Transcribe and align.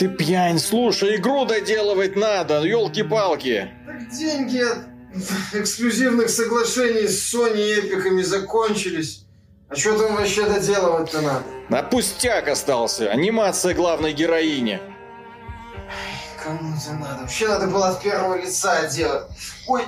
Ты 0.00 0.08
пьянь, 0.08 0.58
слушай, 0.58 1.16
игру 1.16 1.44
доделывать 1.44 2.16
надо, 2.16 2.62
елки-палки. 2.62 3.70
Так 3.86 4.08
деньги 4.08 4.62
от 4.62 4.78
эксклюзивных 5.52 6.30
соглашений 6.30 7.06
с 7.06 7.34
Sony 7.34 7.58
и 7.58 7.80
Эпиками 7.80 8.22
закончились. 8.22 9.26
А 9.68 9.76
что 9.76 9.98
там 9.98 10.16
вообще 10.16 10.46
доделывать-то 10.48 11.20
надо? 11.20 11.44
А 11.68 11.82
пустяк 11.82 12.48
остался, 12.48 13.10
анимация 13.10 13.74
главной 13.74 14.14
героини. 14.14 14.80
Кому 16.42 16.74
это 16.74 16.94
надо? 16.94 17.20
Вообще 17.20 17.48
надо 17.48 17.66
было 17.66 17.88
от 17.88 18.02
первого 18.02 18.40
лица 18.40 18.88
делать. 18.88 19.24
Ой, 19.68 19.82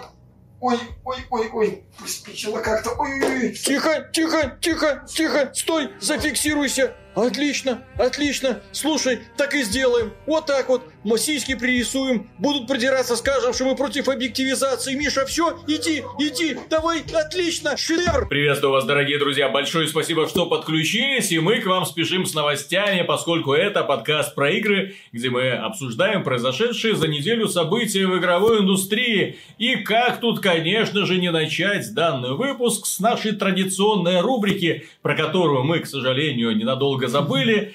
ой, 0.61 0.79
ой, 1.05 1.17
ой, 1.31 1.51
ой, 1.55 1.85
приспичило 1.99 2.59
как-то. 2.59 2.91
Ой, 2.99 3.13
ой, 3.25 3.41
ой. 3.45 3.53
Тихо, 3.55 4.11
тихо, 4.13 4.59
тихо, 4.61 5.07
тихо, 5.09 5.51
стой, 5.55 5.91
зафиксируйся. 6.03 6.97
Отлично, 7.15 7.83
отлично. 7.99 8.63
Слушай, 8.73 9.21
так 9.37 9.55
и 9.55 9.63
сделаем. 9.63 10.13
Вот 10.27 10.47
так 10.47 10.69
вот. 10.69 10.92
Мы 11.05 11.19
сиськи 11.19 11.57
пририсуем. 11.57 12.29
Будут 12.39 12.69
продираться, 12.69 13.17
скажем, 13.17 13.53
что 13.53 13.65
мы 13.65 13.75
против 13.75 14.09
объективизации. 14.09 14.95
Миша, 14.95 15.27
все, 15.27 15.59
иди, 15.67 16.05
иди, 16.21 16.57
давай, 16.71 17.01
отлично, 17.01 17.77
шедевр. 17.77 18.29
Приветствую 18.29 18.73
вас, 18.73 18.85
дорогие 18.85 19.19
друзья. 19.19 19.49
Большое 19.49 19.89
спасибо, 19.89 20.29
что 20.29 20.47
подключились. 20.47 21.33
И 21.33 21.41
мы 21.41 21.59
к 21.59 21.67
вам 21.67 21.87
спешим 21.87 22.25
с 22.25 22.35
новостями, 22.35 23.03
поскольку 23.03 23.53
это 23.53 23.83
подкаст 23.83 24.37
про 24.37 24.53
игры, 24.53 24.95
где 25.11 25.29
мы 25.29 25.51
обсуждаем 25.51 26.23
произошедшие 26.23 26.95
за 26.95 27.09
неделю 27.09 27.49
события 27.49 28.07
в 28.07 28.17
игровой 28.17 28.61
индустрии. 28.61 29.41
И 29.59 29.75
как 29.75 30.21
тут, 30.21 30.39
конечно 30.39 31.05
же, 31.05 31.19
не 31.19 31.33
начать 31.33 31.93
данный 31.95 32.35
выпуск 32.35 32.87
с 32.87 33.01
нашей 33.01 33.33
традиционной 33.33 34.21
рубрики, 34.21 34.87
про 35.03 35.17
которую 35.17 35.65
мы, 35.65 35.81
к 35.81 35.87
сожалению, 35.87 36.57
ненадолго 36.57 37.09
забыли. 37.09 37.75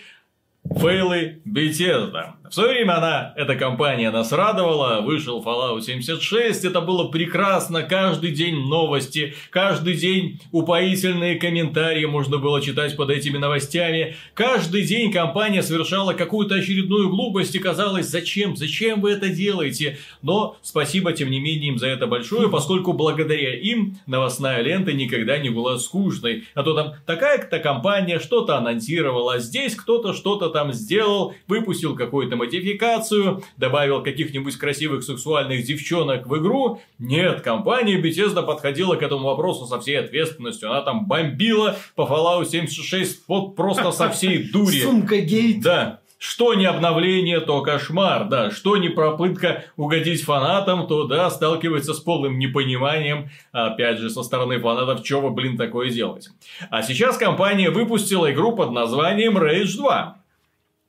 Фейлы 0.75 1.41
Bethesda. 1.45 2.37
В 2.49 2.53
свое 2.53 2.69
время 2.69 2.97
она, 2.97 3.33
эта 3.35 3.55
компания 3.55 4.09
нас 4.09 4.31
радовала, 4.31 5.01
вышел 5.01 5.43
Fallout 5.43 5.81
76, 5.81 6.63
это 6.63 6.79
было 6.79 7.09
прекрасно, 7.09 7.83
каждый 7.83 8.31
день 8.31 8.55
новости, 8.55 9.33
каждый 9.49 9.95
день 9.95 10.39
упоительные 10.53 11.35
комментарии 11.35 12.05
можно 12.05 12.37
было 12.37 12.61
читать 12.61 12.95
под 12.95 13.09
этими 13.09 13.37
новостями, 13.37 14.15
каждый 14.33 14.83
день 14.83 15.11
компания 15.11 15.61
совершала 15.61 16.13
какую-то 16.13 16.55
очередную 16.55 17.09
глупость 17.09 17.53
и 17.55 17.59
казалось, 17.59 18.07
зачем, 18.07 18.55
зачем 18.55 19.01
вы 19.01 19.11
это 19.11 19.27
делаете, 19.27 19.97
но 20.21 20.57
спасибо 20.61 21.11
тем 21.11 21.29
не 21.29 21.41
менее 21.41 21.71
им 21.71 21.77
за 21.77 21.87
это 21.87 22.07
большое, 22.07 22.49
поскольку 22.49 22.93
благодаря 22.93 23.59
им 23.59 23.97
новостная 24.05 24.61
лента 24.61 24.93
никогда 24.93 25.37
не 25.37 25.49
была 25.49 25.79
скучной, 25.79 26.45
а 26.53 26.63
то 26.63 26.73
там 26.73 26.93
такая-то 27.05 27.59
компания 27.59 28.19
что-то 28.19 28.55
анонсировала, 28.55 29.33
а 29.33 29.39
здесь 29.39 29.75
кто-то 29.75 30.13
что-то 30.13 30.49
там 30.57 30.73
сделал, 30.73 31.35
выпустил 31.47 31.95
какой-то 31.95 32.35
модификацию, 32.35 33.43
добавил 33.57 34.01
каких-нибудь 34.01 34.57
красивых 34.57 35.03
сексуальных 35.03 35.63
девчонок 35.63 36.25
в 36.25 36.35
игру. 36.39 36.81
Нет, 36.97 37.41
компания 37.41 38.01
Bethesda 38.01 38.41
подходила 38.41 38.95
к 38.95 39.03
этому 39.03 39.27
вопросу 39.27 39.67
со 39.67 39.79
всей 39.79 39.99
ответственностью. 39.99 40.71
Она 40.71 40.81
там 40.81 41.05
бомбила 41.05 41.77
по 41.95 42.01
Fallout 42.01 42.49
76 42.49 43.25
вот 43.27 43.55
просто 43.55 43.91
со 43.91 44.09
всей 44.09 44.49
дури. 44.51 44.81
Сумка 44.81 45.21
гейт. 45.21 45.61
Да. 45.61 45.99
Что 46.17 46.55
не 46.55 46.65
обновление, 46.65 47.39
то 47.39 47.61
кошмар, 47.61 48.27
да. 48.27 48.49
Что 48.49 48.77
не 48.77 48.89
попытка 48.89 49.65
угодить 49.75 50.23
фанатам, 50.23 50.87
то 50.87 51.03
да, 51.03 51.29
сталкивается 51.29 51.93
с 51.93 51.99
полным 51.99 52.39
непониманием, 52.39 53.29
опять 53.51 53.99
же, 53.99 54.09
со 54.09 54.23
стороны 54.23 54.59
фанатов, 54.59 55.05
что 55.05 55.21
вы, 55.21 55.29
блин, 55.29 55.55
такое 55.55 55.91
делаете. 55.91 56.31
А 56.71 56.81
сейчас 56.81 57.17
компания 57.17 57.69
выпустила 57.69 58.31
игру 58.31 58.55
под 58.55 58.71
названием 58.71 59.37
Rage 59.37 59.77
2 59.77 60.17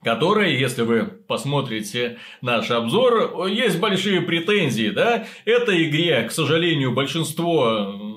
которой, 0.02 0.56
если 0.56 0.82
вы 0.82 1.04
посмотрите 1.04 2.18
наш 2.40 2.70
обзор, 2.70 3.46
есть 3.48 3.78
большие 3.80 4.20
претензии, 4.20 4.90
да? 4.90 5.26
Этой 5.44 5.88
игре, 5.88 6.22
к 6.22 6.30
сожалению, 6.32 6.92
большинство 6.92 8.07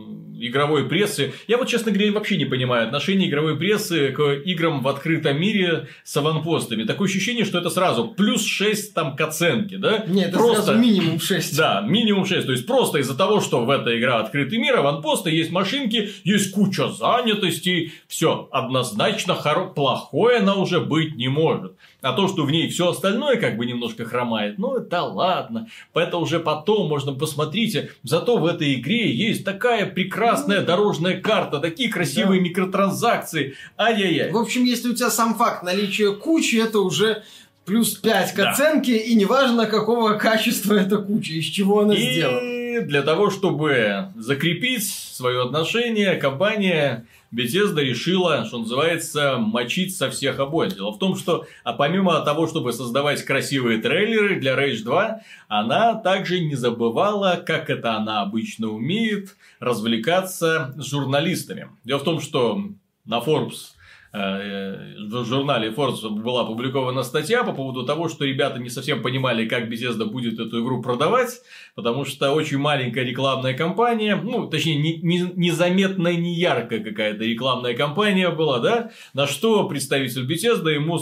игровой 0.47 0.88
прессы. 0.88 1.34
Я 1.47 1.57
вот, 1.57 1.68
честно 1.68 1.91
говоря, 1.91 2.12
вообще 2.12 2.38
не 2.38 2.46
понимаю 2.46 2.85
отношение 2.85 3.29
игровой 3.29 3.57
прессы 3.57 4.12
к 4.12 4.22
играм 4.46 4.81
в 4.81 4.88
открытом 4.88 5.40
мире 5.40 5.88
с 6.03 6.16
аванпостами. 6.18 6.84
Такое 6.84 7.07
ощущение, 7.07 7.46
что 7.46 7.57
это 7.57 7.69
сразу 7.69 8.09
плюс 8.09 8.46
6 8.46 8.94
там 8.94 9.16
к 9.16 9.22
оценке, 9.22 9.78
да? 9.78 10.03
Нет, 10.07 10.30
это 10.30 10.38
просто... 10.38 10.63
сразу 10.63 10.80
минимум 10.80 11.19
6. 11.19 11.57
Да, 11.57 11.81
минимум 11.81 12.25
6. 12.25 12.46
То 12.46 12.51
есть, 12.51 12.66
просто 12.66 13.00
из-за 13.00 13.18
того, 13.18 13.41
что 13.41 13.63
в 13.66 13.69
этой 13.69 13.97
игре 13.97 14.12
открытый 14.12 14.57
мир, 14.57 14.78
аванпосты, 14.78 15.30
есть 15.30 15.51
машинки, 15.51 16.09
есть 16.24 16.51
куча 16.51 16.90
занятостей, 16.90 17.94
все 18.07 18.47
однозначно 18.51 19.35
хоро... 19.35 19.68
плохое 19.68 20.40
она 20.40 20.56
уже 20.56 20.80
быть 20.80 21.16
не 21.16 21.28
может. 21.28 21.74
А 22.01 22.13
то, 22.13 22.28
что 22.28 22.44
в 22.44 22.51
ней 22.51 22.68
все 22.69 22.90
остальное 22.90 23.38
как 23.38 23.57
бы 23.57 23.66
немножко 23.66 24.06
хромает, 24.06 24.57
ну 24.57 24.75
это 24.75 25.03
ладно. 25.03 25.68
Это 25.94 26.18
уже 26.18 26.40
потом 26.40 26.88
можно 26.88 27.13
посмотрите. 27.13 27.91
Зато 28.03 28.38
в 28.38 28.46
этой 28.46 28.74
игре 28.74 29.12
есть 29.13 29.46
такая 29.46 29.85
прекрасная 29.85 30.31
дорожная 30.38 31.19
карта, 31.19 31.59
такие 31.59 31.90
красивые 31.90 32.40
да. 32.42 32.47
микротранзакции. 32.47 33.56
Ай-яй-яй. 33.78 34.31
В 34.31 34.38
общем, 34.38 34.64
если 34.64 34.90
у 34.90 34.94
тебя 34.94 35.09
сам 35.09 35.36
факт 35.36 35.64
наличия 35.64 36.14
кучи, 36.14 36.56
это 36.56 36.80
уже 36.80 37.24
плюс 37.66 37.96
5 37.96 38.34
к 38.34 38.36
да. 38.36 38.52
оценке, 38.52 38.97
и 38.97 39.16
неважно, 39.16 39.66
какого 39.66 40.14
качества 40.14 40.74
эта 40.74 40.97
куча, 40.97 41.34
из 41.34 41.46
чего 41.46 41.81
она 41.81 41.94
и 41.94 42.14
сделана. 42.14 42.81
для 42.81 43.02
того, 43.02 43.30
чтобы 43.30 44.08
закрепить 44.16 44.88
свое 44.88 45.44
отношение, 45.44 46.16
компания 46.16 47.06
Bethesda 47.34 47.81
решила, 47.81 48.46
что 48.46 48.59
называется, 48.59 49.38
мочить 49.38 49.96
со 49.96 50.09
всех 50.09 50.40
обоих. 50.40 50.75
Дело 50.75 50.92
в 50.92 51.00
том, 51.00 51.16
что 51.16 51.46
а 51.64 51.74
помимо 51.74 52.19
того, 52.22 52.47
чтобы 52.47 52.74
создавать 52.74 53.24
красивые 53.24 53.81
трейлеры 53.81 54.40
для 54.40 54.56
Rage 54.56 54.84
2, 54.84 55.22
она 55.47 55.96
также 55.96 56.42
не 56.42 56.56
забывала, 56.56 57.42
как 57.46 57.69
это 57.69 57.96
она 57.96 58.22
обычно 58.22 58.69
умеет, 58.69 59.38
развлекаться 59.59 60.74
с 60.78 60.86
журналистами. 60.86 61.69
Дело 61.84 62.00
в 62.00 62.03
том, 62.03 62.19
что 62.19 62.66
на 63.06 63.19
Forbes 63.19 63.75
в 64.14 65.26
журнале 65.26 65.70
Forbes 65.70 66.10
была 66.10 66.42
опубликована 66.42 67.04
статья 67.04 67.44
по 67.44 67.54
поводу 67.54 67.86
того, 67.86 68.10
что 68.10 68.26
ребята 68.26 68.60
не 68.60 68.70
совсем 68.70 69.02
понимали, 69.02 69.48
как 69.48 69.70
Bethesda 69.70 70.06
будет 70.06 70.38
эту 70.40 70.62
игру 70.62 70.82
продавать, 70.82 71.42
потому 71.76 72.04
что 72.04 72.32
очень 72.34 72.58
маленькая 72.58 73.06
рекламная 73.06 73.54
кампания, 73.54 74.18
ну, 74.18 74.48
точнее, 74.48 74.76
не, 74.76 74.98
не, 74.98 75.32
незаметная, 75.36 76.16
не 76.16 76.36
яркая 76.36 76.84
какая-то 76.84 77.24
рекламная 77.24 77.74
кампания 77.74 78.30
была, 78.30 78.60
да, 78.60 78.92
на 79.14 79.28
что 79.28 79.68
представитель 79.68 80.30
Bethesda 80.30 80.70
ему 80.72 81.00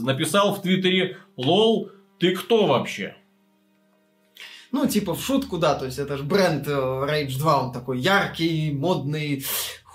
написал 0.00 0.54
в 0.54 0.62
Твиттере, 0.62 1.18
лол, 1.36 1.92
ты 2.18 2.34
кто 2.34 2.66
вообще? 2.66 3.14
Ну, 4.70 4.86
типа 4.86 5.14
в 5.14 5.24
шутку, 5.24 5.58
да, 5.58 5.76
то 5.76 5.86
есть 5.86 5.98
это 5.98 6.18
же 6.18 6.24
бренд 6.24 6.66
э, 6.68 6.70
Rage 6.70 7.38
2, 7.38 7.62
он 7.62 7.72
такой 7.72 8.00
яркий, 8.00 8.70
модный, 8.70 9.44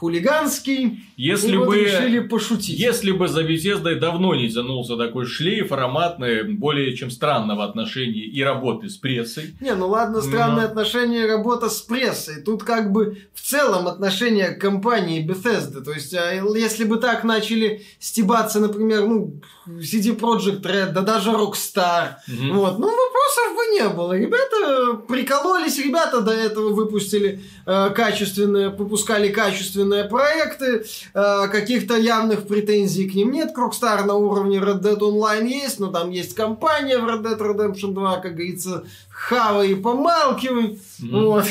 хулиганский. 0.04 1.00
Если 1.16 1.56
бы, 1.56 1.78
решили 1.78 2.20
пошутить. 2.20 2.78
Если 2.78 3.12
бы 3.12 3.30
за 3.30 3.44
Bethesda 3.44 3.96
давно 3.96 4.36
не 4.36 4.50
тянулся 4.50 4.98
такой 4.98 5.26
шлейф 5.26 5.72
ароматный, 5.72 6.44
более 6.44 6.94
чем 6.98 7.10
странного 7.10 7.64
отношения 7.64 8.26
и 8.26 8.44
работы 8.44 8.90
с 8.90 8.98
прессой. 8.98 9.56
Не, 9.62 9.76
ну 9.76 9.88
ладно, 9.88 10.22
странное 10.22 10.64
Но... 10.64 10.68
отношение 10.68 11.24
и 11.24 11.28
работа 11.28 11.70
с 11.70 11.82
прессой. 11.82 12.42
Тут 12.44 12.64
как 12.64 12.92
бы 12.92 13.18
в 13.34 13.42
целом 13.42 13.88
отношение 13.88 14.50
к 14.50 14.60
компании 14.60 15.26
Bethesda. 15.26 15.82
То 15.82 15.94
есть, 15.94 16.14
а, 16.14 16.34
если 16.34 16.84
бы 16.84 16.98
так 16.98 17.24
начали 17.24 17.84
стебаться, 18.00 18.60
например, 18.60 19.06
ну, 19.08 19.40
CD 19.68 20.18
Projekt 20.18 20.64
Red, 20.64 20.92
да 20.92 21.02
даже 21.02 21.30
Rockstar, 21.30 22.16
угу. 22.28 22.54
вот, 22.56 22.80
ну, 22.80 22.88
вопросов 22.88 23.56
бы 23.56 23.66
не 23.74 23.88
было. 23.90 24.18
Ребята 24.18 24.96
прикололись, 25.08 25.78
ребята 25.78 26.22
до 26.22 26.32
этого 26.32 26.70
выпустили 26.74 27.42
э, 27.66 27.90
качественные, 27.96 28.70
выпускали 28.70 29.30
качественные 29.30 29.93
собственные 29.94 30.06
проекты, 30.06 30.86
э, 31.14 31.48
каких-то 31.50 31.96
явных 31.96 32.48
претензий 32.48 33.10
к 33.10 33.16
ним 33.16 33.32
нет. 33.32 33.54
К 33.54 33.60
Rockstar 33.60 34.06
на 34.06 34.16
уровне 34.16 34.58
Red 34.58 34.82
Dead 34.82 35.00
Online 35.00 35.48
есть, 35.48 35.80
но 35.80 35.88
там 35.88 36.10
есть 36.10 36.36
кампания 36.36 36.98
в 36.98 37.06
Red 37.06 37.24
Dead 37.24 37.38
Redemption 37.38 37.94
2, 37.94 38.18
как 38.18 38.34
говорится, 38.34 38.84
хавай 39.28 39.72
и 39.72 39.76
помалкивай. 39.76 40.80
Mm-hmm. 41.02 41.26
Вот. 41.26 41.46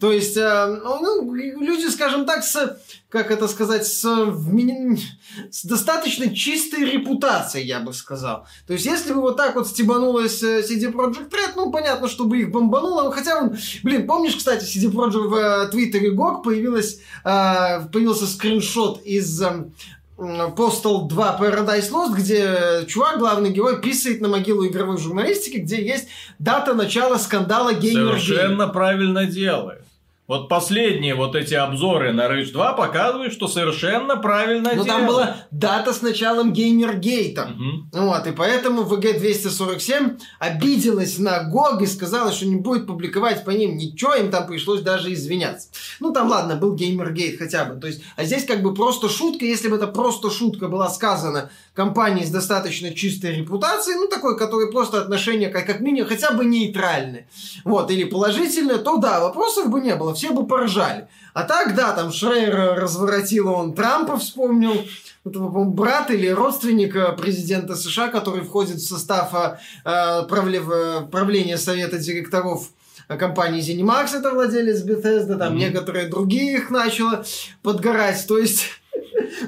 То 0.00 0.12
есть, 0.12 0.36
э, 0.36 0.80
ну, 0.84 1.34
люди, 1.34 1.86
скажем 1.90 2.26
так, 2.26 2.44
с, 2.44 2.78
как 3.08 3.32
это 3.32 3.48
сказать, 3.48 3.86
с, 3.86 4.02
с 5.50 5.64
достаточно 5.64 6.34
чистой 6.34 6.84
репутацией, 6.84 7.66
я 7.66 7.80
бы 7.80 7.92
сказал. 7.92 8.46
То 8.66 8.74
есть, 8.74 8.86
если 8.86 9.12
бы 9.12 9.20
вот 9.20 9.36
так 9.36 9.56
вот 9.56 9.66
стебанулась 9.66 10.42
э, 10.44 10.60
CD 10.60 10.92
Projekt 10.92 11.30
Red, 11.30 11.52
ну, 11.56 11.72
понятно, 11.72 12.08
чтобы 12.08 12.38
их 12.38 12.52
бомбануло. 12.52 13.10
Хотя, 13.10 13.38
он, 13.38 13.56
блин, 13.82 14.06
помнишь, 14.06 14.36
кстати, 14.36 14.64
CD 14.64 14.92
Projekt 14.92 15.26
в 15.26 15.34
э, 15.34 15.68
Твиттере 15.70 16.14
GOG 16.14 16.42
появилась, 16.44 17.00
появился 17.24 18.26
скриншот 18.26 19.02
из 19.02 19.42
Postal 20.20 21.08
2 21.08 21.38
Paradise 21.40 21.90
Lost, 21.90 22.14
где 22.14 22.84
чувак, 22.86 23.18
главный 23.18 23.50
герой, 23.50 23.80
писает 23.80 24.20
на 24.20 24.28
могилу 24.28 24.66
игровой 24.66 24.98
журналистики, 24.98 25.56
где 25.56 25.82
есть 25.82 26.08
дата 26.38 26.74
начала 26.74 27.18
скандала 27.18 27.72
Геймер 27.72 28.20
Совершенно 28.20 28.68
правильно 28.68 29.24
делает. 29.24 29.82
Вот 30.30 30.48
последние 30.48 31.16
вот 31.16 31.34
эти 31.34 31.54
обзоры 31.54 32.12
на 32.12 32.28
Rage 32.28 32.52
2 32.52 32.74
показывают, 32.74 33.32
что 33.32 33.48
совершенно 33.48 34.16
правильно 34.16 34.72
Но 34.76 34.84
делают. 34.84 34.88
там 34.88 35.06
была 35.08 35.36
дата 35.50 35.92
с 35.92 36.02
началом 36.02 36.52
Геймергейта. 36.52 37.46
Мгм. 37.46 37.90
Вот, 37.92 38.28
и 38.28 38.30
поэтому 38.30 38.82
ВГ-247 38.84 40.20
обиделась 40.38 41.18
на 41.18 41.42
ГОГ 41.42 41.82
и 41.82 41.86
сказала, 41.86 42.30
что 42.30 42.46
не 42.46 42.54
будет 42.54 42.86
публиковать 42.86 43.44
по 43.44 43.50
ним 43.50 43.76
ничего, 43.76 44.14
им 44.14 44.30
там 44.30 44.46
пришлось 44.46 44.82
даже 44.82 45.12
извиняться. 45.12 45.66
Ну, 45.98 46.12
там, 46.12 46.28
ладно, 46.28 46.54
был 46.54 46.76
Геймергейт 46.76 47.36
хотя 47.36 47.64
бы. 47.64 47.80
То 47.80 47.88
есть, 47.88 48.00
а 48.14 48.22
здесь 48.22 48.44
как 48.44 48.62
бы 48.62 48.72
просто 48.72 49.08
шутка, 49.08 49.44
если 49.44 49.66
бы 49.66 49.74
это 49.74 49.88
просто 49.88 50.30
шутка 50.30 50.68
была 50.68 50.90
сказана 50.90 51.50
компанией 51.74 52.24
с 52.24 52.30
достаточно 52.30 52.94
чистой 52.94 53.34
репутацией, 53.34 53.96
ну, 53.96 54.06
такой, 54.06 54.38
который 54.38 54.70
просто 54.70 55.00
отношение 55.00 55.48
как, 55.48 55.66
как 55.66 55.80
минимум 55.80 56.08
хотя 56.08 56.30
бы 56.30 56.44
нейтральное, 56.44 57.26
вот, 57.64 57.90
или 57.90 58.04
положительное, 58.04 58.78
то 58.78 58.98
да, 58.98 59.18
вопросов 59.18 59.70
бы 59.70 59.80
не 59.80 59.96
было, 59.96 60.14
все 60.20 60.32
бы 60.32 60.46
поржали. 60.46 61.08
А 61.32 61.44
так, 61.44 61.74
да, 61.74 61.92
там 61.92 62.12
Шрейер 62.12 62.74
разворотил, 62.78 63.48
он 63.48 63.72
Трампа 63.74 64.18
вспомнил, 64.18 64.84
этого, 65.24 65.64
брат 65.64 66.10
или 66.10 66.28
родственник 66.28 66.94
э, 66.94 67.12
президента 67.16 67.74
США, 67.74 68.08
который 68.08 68.42
входит 68.42 68.76
в 68.76 68.86
состав 68.86 69.32
э, 69.34 69.56
э, 69.84 70.26
правле- 70.28 70.60
в- 70.60 71.06
правления 71.10 71.56
совета 71.56 71.98
директоров 71.98 72.68
э, 73.08 73.16
компании 73.16 73.62
ZeniMax, 73.62 74.18
это 74.18 74.30
владелец 74.34 74.84
Bethesda, 74.84 75.36
там 75.38 75.52
Мгм. 75.52 75.58
некоторые 75.58 76.08
другие 76.08 76.54
их 76.58 76.70
начало 76.70 77.24
подгорать. 77.62 78.26
То 78.28 78.36
есть, 78.38 78.64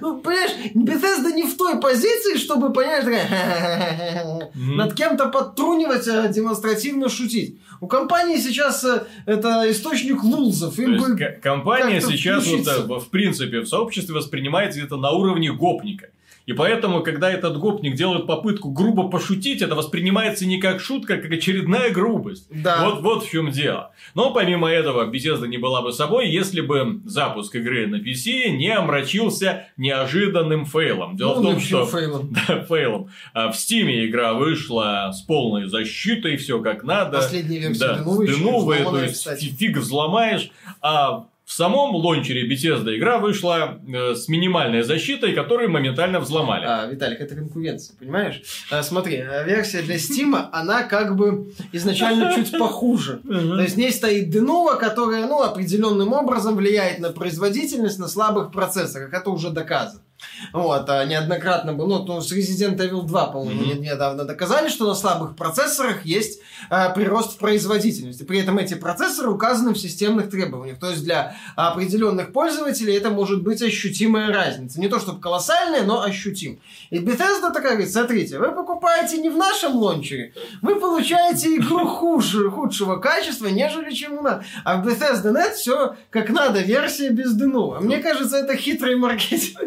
ну, 0.01 0.21
понимаешь, 0.21 0.53
Bethesda 0.75 1.33
не 1.33 1.45
в 1.45 1.57
той 1.57 1.81
позиции, 1.81 2.37
чтобы, 2.37 2.73
понимаешь, 2.73 3.05
такая, 3.05 4.51
над 4.55 4.95
кем-то 4.95 5.29
подтрунивать, 5.29 6.07
а 6.09 6.29
демонстративно 6.29 7.09
шутить. 7.09 7.59
У 7.81 7.87
компании 7.87 8.37
сейчас 8.37 8.85
э, 8.85 9.05
это 9.27 9.71
источник 9.71 10.23
лулзов. 10.23 10.79
Им 10.79 10.99
бы 10.99 11.17
компания 11.43 12.01
сейчас 12.01 12.47
вот, 12.47 12.67
э, 12.67 13.01
в 13.01 13.11
принципе 13.11 13.61
в 13.61 13.67
сообществе 13.67 14.15
воспринимается 14.15 14.79
где-то 14.79 14.97
на 14.97 15.11
уровне 15.11 15.53
гопника. 15.53 16.09
И 16.47 16.53
поэтому, 16.53 17.03
когда 17.03 17.31
этот 17.31 17.57
гопник 17.59 17.95
делает 17.95 18.27
попытку 18.27 18.71
грубо 18.71 19.09
пошутить, 19.09 19.63
это 19.63 19.75
воспринимается 19.75 20.45
не 20.47 20.59
как 20.61 20.81
шутка, 20.81 21.15
а 21.15 21.17
как 21.19 21.31
очередная 21.31 21.91
грубость. 21.91 22.47
Да. 22.51 22.85
Вот, 22.85 23.01
вот 23.03 23.25
в 23.25 23.31
чем 23.31 23.51
дело. 23.51 23.93
Но 24.15 24.33
помимо 24.33 24.69
этого, 24.69 25.11
Bethesda 25.11 25.47
не 25.47 25.59
была 25.59 25.83
бы 25.83 25.93
собой, 25.93 26.29
если 26.29 26.61
бы 26.61 27.01
запуск 27.05 27.55
игры 27.55 27.87
на 27.87 27.97
PC 27.97 28.49
не 28.51 28.71
омрачился 28.71 29.67
неожиданным 29.77 30.67
фейлом. 30.67 31.17
Дело 31.17 31.35
Ну, 31.37 31.41
в 31.41 31.45
том, 31.53 31.61
что 31.61 31.87
фейлом. 31.87 32.33
да, 32.49 32.65
фейлом. 32.65 33.11
А 33.35 33.53
В 33.53 33.57
Стиме 33.57 34.07
игра 34.07 34.35
вышла 34.35 35.11
с 35.15 35.23
полной 35.23 35.67
защитой, 35.69 36.37
все 36.37 36.61
как 36.61 36.83
надо. 36.83 37.19
Последняя 37.19 37.59
версия 37.61 37.79
Да, 37.81 38.03
Denuvo 38.05 38.85
то 38.91 39.03
есть 39.03 39.15
кстати. 39.15 39.45
фи- 39.45 39.57
фиг 39.57 39.77
взломаешь. 39.79 40.51
А 40.81 41.27
в 41.45 41.53
самом 41.53 41.95
лончере 41.95 42.49
Bethesda 42.49 42.97
игра 42.97 43.19
вышла 43.19 43.81
э, 43.87 44.15
с 44.15 44.29
минимальной 44.29 44.83
защитой, 44.83 45.35
которую 45.35 45.71
моментально 45.71 46.21
взломали. 46.21 46.65
А, 46.65 46.87
Виталик, 46.87 47.21
это 47.21 47.35
конкуренция, 47.35 47.97
понимаешь? 47.99 48.43
А, 48.71 48.83
смотри, 48.83 49.19
а, 49.19 49.43
версия 49.43 49.83
для 49.83 49.97
Steam, 49.97 50.49
она 50.53 50.85
как 50.85 51.17
бы 51.17 51.53
изначально 51.73 52.33
чуть 52.35 52.53
похуже. 52.59 53.21
То 53.25 53.61
есть 53.61 53.75
в 53.75 53.79
ней 53.79 53.93
стоит 53.93 54.35
Denuvo, 54.35 54.79
которая, 54.79 55.27
ну, 55.27 55.43
определенным 55.43 56.13
образом 56.13 56.57
влияет 56.57 57.01
на 57.01 57.11
производительность 57.11 57.99
на 57.99 58.09
слабых 58.09 58.53
процессорах. 58.53 59.13
Это 59.13 59.31
уже 59.31 59.51
доказано. 59.51 60.01
Вот, 60.53 60.89
а 60.89 61.05
неоднократно 61.05 61.73
было, 61.73 62.05
ну, 62.05 62.21
с 62.21 62.33
Resident 62.33 62.77
Evil 62.77 63.03
2, 63.03 63.27
по-моему, 63.29 63.63
не- 63.65 63.75
недавно 63.75 64.25
доказали, 64.25 64.69
что 64.69 64.87
на 64.87 64.95
слабых 64.95 65.37
процессорах 65.37 66.05
есть 66.05 66.41
а, 66.71 66.91
прирост 66.91 67.35
в 67.35 67.39
производительности. 67.39 68.23
При 68.25 68.41
этом 68.41 68.59
эти 68.59 68.75
процессоры 68.75 69.31
указаны 69.31 69.73
в 69.73 69.79
системных 69.79 70.31
требованиях. 70.31 70.79
То 70.79 70.91
есть 70.91 71.05
для 71.05 71.35
определенных 71.57 72.33
пользователей 72.33 72.95
это 72.97 73.11
может 73.11 73.43
быть 73.43 73.63
ощутимая 73.63 74.33
разница. 74.33 74.81
Не 74.81 74.89
то 74.89 74.99
чтобы 75.01 75.21
колоссальная, 75.21 75.83
но 75.83 76.03
ощутим. 76.03 76.61
И 76.91 76.99
Bethesda 76.99 77.53
такая 77.53 77.73
говорит, 77.73 77.93
смотрите, 77.93 78.39
вы 78.39 78.53
покупаете 78.53 79.19
не 79.19 79.29
в 79.31 79.37
нашем 79.37 79.75
лончере, 79.77 80.33
вы 80.61 80.77
получаете 80.77 81.57
игру 81.57 81.87
хуже, 81.87 82.51
худшего 82.51 82.97
качества, 82.97 83.47
нежели 83.47 83.93
чем 83.93 84.19
у 84.19 84.23
нас. 84.23 84.45
А 84.65 84.77
в 84.77 84.87
Bethesda.net 84.87 85.55
все 85.55 85.97
как 86.11 86.31
надо, 86.31 86.61
версия 86.61 87.11
без 87.11 87.33
дыну. 87.35 87.77
Мне 87.81 87.99
кажется, 87.99 88.39
это 88.39 88.57
хитрый 88.57 88.97
маркетинг. 88.97 89.59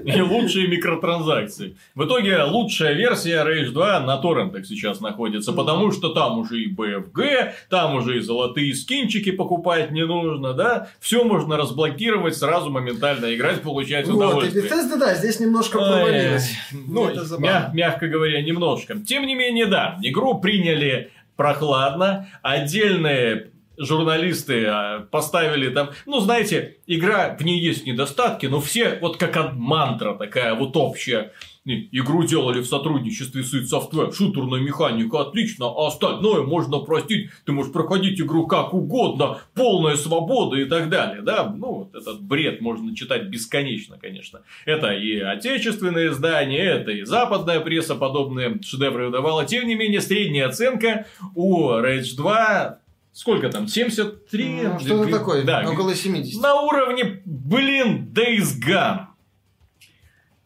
И 0.46 0.48
лучшие 0.48 0.68
микротранзакции. 0.68 1.76
В 1.96 2.06
итоге 2.06 2.42
лучшая 2.44 2.94
версия 2.94 3.44
Rage 3.44 3.72
2 3.72 4.00
на 4.02 4.18
торрентах 4.18 4.66
сейчас 4.66 5.02
находится, 5.02 5.54
потому 5.54 5.92
что 5.92 6.10
там 6.10 6.38
уже 6.40 6.62
и 6.62 6.74
BFG, 6.74 7.52
там 7.70 7.96
уже 7.96 8.18
и 8.18 8.20
золотые 8.20 8.74
скинчики 8.76 9.32
покупать 9.32 9.92
не 9.92 10.06
нужно, 10.06 10.54
да? 10.54 10.88
Все 11.00 11.24
можно 11.24 11.58
разблокировать, 11.58 12.36
сразу 12.36 12.70
моментально 12.70 13.34
играть, 13.36 13.62
получать 13.62 14.08
Вот, 14.08 14.14
и 14.14 14.18
удовольствие. 14.18 14.66
Bethesda, 14.66 15.00
да, 15.00 15.16
здесь 15.16 15.40
немножко 15.40 15.80
Ай, 15.80 16.04
провалилась. 16.04 16.52
Ну, 16.72 17.10
мя- 17.40 17.72
мягко 17.74 18.08
говоря, 18.08 18.42
немножко. 18.42 18.98
Тем 19.00 19.26
не 19.26 19.36
менее, 19.36 19.66
да, 19.66 19.98
игру 20.02 20.40
приняли 20.40 21.12
прохладно, 21.36 22.28
отдельные 22.42 23.50
журналисты 23.78 24.66
а, 24.66 25.00
поставили 25.12 25.70
там, 25.70 25.90
ну, 26.06 26.20
знаете, 26.20 26.78
игра, 26.88 27.36
в 27.38 27.44
ней 27.44 27.60
есть 27.60 27.86
недостатки, 27.86 28.46
но 28.46 28.60
все 28.60 28.98
вот 29.02 29.18
как 29.18 29.54
мантра 29.54 30.16
такая 30.16 30.54
вот 30.56 30.76
общая. 30.78 31.32
Игру 31.66 32.24
делали 32.24 32.60
в 32.60 32.68
сотрудничестве 32.68 33.42
с 33.44 33.52
id 33.52 33.64
Software, 33.64 34.14
шутерная 34.14 34.60
механика 34.60 35.22
отлично, 35.22 35.66
а 35.66 35.88
остальное 35.88 36.44
можно 36.44 36.78
простить, 36.78 37.32
ты 37.44 37.54
можешь 37.54 37.74
проходить 37.74 38.22
игру 38.22 38.46
как 38.46 38.76
угодно, 38.76 39.40
полная 39.56 39.96
свобода 39.96 40.58
и 40.58 40.66
так 40.66 40.90
далее, 40.90 41.24
да, 41.24 41.52
ну, 41.52 41.74
вот 41.74 41.96
этот 41.96 42.22
бред 42.22 42.62
можно 42.62 42.96
читать 42.96 43.30
бесконечно, 43.30 43.98
конечно. 44.00 44.42
Это 44.66 44.94
и 44.94 45.18
отечественные 45.18 46.10
издания, 46.10 46.64
это 46.64 46.92
и 46.92 47.04
западная 47.04 47.60
пресса 47.62 47.96
подобные 47.96 48.60
шедевры 48.62 49.08
выдавала. 49.08 49.44
Тем 49.46 49.68
не 49.68 49.74
менее, 49.74 50.02
средняя 50.02 50.50
оценка 50.50 51.08
у 51.34 51.72
Rage 51.72 52.16
2 52.16 52.80
Сколько 53.16 53.48
там? 53.50 53.66
73? 53.66 54.62
Ну, 54.64 54.80
что-то 54.82 55.10
такое, 55.10 55.44
Да, 55.46 55.64
около 55.72 55.96
70. 55.96 56.42
на 56.42 56.56
уровне, 56.56 57.22
блин, 57.24 58.12
Days 58.14 58.60
Gone. 58.62 59.06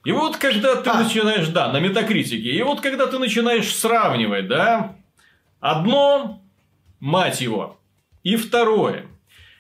И 0.05 0.11
вот 0.11 0.37
когда 0.37 0.75
ты 0.75 0.87
А. 0.91 1.01
начинаешь, 1.01 1.47
да, 1.47 1.71
на 1.73 1.79
метакритике, 1.79 2.51
и 2.51 2.61
вот 2.61 2.81
когда 2.81 3.07
ты 3.07 3.17
начинаешь 3.17 3.73
сравнивать, 3.75 4.47
да, 4.47 4.95
одно, 5.59 6.43
мать 6.99 7.41
его, 7.41 7.79
и 8.21 8.35
второе. 8.35 9.07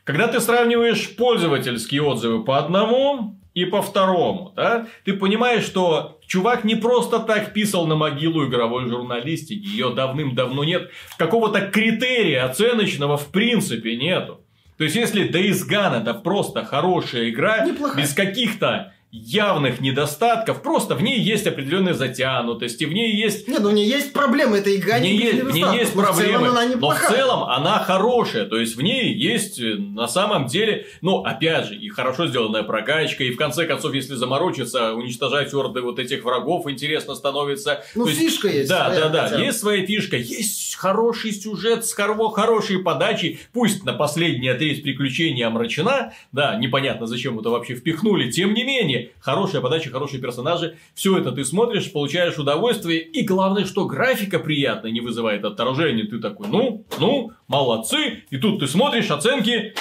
Когда 0.03 0.27
ты 0.27 0.39
сравниваешь 0.39 1.15
пользовательские 1.15 2.03
отзывы 2.03 2.43
по 2.43 2.59
одному 2.59 3.39
и 3.55 3.65
по 3.65 3.81
второму, 3.81 4.53
да, 4.55 4.85
ты 5.03 5.13
понимаешь, 5.13 5.63
что 5.63 6.18
чувак 6.29 6.63
не 6.63 6.75
просто 6.75 7.19
так 7.19 7.53
писал 7.53 7.87
на 7.87 7.95
могилу 7.95 8.47
игровой 8.47 8.87
журналистики, 8.87 9.65
ее 9.65 9.89
давным-давно 9.89 10.63
нет, 10.63 10.91
какого-то 11.17 11.61
критерия 11.61 12.45
оценочного 12.45 13.17
в 13.17 13.31
принципе 13.31 13.97
нету. 13.97 14.45
То 14.77 14.85
есть, 14.85 14.95
если 14.95 15.29
Days 15.29 15.67
Gone 15.69 16.01
это 16.01 16.13
просто 16.13 16.63
хорошая 16.63 17.29
игра, 17.31 17.65
Неплохая. 17.65 18.01
без 18.01 18.13
каких-то 18.13 18.93
явных 19.11 19.81
недостатков, 19.81 20.61
просто 20.61 20.93
в 20.93 21.01
ней 21.01 21.19
есть 21.19 21.47
определенная 21.47 21.95
затянутость, 21.95 22.79
и 22.81 22.85
в 22.85 22.93
ней 22.93 23.15
есть 23.15 23.47
Нет, 23.47 23.61
ну 23.61 23.69
у 23.69 23.71
нее 23.71 23.87
есть 23.87 24.13
проблемы, 24.13 24.57
это 24.59 24.75
игра 24.75 24.99
в 24.99 25.01
ней, 25.01 25.17
не 25.17 25.23
есть, 25.23 25.43
в 25.43 25.51
ней 25.51 25.65
есть 25.79 25.95
но 25.95 26.01
в 26.01 26.05
проблемы, 26.05 26.45
целом 26.45 26.57
она 26.57 26.75
но 26.75 26.89
в 26.91 26.99
целом 26.99 27.43
она 27.43 27.79
хорошая. 27.79 28.45
То 28.45 28.57
есть 28.57 28.75
в 28.75 28.81
ней 28.81 29.15
есть 29.15 29.59
э, 29.59 29.75
на 29.77 30.07
самом 30.07 30.45
деле, 30.45 30.85
ну, 31.01 31.23
опять 31.23 31.67
же, 31.67 31.75
и 31.75 31.89
хорошо 31.89 32.27
сделанная 32.27 32.61
прокачка, 32.61 33.23
и 33.23 33.31
в 33.31 33.37
конце 33.37 33.65
концов, 33.65 33.95
если 33.95 34.13
заморочиться, 34.13 34.93
уничтожать 34.93 35.53
орды 35.55 35.81
вот 35.81 35.97
этих 35.97 36.23
врагов 36.23 36.69
интересно 36.69 37.15
становится. 37.15 37.83
Ну, 37.95 38.05
То 38.05 38.11
фишка 38.11 38.47
есть. 38.47 38.69
Да, 38.69 38.89
да, 38.89 39.09
да, 39.09 39.23
хотя 39.23 39.37
бы. 39.37 39.43
есть 39.43 39.59
своя 39.59 39.85
фишка, 39.87 40.17
есть 40.17 40.75
хороший 40.75 41.31
сюжет 41.31 41.83
с 41.83 41.97
хоро- 41.97 42.31
хорошей 42.31 42.77
подачей, 42.79 43.39
пусть 43.53 43.83
на 43.85 43.93
последняя 43.93 44.53
треть 44.53 44.83
приключений 44.83 45.43
омрачена, 45.43 46.13
да, 46.31 46.55
непонятно, 46.55 47.07
зачем 47.07 47.39
это 47.39 47.49
вообще 47.49 47.73
впихнули, 47.73 48.29
тем 48.29 48.53
не 48.53 48.63
менее, 48.63 48.98
хорошая 49.19 49.61
подача, 49.61 49.89
хорошие 49.89 50.21
персонажи, 50.21 50.77
все 50.93 51.17
это 51.17 51.31
ты 51.31 51.43
смотришь, 51.45 51.91
получаешь 51.91 52.37
удовольствие, 52.37 53.01
и 53.01 53.23
главное, 53.23 53.65
что 53.65 53.85
графика 53.85 54.39
приятная, 54.39 54.91
не 54.91 55.01
вызывает 55.01 55.45
отторжения, 55.45 56.05
ты 56.05 56.19
такой, 56.19 56.47
ну, 56.47 56.85
ну, 56.99 57.31
молодцы, 57.47 58.23
и 58.29 58.37
тут 58.37 58.59
ты 58.59 58.67
смотришь 58.67 59.11
оценки, 59.11 59.73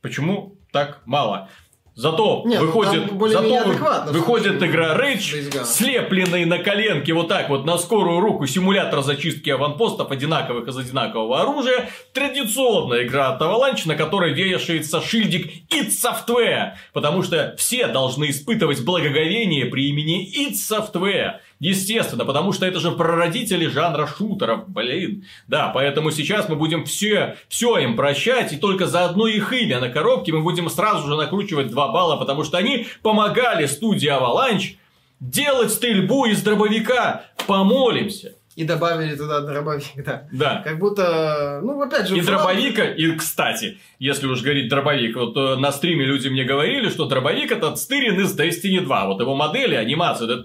почему 0.00 0.56
так 0.72 1.02
мало? 1.06 1.48
Зато 1.96 2.42
Не, 2.44 2.58
ну, 2.58 2.66
выходит, 2.66 3.04
зато 3.30 4.12
выходит 4.12 4.60
игра 4.60 4.98
Rage, 4.98 5.64
слепленный 5.64 6.44
на 6.44 6.58
коленке 6.58 7.14
вот 7.14 7.28
так 7.28 7.48
вот 7.48 7.64
на 7.64 7.78
скорую 7.78 8.18
руку 8.18 8.46
симулятор 8.48 9.02
зачистки 9.02 9.50
аванпостов 9.50 10.10
одинаковых 10.10 10.66
из 10.66 10.76
одинакового 10.76 11.40
оружия. 11.40 11.88
Традиционная 12.12 13.04
игра 13.04 13.28
от 13.28 13.40
Avalanche, 13.40 13.86
на 13.86 13.94
которой 13.94 14.32
вешается 14.32 15.00
шильдик 15.00 15.46
id 15.72 15.90
Software, 15.90 16.72
потому 16.92 17.22
что 17.22 17.54
все 17.58 17.86
должны 17.86 18.30
испытывать 18.30 18.84
благоговение 18.84 19.66
при 19.66 19.88
имени 19.88 20.28
id 20.48 20.54
Software. 20.54 21.34
Естественно, 21.64 22.26
потому 22.26 22.52
что 22.52 22.66
это 22.66 22.78
же 22.78 22.90
прародители 22.90 23.66
жанра 23.66 24.06
шутеров, 24.06 24.68
блин. 24.68 25.24
Да, 25.48 25.70
поэтому 25.72 26.10
сейчас 26.10 26.46
мы 26.46 26.56
будем 26.56 26.84
все, 26.84 27.38
все 27.48 27.78
им 27.78 27.96
прощать, 27.96 28.52
и 28.52 28.58
только 28.58 28.86
за 28.86 29.06
одно 29.06 29.26
их 29.26 29.50
имя 29.50 29.80
на 29.80 29.88
коробке 29.88 30.30
мы 30.30 30.42
будем 30.42 30.68
сразу 30.68 31.08
же 31.08 31.16
накручивать 31.16 31.68
2 31.68 31.88
балла, 31.88 32.16
потому 32.18 32.44
что 32.44 32.58
они 32.58 32.86
помогали 33.00 33.64
студии 33.64 34.10
Avalanche 34.10 34.76
делать 35.20 35.72
стрельбу 35.72 36.26
из 36.26 36.42
дробовика. 36.42 37.24
Помолимся. 37.46 38.34
И 38.56 38.64
добавили 38.64 39.16
туда 39.16 39.40
дробовик, 39.40 40.04
да. 40.04 40.28
Да. 40.32 40.62
Как 40.62 40.78
будто, 40.78 41.60
ну, 41.62 41.80
опять 41.82 42.06
же... 42.06 42.16
И 42.16 42.20
дробовика, 42.20 42.84
и, 42.84 43.10
кстати, 43.16 43.78
если 43.98 44.26
уж 44.26 44.42
говорить 44.42 44.68
дробовик, 44.68 45.16
вот 45.16 45.36
э, 45.36 45.56
на 45.56 45.72
стриме 45.72 46.04
люди 46.04 46.28
мне 46.28 46.44
говорили, 46.44 46.88
что 46.88 47.06
дробовик 47.06 47.50
это 47.50 47.74
стырен 47.74 48.20
из 48.20 48.38
Destiny 48.38 48.80
2. 48.80 49.06
Вот 49.06 49.20
его 49.20 49.34
модели, 49.34 49.74
анимация, 49.74 50.44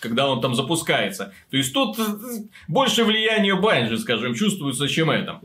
когда 0.00 0.28
он 0.28 0.40
там 0.40 0.54
запускается. 0.54 1.32
То 1.50 1.56
есть 1.56 1.74
тут 1.74 1.98
э, 1.98 2.02
больше 2.68 3.04
влияния 3.04 3.56
Банжи, 3.56 3.98
скажем, 3.98 4.34
чувствуется, 4.34 4.86
чем 4.86 5.10
это. 5.10 5.40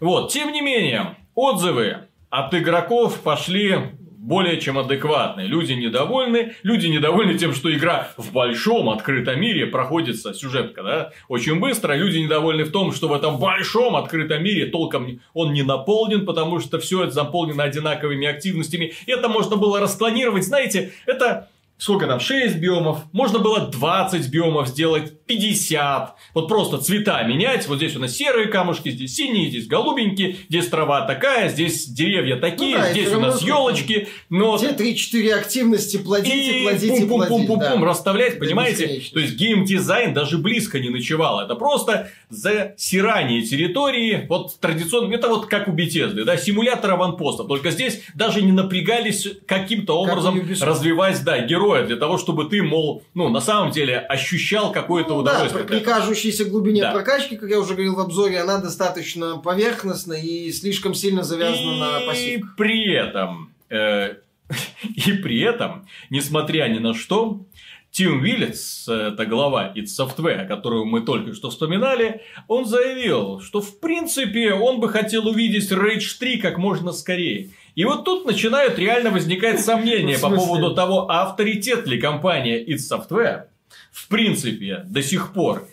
Вот, 0.00 0.32
тем 0.32 0.50
не 0.50 0.62
менее, 0.62 1.16
отзывы 1.34 1.98
от 2.30 2.54
игроков 2.54 3.20
пошли 3.20 3.92
более 4.20 4.60
чем 4.60 4.76
адекватные. 4.78 5.46
Люди 5.46 5.72
недовольны. 5.72 6.52
Люди 6.62 6.86
недовольны 6.86 7.38
тем, 7.38 7.54
что 7.54 7.74
игра 7.74 8.10
в 8.18 8.32
большом 8.32 8.90
открытом 8.90 9.40
мире 9.40 9.66
проходится, 9.66 10.34
сюжетка, 10.34 10.82
да, 10.82 11.12
очень 11.28 11.58
быстро. 11.58 11.94
Люди 11.94 12.18
недовольны 12.18 12.64
в 12.64 12.70
том, 12.70 12.92
что 12.92 13.08
в 13.08 13.14
этом 13.14 13.38
большом 13.38 13.96
открытом 13.96 14.44
мире 14.44 14.66
толком 14.66 15.20
он 15.32 15.54
не 15.54 15.62
наполнен, 15.62 16.26
потому 16.26 16.60
что 16.60 16.78
все 16.78 17.04
это 17.04 17.12
заполнено 17.12 17.64
одинаковыми 17.64 18.26
активностями. 18.26 18.92
И 19.06 19.10
это 19.10 19.28
можно 19.30 19.56
было 19.56 19.80
расклонировать, 19.80 20.44
знаете, 20.44 20.92
это 21.06 21.48
сколько 21.80 22.06
там, 22.06 22.20
6 22.20 22.56
биомов, 22.56 22.98
можно 23.12 23.38
было 23.38 23.60
20 23.60 24.28
биомов 24.28 24.68
сделать, 24.68 25.24
50, 25.26 26.14
вот 26.34 26.48
просто 26.48 26.78
цвета 26.78 27.22
менять, 27.22 27.66
вот 27.68 27.78
здесь 27.78 27.96
у 27.96 28.00
нас 28.00 28.12
серые 28.14 28.48
камушки, 28.48 28.90
здесь 28.90 29.14
синие, 29.14 29.48
здесь 29.48 29.66
голубенькие, 29.66 30.36
здесь 30.48 30.68
трава 30.68 31.06
такая, 31.06 31.48
здесь 31.48 31.86
деревья 31.86 32.36
такие, 32.36 32.76
Ну 32.76 32.82
да, 32.82 32.92
здесь 32.92 33.12
у 33.12 33.20
нас 33.20 33.42
елочки, 33.42 34.08
но 34.28 34.58
Те 34.58 34.70
3-4 34.70 35.32
активности 35.32 35.96
плодите, 35.96 36.60
и 36.60 36.62
плодите, 36.62 36.88
плодите. 36.88 37.06
пум-пум-пум-пум 37.06 37.80
да. 37.80 37.86
расставлять, 37.86 38.34
До 38.34 38.40
понимаете? 38.40 39.02
То 39.12 39.20
есть 39.20 39.36
геймдизайн 39.36 40.12
даже 40.12 40.38
близко 40.38 40.78
не 40.78 40.90
ночевал. 40.90 41.40
Это 41.40 41.54
просто 41.54 42.10
засирание 42.28 43.42
территории. 43.42 44.26
Вот 44.28 44.58
традиционно, 44.60 45.14
это 45.14 45.28
вот 45.28 45.46
как 45.46 45.68
у 45.68 45.72
Bethesda, 45.72 46.24
да, 46.24 46.36
симулятор 46.36 46.92
аванпоста. 46.92 47.44
Только 47.44 47.70
здесь 47.70 48.02
даже 48.14 48.42
не 48.42 48.52
напрягались 48.52 49.28
каким-то 49.46 50.02
Как 50.02 50.12
образом 50.12 50.38
Ubisoft. 50.38 50.64
развивать, 50.64 51.24
да, 51.24 51.38
героя 51.38 51.69
для 51.86 51.96
того, 51.96 52.18
чтобы 52.18 52.44
ты, 52.48 52.62
мол, 52.62 53.02
ну, 53.14 53.28
на 53.28 53.40
самом 53.40 53.70
деле 53.72 53.98
ощущал 53.98 54.72
какое-то 54.72 55.14
Ну 55.16 55.22
да, 55.22 55.32
удовольствие. 55.32 55.64
при, 55.64 55.76
при 55.78 55.84
кажущейся 55.84 56.44
глубине 56.44 56.82
Да. 56.82 56.92
прокачки, 56.92 57.36
как 57.36 57.48
я 57.50 57.58
уже 57.58 57.74
говорил 57.74 57.94
в 57.96 58.00
обзоре, 58.00 58.40
она 58.40 58.58
достаточно 58.58 59.38
поверхностна 59.38 60.14
и 60.14 60.50
слишком 60.52 60.94
сильно 60.94 61.22
завязана 61.22 61.76
на 61.76 62.00
И 62.02 62.06
пассивках. 62.06 62.56
при 62.56 62.92
этом, 62.92 63.52
э, 63.70 64.14
и 65.06 65.12
при 65.12 65.40
этом, 65.40 65.86
несмотря 66.10 66.68
ни 66.68 66.78
на 66.78 66.94
что, 66.94 67.40
Тим 67.92 68.22
Виллетс, 68.22 68.86
это 68.88 69.26
глава 69.26 69.72
id 69.74 69.86
Software, 69.86 70.46
которую 70.46 70.84
мы 70.84 71.00
только 71.00 71.34
что 71.34 71.50
вспоминали, 71.50 72.20
он 72.46 72.64
заявил, 72.64 73.40
что 73.40 73.60
в 73.60 73.80
принципе 73.80 74.52
он 74.52 74.78
бы 74.78 74.88
хотел 74.88 75.26
увидеть 75.26 75.72
Rage 75.72 76.16
3 76.20 76.36
как 76.38 76.56
можно 76.58 76.92
скорее. 76.92 77.50
И 77.74 77.84
вот 77.84 78.04
тут 78.04 78.26
начинают 78.26 78.78
реально 78.78 79.10
возникать 79.10 79.60
сомнения 79.60 80.18
по 80.18 80.30
поводу 80.30 80.74
того, 80.74 81.10
авторитет 81.10 81.86
ли 81.86 82.00
компания 82.00 82.64
id 82.64 82.76
Software 82.78 83.44
в 83.92 84.08
принципе 84.08 84.82
до 84.86 85.02
сих 85.02 85.32
пор 85.32 85.68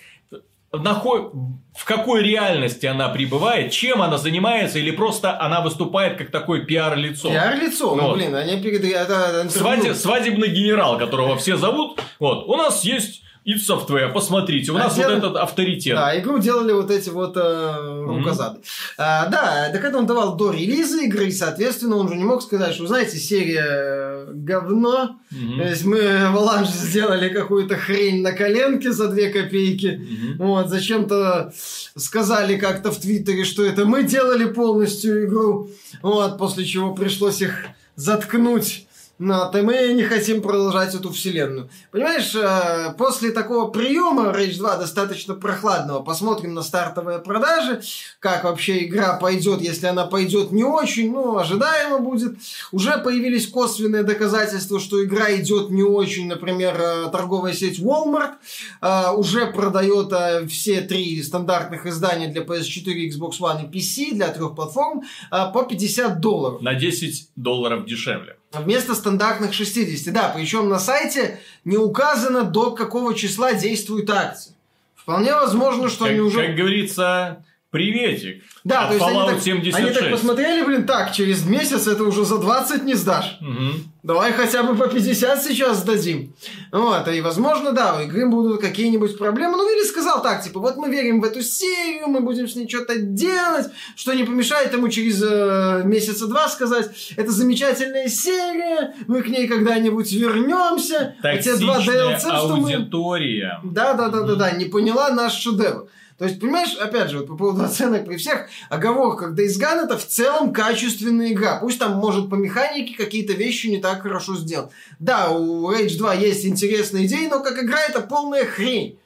в 0.72 1.86
какой 1.86 2.24
реальности 2.24 2.86
она 2.86 3.10
пребывает, 3.10 3.72
чем 3.72 4.02
она 4.02 4.18
занимается, 4.18 4.80
или 4.80 4.92
просто 4.92 5.40
она 5.40 5.62
выступает 5.62 6.18
как 6.18 6.30
такой 6.32 6.66
пиар-лицо. 6.66 7.30
Пиар-лицо, 7.30 7.96
ну, 7.96 8.04
Вот. 8.04 8.18
блин, 8.18 8.36
они 8.36 8.62
перед... 8.62 8.84
Это. 8.84 9.48
Свади- 9.50 9.94
свадебный 9.94 10.50
генерал, 10.50 10.98
которого 10.98 11.38
все 11.38 11.56
зовут. 11.56 12.02
Вот, 12.20 12.48
у 12.48 12.56
нас 12.56 12.84
есть 12.84 13.24
id 13.48 13.60
Software, 13.60 14.12
посмотрите, 14.12 14.72
у 14.72 14.76
А 14.76 14.80
нас 14.80 14.94
где- 14.94 15.04
вот 15.08 15.14
этот 15.18 15.36
авторитет. 15.38 15.96
Да, 15.96 16.20
игру 16.20 16.38
делали 16.38 16.74
вот 16.74 16.92
эти 16.92 17.10
вот 17.10 17.38
э, 17.38 18.04
рукозады. 18.06 18.60
А, 18.98 19.28
да, 19.28 19.70
так 19.72 19.84
это 19.86 19.98
он 19.98 20.06
давал 20.06 20.36
до 20.36 20.52
релиза 20.52 21.02
игры, 21.04 21.28
и, 21.28 21.32
соответственно, 21.32 21.96
он 21.96 22.10
же 22.10 22.16
не 22.16 22.24
мог 22.26 22.42
сказать, 22.42 22.74
что, 22.74 22.88
знаете, 22.88 23.18
серия 23.18 23.64
э, 23.66 24.32
говно. 24.34 25.18
Мгм. 25.32 25.60
То 25.62 25.68
есть 25.70 25.86
мы 25.86 25.98
в 26.00 26.36
Orange 26.36 26.68
сделали 26.72 27.30
какую-то 27.30 27.78
хрень 27.78 28.22
на 28.22 28.34
коленке 28.34 28.92
за 28.92 29.08
две 29.08 29.30
копейки. 29.30 30.02
Мгм. 30.02 30.38
Вот, 30.48 30.70
зачем-то 30.70 31.54
сказали 31.96 32.58
как-то 32.58 32.92
в 32.92 32.98
Твиттере, 33.00 33.46
что 33.46 33.64
это 33.64 33.86
мы 33.86 34.04
делали 34.04 34.46
полностью 34.46 35.26
игру. 35.26 35.70
Вот, 36.02 36.38
после 36.38 36.66
чего 36.66 36.94
пришлось 36.94 37.42
их 37.42 37.66
заткнуть. 37.96 38.87
Но 39.20 39.50
то 39.50 39.64
мы 39.64 39.94
не 39.94 40.04
хотим 40.04 40.42
продолжать 40.42 40.94
эту 40.94 41.12
вселенную. 41.12 41.70
Понимаешь, 41.92 42.36
э, 42.36 42.94
после 42.98 43.32
такого 43.32 43.70
приема 43.70 44.26
Rage 44.26 44.58
2 44.58 44.78
достаточно 44.78 45.34
прохладного, 45.34 46.04
посмотрим 46.04 46.54
на 46.54 46.62
стартовые 46.62 47.18
продажи, 47.20 47.82
как 48.20 48.44
вообще 48.44 48.86
игра 48.86 49.18
пойдет, 49.18 49.62
если 49.62 49.88
она 49.88 50.06
пойдет 50.06 50.52
не 50.52 50.64
очень, 50.64 51.12
ну, 51.12 51.38
ожидаемо 51.38 51.98
будет. 51.98 52.38
Уже 52.72 53.00
появились 53.00 53.48
косвенные 53.48 54.04
доказательства, 54.04 54.80
что 54.80 55.04
игра 55.04 55.36
идет 55.36 55.72
не 55.72 55.84
очень, 55.84 56.28
например, 56.28 56.76
э, 56.80 57.10
торговая 57.12 57.54
сеть 57.54 57.80
Walmart 57.80 58.34
э, 58.82 59.12
уже 59.16 59.48
продает 59.48 60.14
все 60.50 60.82
три 60.82 61.24
стандартных 61.24 61.88
издания 61.88 62.28
для 62.28 62.44
PS4, 62.44 63.10
Xbox 63.10 63.40
One 63.40 63.66
и 63.66 63.78
PC 63.78 64.14
для 64.14 64.28
трех 64.28 64.56
платформ 64.56 65.02
по 65.32 65.64
50 65.64 66.20
долларов. 66.20 66.62
На 66.62 66.76
10 66.76 67.30
долларов 67.36 67.86
дешевле. 67.86 68.38
Вместо 68.62 68.96
стандартных 68.96 69.54
60. 69.54 70.14
Да, 70.14 70.32
причем 70.36 70.70
на 70.70 70.80
сайте 70.80 71.40
не 71.66 71.78
указано, 71.78 72.44
до 72.44 72.72
какого 72.72 73.14
числа 73.14 73.54
действует 73.54 74.10
акция. 74.10 74.54
Вполне 74.96 75.34
возможно, 75.34 75.90
что 75.90 76.06
Как, 76.06 76.12
они 76.12 76.20
уже... 76.20 76.46
как 76.48 76.56
говорится, 76.56 77.46
приветик. 77.70 78.44
Да, 78.64 78.84
от 78.84 78.90
то 78.90 78.94
есть 78.96 79.08
они 79.08 79.20
так, 79.20 79.42
76. 79.42 79.78
они 79.78 79.94
так 79.94 80.12
посмотрели, 80.12 80.66
блин, 80.66 80.86
так, 80.86 81.12
через 81.12 81.46
месяц 81.46 81.88
это 81.88 82.04
уже 82.04 82.24
за 82.24 82.38
20 82.38 82.84
не 82.84 82.94
сдашь. 82.94 83.38
Мгм. 83.42 83.92
Давай 84.04 84.32
хотя 84.32 84.64
бы 84.64 84.76
по 84.76 84.88
50 84.88 85.44
сейчас 85.44 85.80
сдадим. 85.80 86.34
Вот, 86.72 87.08
и 87.10 87.20
возможно, 87.20 87.74
да, 87.74 87.98
у 87.98 88.04
игры 88.04 88.30
будут 88.30 88.62
какие-нибудь 88.62 89.18
проблемы. 89.18 89.58
Ну, 89.58 89.70
Вилли 89.70 89.86
сказал 89.86 90.24
так, 90.24 90.42
типа, 90.42 90.62
вот 90.62 90.78
мы 90.78 90.90
верим 90.90 91.20
в 91.20 91.26
эту 91.26 91.42
серию, 91.42 92.08
мы 92.08 92.22
будем 92.22 92.48
с 92.48 92.56
ней 92.56 92.70
что-то 92.70 92.98
делать, 93.00 93.68
что 93.98 94.14
не 94.14 94.24
помешает 94.24 94.72
ему 94.72 94.88
через 94.88 95.22
э, 95.22 95.82
месяца 95.84 96.28
два 96.28 96.48
сказать, 96.48 96.90
это 97.18 97.32
замечательная 97.32 98.08
серия, 98.08 98.96
мы 99.08 99.22
к 99.24 99.28
ней 99.28 99.46
когда-нибудь 99.46 100.10
вернемся. 100.14 101.16
А 101.22 101.38
те 101.38 101.58
два 101.58 101.76
Токсичная 101.76 102.16
DLC, 102.16 102.20
что 102.20 102.56
мы... 102.56 102.74
аудитория. 102.74 103.60
Да, 103.66 103.94
да, 103.94 104.08
да, 104.08 104.22
да, 104.22 104.36
да, 104.36 104.52
не 104.52 104.66
поняла 104.66 105.10
наш 105.10 105.34
шедевр. 105.34 105.90
То 106.18 106.26
есть, 106.26 106.40
понимаешь, 106.40 106.76
опять 106.76 107.12
же, 107.12 107.20
вот 107.20 107.28
по 107.28 107.36
поводу 107.36 107.64
оценок 107.64 108.06
при 108.06 108.18
всех 108.18 108.48
оговорках, 108.70 109.34
Days 109.34 109.60
Gone 109.60 109.86
это 109.86 109.98
в 109.98 110.08
целом 110.08 110.52
качественная 110.52 111.32
игра. 111.32 111.58
Пусть 111.60 111.78
там, 111.78 111.94
может, 111.98 112.30
по 112.30 112.36
механике 112.36 112.96
какие-то 112.96 113.34
вещи 113.34 113.68
не 113.68 113.78
так 113.78 114.02
хорошо 114.02 114.36
сделаны. 114.36 114.70
Да, 115.00 115.30
у 115.30 115.72
Rage 115.72 115.98
2 115.98 116.14
есть 116.16 116.46
интересные 116.46 117.06
идеи, 117.06 117.28
но 117.28 117.42
как 117.42 117.62
игра 117.62 117.82
это 117.82 118.02
полная 118.02 118.46
хрень. 118.46 118.98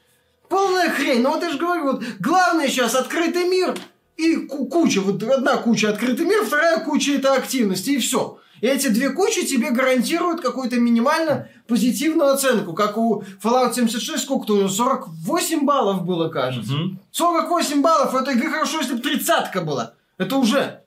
Полная 0.47 0.89
хрень. 0.89 1.21
Ну 1.21 1.31
вот 1.31 1.41
я 1.43 1.49
же 1.49 1.57
говорю, 1.57 1.83
вот 1.83 2.03
главное 2.19 2.67
сейчас 2.67 2.95
открытый 2.95 3.43
мир 3.47 3.75
и 4.15 4.35
ку- 4.47 4.67
куча, 4.67 5.01
вот 5.01 5.21
одна 5.23 5.57
куча 5.57 5.89
открытый 5.89 6.25
мир, 6.25 6.43
вторая 6.45 6.79
куча 6.79 7.13
это 7.13 7.33
активности, 7.33 7.89
и 7.91 7.99
все. 7.99 8.37
И 8.61 8.67
эти 8.67 8.87
две 8.87 9.09
кучи 9.09 9.45
тебе 9.45 9.71
гарантируют 9.71 10.41
какую-то 10.41 10.79
минимально 10.79 11.49
позитивную 11.67 12.31
оценку, 12.31 12.73
как 12.73 12.95
у 12.97 13.23
Fallout 13.43 13.73
76, 13.73 14.23
сколько-то 14.23 14.53
у 14.53 14.57
него, 14.57 14.69
48 14.69 15.65
баллов 15.65 16.05
было, 16.05 16.29
кажется. 16.29 16.73
Мгм. 16.73 16.99
48 17.11 17.81
баллов, 17.81 18.13
у 18.13 18.17
этой 18.17 18.35
игры 18.35 18.51
хорошо, 18.51 18.79
если 18.79 18.93
бы 18.93 19.01
тридцатка 19.01 19.61
была. 19.61 19.93
Это 20.17 20.35
уже 20.35 20.81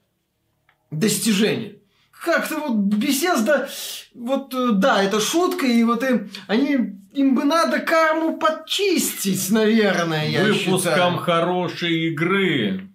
достижение. 0.92 1.78
Как-то 2.24 2.60
вот 2.60 2.76
беседа, 2.76 3.68
вот 4.14 4.54
э, 4.54 4.70
да, 4.72 5.02
это 5.02 5.20
шутка, 5.20 5.66
и 5.66 5.82
вот 5.82 6.02
им, 6.04 6.30
они, 6.46 6.96
им 7.12 7.34
бы 7.34 7.44
надо 7.44 7.80
карму 7.80 8.38
подчистить, 8.38 9.50
наверное, 9.50 10.28
я 10.28 10.44
Выпуском 10.44 10.78
считаю. 10.78 11.16
хорошей 11.18 12.08
игры. 12.08 12.88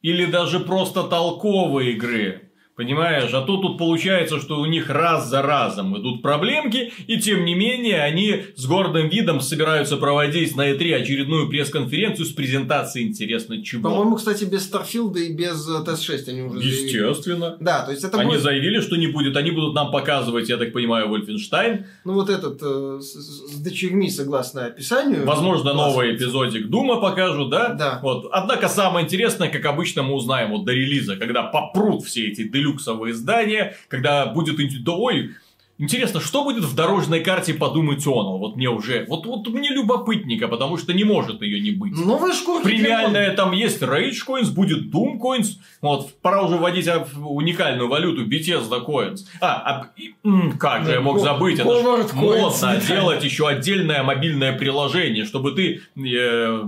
Или 0.00 0.24
даже 0.24 0.60
просто 0.60 1.02
толковой 1.04 1.92
игры. 1.92 2.45
Понимаешь, 2.76 3.32
а 3.32 3.40
то 3.40 3.56
тут 3.56 3.78
получается, 3.78 4.38
что 4.38 4.60
у 4.60 4.66
них 4.66 4.90
раз 4.90 5.30
за 5.30 5.40
разом 5.40 5.98
идут 5.98 6.20
проблемки, 6.20 6.92
и 7.06 7.18
тем 7.18 7.46
не 7.46 7.54
менее 7.54 8.02
они 8.02 8.42
с 8.54 8.66
гордым 8.66 9.08
видом 9.08 9.40
собираются 9.40 9.96
проводить 9.96 10.54
на 10.56 10.72
E3 10.72 10.94
очередную 10.96 11.48
пресс-конференцию 11.48 12.26
с 12.26 12.32
презентацией 12.32 13.08
интересно 13.08 13.62
чего. 13.62 13.88
По-моему, 13.88 14.16
кстати, 14.16 14.44
без 14.44 14.64
Старфилда 14.64 15.20
и 15.20 15.32
без 15.32 15.66
э, 15.66 15.84
Тест-6 15.86 16.28
они 16.28 16.42
уже 16.42 16.58
заявили. 16.58 16.84
Естественно. 16.84 17.56
Да, 17.60 17.86
то 17.86 17.92
есть 17.92 18.04
это 18.04 18.18
Они 18.18 18.32
будет, 18.32 18.42
заявили, 18.42 18.80
что 18.82 18.96
не 18.96 19.06
будет, 19.06 19.38
они 19.38 19.52
будут 19.52 19.74
нам 19.74 19.90
показывать, 19.90 20.50
я 20.50 20.58
так 20.58 20.74
понимаю, 20.74 21.08
Вольфенштайн. 21.08 21.86
ну 22.04 22.12
вот 22.12 22.28
этот, 22.28 22.58
э, 22.60 22.98
с, 23.00 23.54
с 23.54 23.58
дочерьми, 23.58 24.10
согласно 24.10 24.66
описанию. 24.66 25.24
Возможно, 25.24 25.72
новый 25.72 26.14
эпизодик 26.14 26.68
Дума 26.68 27.00
покажут, 27.00 27.48
да? 27.48 27.70
Да. 27.70 28.00
Вот. 28.02 28.28
Однако 28.32 28.68
самое 28.68 29.06
интересное, 29.06 29.48
как 29.48 29.64
обычно, 29.64 30.02
мы 30.02 30.12
узнаем 30.12 30.50
вот 30.50 30.66
до 30.66 30.72
релиза, 30.72 31.16
когда 31.16 31.42
попрут 31.42 32.04
все 32.04 32.26
эти 32.28 32.44
делюксовые 32.66 33.12
издания, 33.12 33.76
когда 33.88 34.26
будет... 34.26 34.56
Да, 34.84 34.92
ой, 34.92 35.34
интересно, 35.78 36.20
что 36.20 36.44
будет 36.44 36.64
в 36.64 36.74
дорожной 36.74 37.20
карте 37.20 37.54
подумать 37.54 38.06
он? 38.06 38.38
Вот 38.38 38.56
мне 38.56 38.68
уже... 38.68 39.06
Вот, 39.08 39.26
вот 39.26 39.46
мне 39.48 39.70
любопытненько, 39.70 40.48
потому 40.48 40.76
что 40.76 40.92
не 40.92 41.04
может 41.04 41.42
ее 41.42 41.60
не 41.60 41.70
быть. 41.70 41.92
Новые 41.92 42.34
шкурки. 42.34 42.64
Премиальная 42.64 43.34
там 43.34 43.52
есть 43.52 43.82
Rage 43.82 44.18
Coins, 44.26 44.52
будет 44.52 44.92
Doom 44.92 45.18
Coins. 45.18 45.58
Вот, 45.80 46.12
пора 46.20 46.42
уже 46.42 46.56
вводить 46.56 46.88
а, 46.88 47.06
уникальную 47.16 47.88
валюту 47.88 48.26
Bethesda 48.26 48.84
Coins. 48.84 49.20
А, 49.40 49.90
а, 50.24 50.52
как 50.58 50.84
же 50.84 50.92
я 50.92 51.00
мог 51.00 51.20
забыть, 51.20 51.58
это 51.58 51.68
Howard 51.68 52.08
ж 52.08 52.12
Coins, 52.12 52.62
модно 52.64 52.80
делать 52.86 53.24
еще 53.24 53.48
отдельное 53.48 54.02
мобильное 54.02 54.56
приложение, 54.56 55.24
чтобы 55.24 55.52
ты 55.52 55.82
э, 55.96 56.62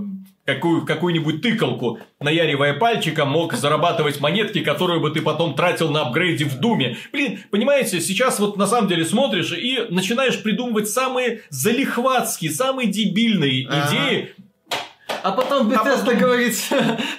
какую, 0.55 0.85
какую-нибудь 0.85 1.41
тыкалку, 1.41 1.99
наяривая 2.19 2.73
пальчиком, 2.73 3.29
мог 3.29 3.53
зарабатывать 3.53 4.19
монетки, 4.19 4.59
которые 4.61 4.99
бы 4.99 5.11
ты 5.11 5.21
потом 5.21 5.53
тратил 5.55 5.89
на 5.89 6.01
апгрейде 6.01 6.45
в 6.45 6.59
Думе. 6.59 6.97
Блин, 7.11 7.39
понимаете, 7.51 8.01
сейчас 8.01 8.39
вот 8.39 8.57
на 8.57 8.67
самом 8.67 8.87
деле 8.87 9.05
смотришь 9.05 9.51
и 9.51 9.85
начинаешь 9.89 10.41
придумывать 10.41 10.89
самые 10.89 11.41
залихватские, 11.49 12.51
самые 12.51 12.89
дебильные 12.89 13.67
Ага. 13.67 13.87
идеи, 13.89 14.33
А 15.23 15.31
потом 15.31 15.71
потом- 15.71 16.17
говорит, 16.17 16.55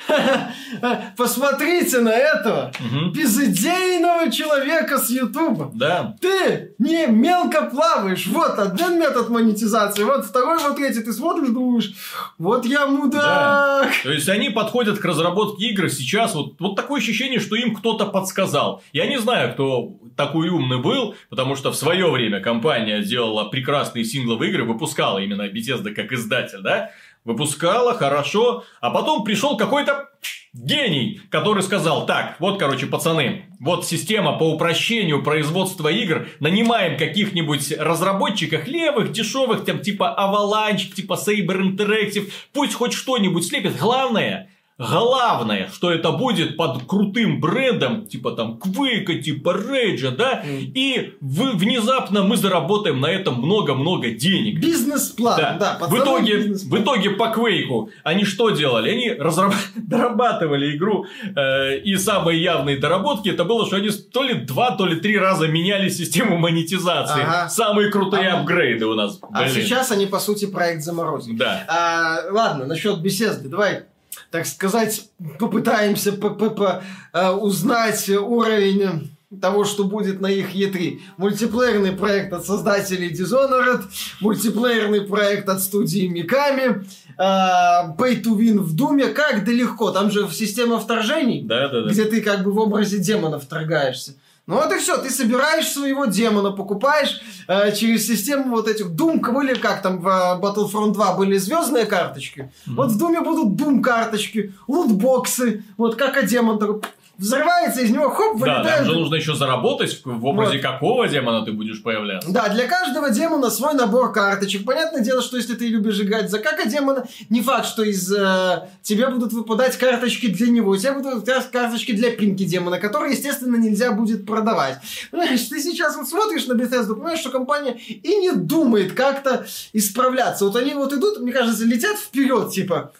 посмотрите 1.16 2.00
на 2.00 2.12
этого 2.12 2.72
безыдейного 3.14 4.30
человека 4.30 4.98
с 4.98 5.10
Ютуба. 5.10 5.70
Да, 5.74 6.16
Ты 6.20 6.74
не 6.78 7.06
мелко 7.06 7.62
плаваешь. 7.62 8.26
Вот 8.26 8.58
один 8.58 8.98
метод 8.98 9.28
монетизации, 9.28 10.04
вот 10.04 10.24
второй, 10.26 10.58
вот 10.58 10.76
третий. 10.76 11.02
Ты 11.02 11.12
смотришь, 11.12 11.48
думаешь, 11.48 11.92
вот 12.38 12.64
я 12.66 12.86
мудак. 12.86 13.90
То 14.02 14.12
есть 14.12 14.28
они 14.28 14.50
подходят 14.50 14.98
к 14.98 15.04
разработке 15.04 15.66
игр 15.66 15.88
сейчас, 15.88 16.34
вот, 16.34 16.54
вот 16.58 16.76
такое 16.76 17.00
ощущение, 17.00 17.40
что 17.40 17.56
им 17.56 17.74
кто-то 17.74 18.06
подсказал. 18.06 18.82
Я 18.92 19.06
не 19.06 19.18
знаю, 19.18 19.52
кто 19.52 19.96
такой 20.16 20.48
умный 20.48 20.78
был, 20.80 21.14
потому 21.28 21.56
что 21.56 21.70
в 21.72 21.76
свое 21.76 22.10
время 22.10 22.40
компания 22.40 23.02
делала 23.02 23.44
прекрасные 23.44 24.04
сингловые 24.04 24.50
игры, 24.50 24.64
выпускала 24.64 25.18
именно 25.18 25.48
Bethesda 25.48 25.92
как 25.92 26.12
издатель, 26.12 26.60
да? 26.62 26.90
Выпускала 27.24 27.94
хорошо, 27.94 28.64
а 28.80 28.90
потом 28.90 29.24
пришел 29.24 29.56
какой-то 29.56 30.08
гений, 30.52 31.20
который 31.30 31.62
сказал, 31.62 32.06
так, 32.06 32.36
вот, 32.40 32.58
короче, 32.58 32.86
пацаны, 32.86 33.46
вот 33.60 33.86
система 33.86 34.36
по 34.36 34.50
упрощению 34.50 35.22
производства 35.22 35.88
игр, 35.88 36.28
нанимаем 36.40 36.98
каких-нибудь 36.98 37.72
разработчиков 37.78 38.66
левых, 38.66 39.12
дешевых, 39.12 39.64
там, 39.64 39.80
типа 39.80 40.16
Avalanche, 40.18 40.92
типа 40.92 41.14
Saber 41.14 41.62
Interactive, 41.62 42.32
пусть 42.52 42.74
хоть 42.74 42.92
что-нибудь 42.92 43.46
слепит, 43.46 43.76
главное, 43.78 44.49
Главное, 44.88 45.68
что 45.72 45.90
это 45.90 46.12
будет 46.12 46.56
под 46.56 46.84
крутым 46.86 47.40
брендом, 47.40 48.06
типа 48.06 48.32
там 48.32 48.58
Квейка, 48.58 49.14
типа 49.16 49.52
Рейджа, 49.54 50.10
да, 50.10 50.42
и 50.44 51.14
вы, 51.20 51.52
внезапно 51.52 52.22
мы 52.22 52.36
заработаем 52.36 53.00
на 53.00 53.06
этом 53.06 53.34
много-много 53.34 54.10
денег. 54.10 54.60
Бизнес-план, 54.60 55.36
Да. 55.38 55.76
да. 55.80 55.86
в, 55.86 55.96
итоге, 55.98 56.36
бизнес-план. 56.38 56.80
в 56.80 56.84
итоге 56.84 57.10
по 57.10 57.28
Квейку 57.28 57.90
они 58.04 58.24
что 58.24 58.50
делали? 58.50 58.90
Они 58.90 59.10
разраб- 59.10 59.54
дорабатывали 59.76 60.76
игру, 60.76 61.06
э, 61.36 61.78
и 61.78 61.96
самые 61.96 62.42
явные 62.42 62.78
доработки 62.78 63.28
это 63.28 63.44
было, 63.44 63.66
что 63.66 63.76
они 63.76 63.90
то 63.90 64.22
ли 64.22 64.34
два, 64.34 64.70
то 64.72 64.86
ли 64.86 64.96
три 64.96 65.18
раза 65.18 65.46
меняли 65.48 65.88
систему 65.88 66.38
монетизации. 66.38 67.22
Ага. 67.22 67.48
Самые 67.48 67.90
крутые 67.90 68.28
А- 68.28 68.40
апгрейды 68.40 68.86
у 68.86 68.94
нас. 68.94 69.18
А 69.32 69.42
Блин. 69.42 69.54
сейчас 69.54 69.90
они, 69.90 70.06
по 70.06 70.18
сути, 70.18 70.46
проект 70.46 70.82
заморозили. 70.82 71.36
Да. 71.36 71.64
А, 71.68 72.32
ладно, 72.32 72.66
насчет 72.66 73.00
беседы. 73.00 73.48
Давай, 73.48 73.84
так 74.30 74.46
сказать, 74.46 75.08
попытаемся 75.38 76.12
п- 76.12 76.30
п- 76.30 76.50
п- 76.50 76.82
э, 77.12 77.30
узнать 77.30 78.08
уровень 78.08 79.10
того, 79.40 79.64
что 79.64 79.84
будет 79.84 80.20
на 80.20 80.26
их 80.26 80.54
E3. 80.54 80.98
Мультиплеерный 81.16 81.92
проект 81.92 82.32
от 82.32 82.44
создателей 82.44 83.12
Dishonored, 83.12 83.82
мультиплеерный 84.20 85.02
проект 85.02 85.48
от 85.48 85.60
студии 85.62 86.06
Миками, 86.06 86.84
а, 87.16 87.94
Pay 87.96 88.22
to 88.22 88.36
Win 88.36 88.58
в 88.58 88.74
Думе. 88.74 89.06
Как 89.08 89.44
да 89.44 89.52
легко, 89.52 89.90
там 89.92 90.10
же 90.10 90.28
система 90.32 90.80
вторжений, 90.80 91.42
Да, 91.44 91.68
да, 91.68 91.82
да. 91.82 91.90
где 91.90 92.04
ты 92.04 92.22
как 92.22 92.42
бы 92.42 92.50
в 92.52 92.58
образе 92.58 92.98
демона 92.98 93.38
вторгаешься. 93.38 94.14
Ну 94.50 94.56
вот 94.56 94.72
и 94.72 94.78
все, 94.78 94.96
ты 94.96 95.10
собираешь 95.10 95.68
своего 95.68 96.06
демона, 96.06 96.50
покупаешь 96.50 97.22
э, 97.46 97.72
через 97.72 98.08
систему 98.08 98.56
вот 98.56 98.66
этих 98.66 98.86
Doom, 98.86 99.20
были 99.20 99.54
как 99.54 99.80
там 99.80 100.00
в 100.00 100.08
э, 100.08 100.40
Battlefront 100.42 100.92
2 100.92 101.14
были 101.14 101.38
звездные 101.38 101.86
карточки, 101.86 102.50
вот 102.66 102.90
в 102.90 102.98
Думе 102.98 103.20
будут 103.20 103.60
Doom 103.60 103.80
карточки, 103.80 104.52
лутбоксы, 104.66 105.62
вот 105.76 105.94
как 105.94 106.16
а 106.16 106.22
демон 106.22 106.58
такой 106.58 106.80
взрывается, 107.20 107.82
из 107.82 107.90
него 107.90 108.08
хоп, 108.08 108.38
Да, 108.40 108.56
вылетает. 108.56 108.76
там 108.78 108.84
же 108.86 108.92
нужно 108.94 109.14
еще 109.16 109.34
заработать, 109.34 110.00
в 110.04 110.24
образе 110.24 110.58
какого 110.58 111.06
демона 111.06 111.44
ты 111.44 111.52
будешь 111.52 111.82
появляться. 111.82 112.30
Да, 112.32 112.48
для 112.48 112.66
каждого 112.66 113.10
демона 113.10 113.50
свой 113.50 113.74
набор 113.74 114.10
карточек. 114.12 114.64
Понятное 114.64 115.02
дело, 115.02 115.20
что 115.20 115.36
если 115.36 115.54
ты 115.54 115.68
любишь 115.68 116.00
играть 116.00 116.30
за 116.30 116.38
кака 116.38 116.66
демона, 116.66 117.06
не 117.28 117.42
факт, 117.42 117.66
что 117.66 117.82
из 117.82 118.10
э, 118.10 118.68
тебе 118.82 119.08
будут 119.08 119.32
выпадать 119.32 119.76
карточки 119.76 120.28
для 120.28 120.48
него. 120.48 120.70
У 120.70 120.76
тебя 120.76 120.94
будут 120.94 121.14
выпадать 121.14 121.50
карточки 121.50 121.92
для 121.92 122.10
пинки 122.10 122.44
демона, 122.44 122.78
которые, 122.78 123.12
естественно, 123.12 123.56
нельзя 123.56 123.92
будет 123.92 124.24
продавать. 124.24 124.78
Понимаешь, 125.10 125.42
ты 125.42 125.60
сейчас 125.60 125.96
вот 125.96 126.08
смотришь 126.08 126.46
на 126.46 126.54
Bethesda, 126.54 126.94
понимаешь, 126.94 127.20
что 127.20 127.30
компания 127.30 127.72
и 127.72 128.16
не 128.16 128.32
думает 128.32 128.94
как-то 128.94 129.46
исправляться. 129.74 130.46
Вот 130.46 130.56
они 130.56 130.72
вот 130.72 130.92
идут, 130.94 131.20
мне 131.20 131.32
кажется, 131.32 131.64
летят 131.64 131.98
вперед, 131.98 132.50
типа, 132.50 132.92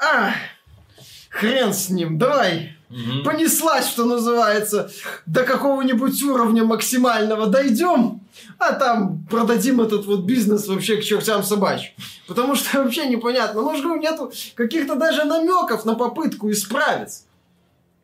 а, 0.00 0.30
хрен 1.28 1.74
с 1.74 1.90
ним, 1.90 2.16
давай, 2.18 2.77
Мгм. 2.90 3.22
понеслась, 3.22 3.86
что 3.86 4.04
называется, 4.04 4.90
до 5.26 5.44
какого-нибудь 5.44 6.22
уровня 6.22 6.64
максимального 6.64 7.46
дойдем, 7.46 8.20
а 8.58 8.72
там 8.72 9.26
продадим 9.30 9.80
этот 9.80 10.06
вот 10.06 10.20
бизнес 10.24 10.66
вообще 10.66 10.96
к 10.96 11.04
чертям 11.04 11.42
собачьим. 11.42 11.92
Потому 12.26 12.54
что 12.54 12.78
вообще 12.82 13.06
непонятно, 13.06 13.60
ну 13.60 13.76
же 13.76 13.98
нету 13.98 14.32
каких-то 14.54 14.94
даже 14.94 15.24
намеков 15.24 15.84
на 15.84 15.94
попытку 15.94 16.50
исправиться. 16.50 17.24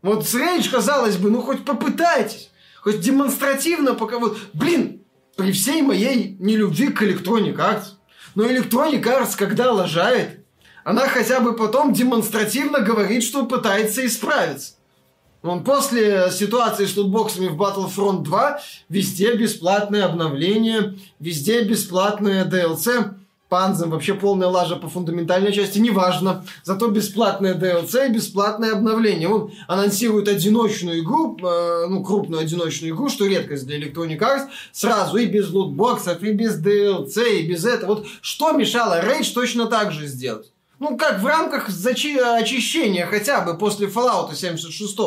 Вот 0.02 0.28
с 0.28 0.34
Рейдж, 0.34 0.70
казалось 0.70 1.16
бы, 1.16 1.30
ну 1.30 1.40
хоть 1.40 1.64
попытайтесь, 1.64 2.50
хоть 2.82 3.00
демонстративно 3.00 3.94
пока 3.94 4.18
вот, 4.18 4.36
блин, 4.52 5.00
при 5.34 5.50
всей 5.50 5.80
моей 5.80 6.36
нелюбви 6.38 6.88
к 6.88 7.02
Electronic 7.02 7.56
Arts, 7.56 7.84
но 8.34 8.44
Electronic 8.44 9.02
Arts, 9.02 9.32
когда 9.36 9.72
лажает, 9.72 10.43
она 10.84 11.08
хотя 11.08 11.40
бы 11.40 11.54
потом 11.54 11.92
демонстративно 11.92 12.80
говорит, 12.80 13.22
что 13.22 13.46
пытается 13.46 14.06
исправиться. 14.06 14.74
Он 15.42 15.62
после 15.62 16.30
ситуации 16.30 16.86
с 16.86 16.96
лутбоксами 16.96 17.48
в 17.48 17.60
Battlefront 17.60 18.22
2 18.22 18.60
везде 18.88 19.34
бесплатные 19.34 20.04
обновления, 20.04 20.96
везде 21.20 21.62
бесплатные 21.62 22.44
DLC. 22.44 23.14
Панзам 23.50 23.90
вообще 23.90 24.14
полная 24.14 24.48
лажа 24.48 24.76
по 24.76 24.88
фундаментальной 24.88 25.52
части, 25.52 25.78
неважно. 25.78 26.46
Зато 26.64 26.88
бесплатное 26.88 27.54
DLC 27.54 28.08
и 28.08 28.12
бесплатное 28.14 28.72
обновление. 28.72 29.28
Он 29.28 29.52
анонсирует 29.68 30.28
одиночную 30.28 31.00
игру, 31.00 31.36
э, 31.38 31.86
ну, 31.88 32.02
крупную 32.02 32.40
одиночную 32.40 32.94
игру, 32.94 33.10
что 33.10 33.26
редкость 33.26 33.66
для 33.66 33.78
Electronic 33.78 34.18
Arts, 34.18 34.48
сразу 34.72 35.18
и 35.18 35.26
без 35.26 35.50
лутбоксов, 35.50 36.22
и 36.22 36.32
без 36.32 36.58
DLC, 36.58 37.40
и 37.40 37.46
без 37.46 37.66
этого. 37.66 37.96
Вот 37.96 38.06
что 38.22 38.52
мешало 38.52 39.04
Rage 39.04 39.32
точно 39.34 39.66
так 39.66 39.92
же 39.92 40.06
сделать? 40.06 40.53
Ну, 40.84 40.98
как 40.98 41.20
в 41.20 41.26
рамках 41.26 41.70
зачи- 41.70 42.18
очищения 42.18 43.06
хотя 43.06 43.40
бы 43.40 43.56
после 43.56 43.86
Fallout 43.86 44.34
76 44.34 44.98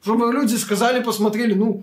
Чтобы 0.00 0.32
люди 0.32 0.54
сказали, 0.54 1.02
посмотрели, 1.02 1.54
ну, 1.54 1.82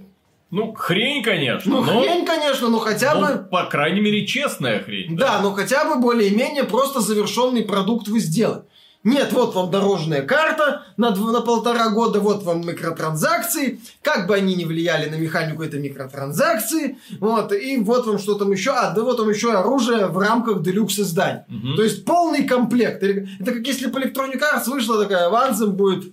Ну, 0.52 0.74
хрень, 0.74 1.22
конечно, 1.22 1.70
ну 1.70 1.84
но, 1.84 2.02
хрень, 2.02 2.26
конечно, 2.26 2.70
но 2.70 2.80
хотя 2.80 3.14
ну, 3.14 3.28
бы... 3.28 3.44
по 3.44 3.66
крайней 3.66 4.00
мере, 4.00 4.26
честная 4.26 4.82
хрень. 4.82 5.18
Да, 5.18 5.42
но 5.42 5.52
хотя 5.52 5.84
бы 5.84 6.00
более-менее 6.00 6.64
просто 6.64 7.02
завершенный 7.02 7.64
продукт 7.64 8.08
вы 8.08 8.20
сделали. 8.20 8.64
Нет, 9.06 9.32
вот 9.32 9.56
вам 9.56 9.72
дорожная 9.72 10.22
карта 10.24 10.84
на, 10.98 11.12
дв- 11.12 11.32
на 11.32 11.40
полтора 11.42 11.90
года, 11.92 12.20
вот 12.20 12.44
вам 12.44 12.68
микротранзакции. 12.68 13.80
Как 14.02 14.28
бы 14.28 14.36
они 14.36 14.56
ни 14.56 14.66
влияли 14.66 15.10
на 15.10 15.16
механику, 15.16 15.64
это 15.64 15.78
микротранзакции. 15.80 16.98
Вот, 17.20 17.54
и 17.54 17.78
вот 17.78 18.06
вам 18.08 18.20
что 18.20 18.34
там 18.36 18.52
еще. 18.52 18.72
А, 18.72 18.92
да 18.94 19.04
вот 19.04 19.20
вам 19.20 19.30
еще 19.30 19.54
оружие 19.54 20.08
в 20.08 20.18
рамках 20.18 20.62
делюкс 20.64 21.00
изданий. 21.00 21.42
Мгм. 21.48 21.76
То 21.78 21.84
есть 21.84 22.04
полный 22.04 22.44
комплект. 22.46 23.02
Это 23.04 23.52
как 23.54 23.66
если 23.68 23.88
по 23.90 24.00
Electronic 24.00 24.42
Arts 24.42 24.68
вышла 24.70 25.02
такая, 25.02 25.30
Ванзем 25.30 25.74
будет 25.74 26.12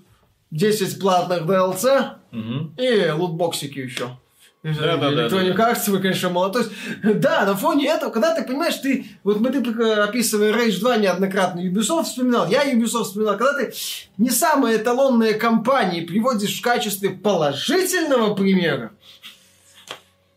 10 0.50 1.00
платных 1.00 1.42
DLC 1.46 2.10
Мгм. 2.30 2.74
и 2.76 3.10
лутбоксики 3.10 3.78
еще. 3.78 4.18
Да-да-да, 4.62 5.26
Electronic 5.26 5.54
да. 5.54 5.72
Arts, 5.72 5.90
вы, 5.90 5.98
конечно, 5.98 6.28
молодой. 6.28 6.64
Да, 7.02 7.44
на 7.44 7.56
фоне 7.56 7.88
этого, 7.88 8.10
когда 8.10 8.32
ты 8.32 8.44
понимаешь, 8.44 8.76
ты, 8.76 9.06
вот 9.24 9.40
мы 9.40 9.50
ты 9.50 9.60
пока 9.60 10.04
описывая 10.04 10.52
Rage 10.52 10.78
2 10.78 10.98
неоднократно 10.98 11.60
Ubisoft 11.60 12.04
вспоминал, 12.04 12.48
я 12.48 12.72
Ubisoft 12.72 13.04
вспоминал, 13.04 13.36
когда 13.36 13.54
ты 13.54 13.72
не 14.18 14.30
самые 14.30 14.76
эталонные 14.76 15.34
компании 15.34 16.02
приводишь 16.02 16.56
в 16.56 16.62
качестве 16.62 17.10
положительного 17.10 18.36
примера, 18.36 18.92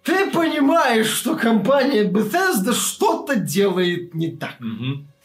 ты 0.01 0.31
понимаешь, 0.31 1.07
что 1.07 1.35
компания 1.35 2.03
Bethesda 2.03 2.73
что-то 2.73 3.35
делает 3.35 4.15
не 4.15 4.31
так. 4.31 4.55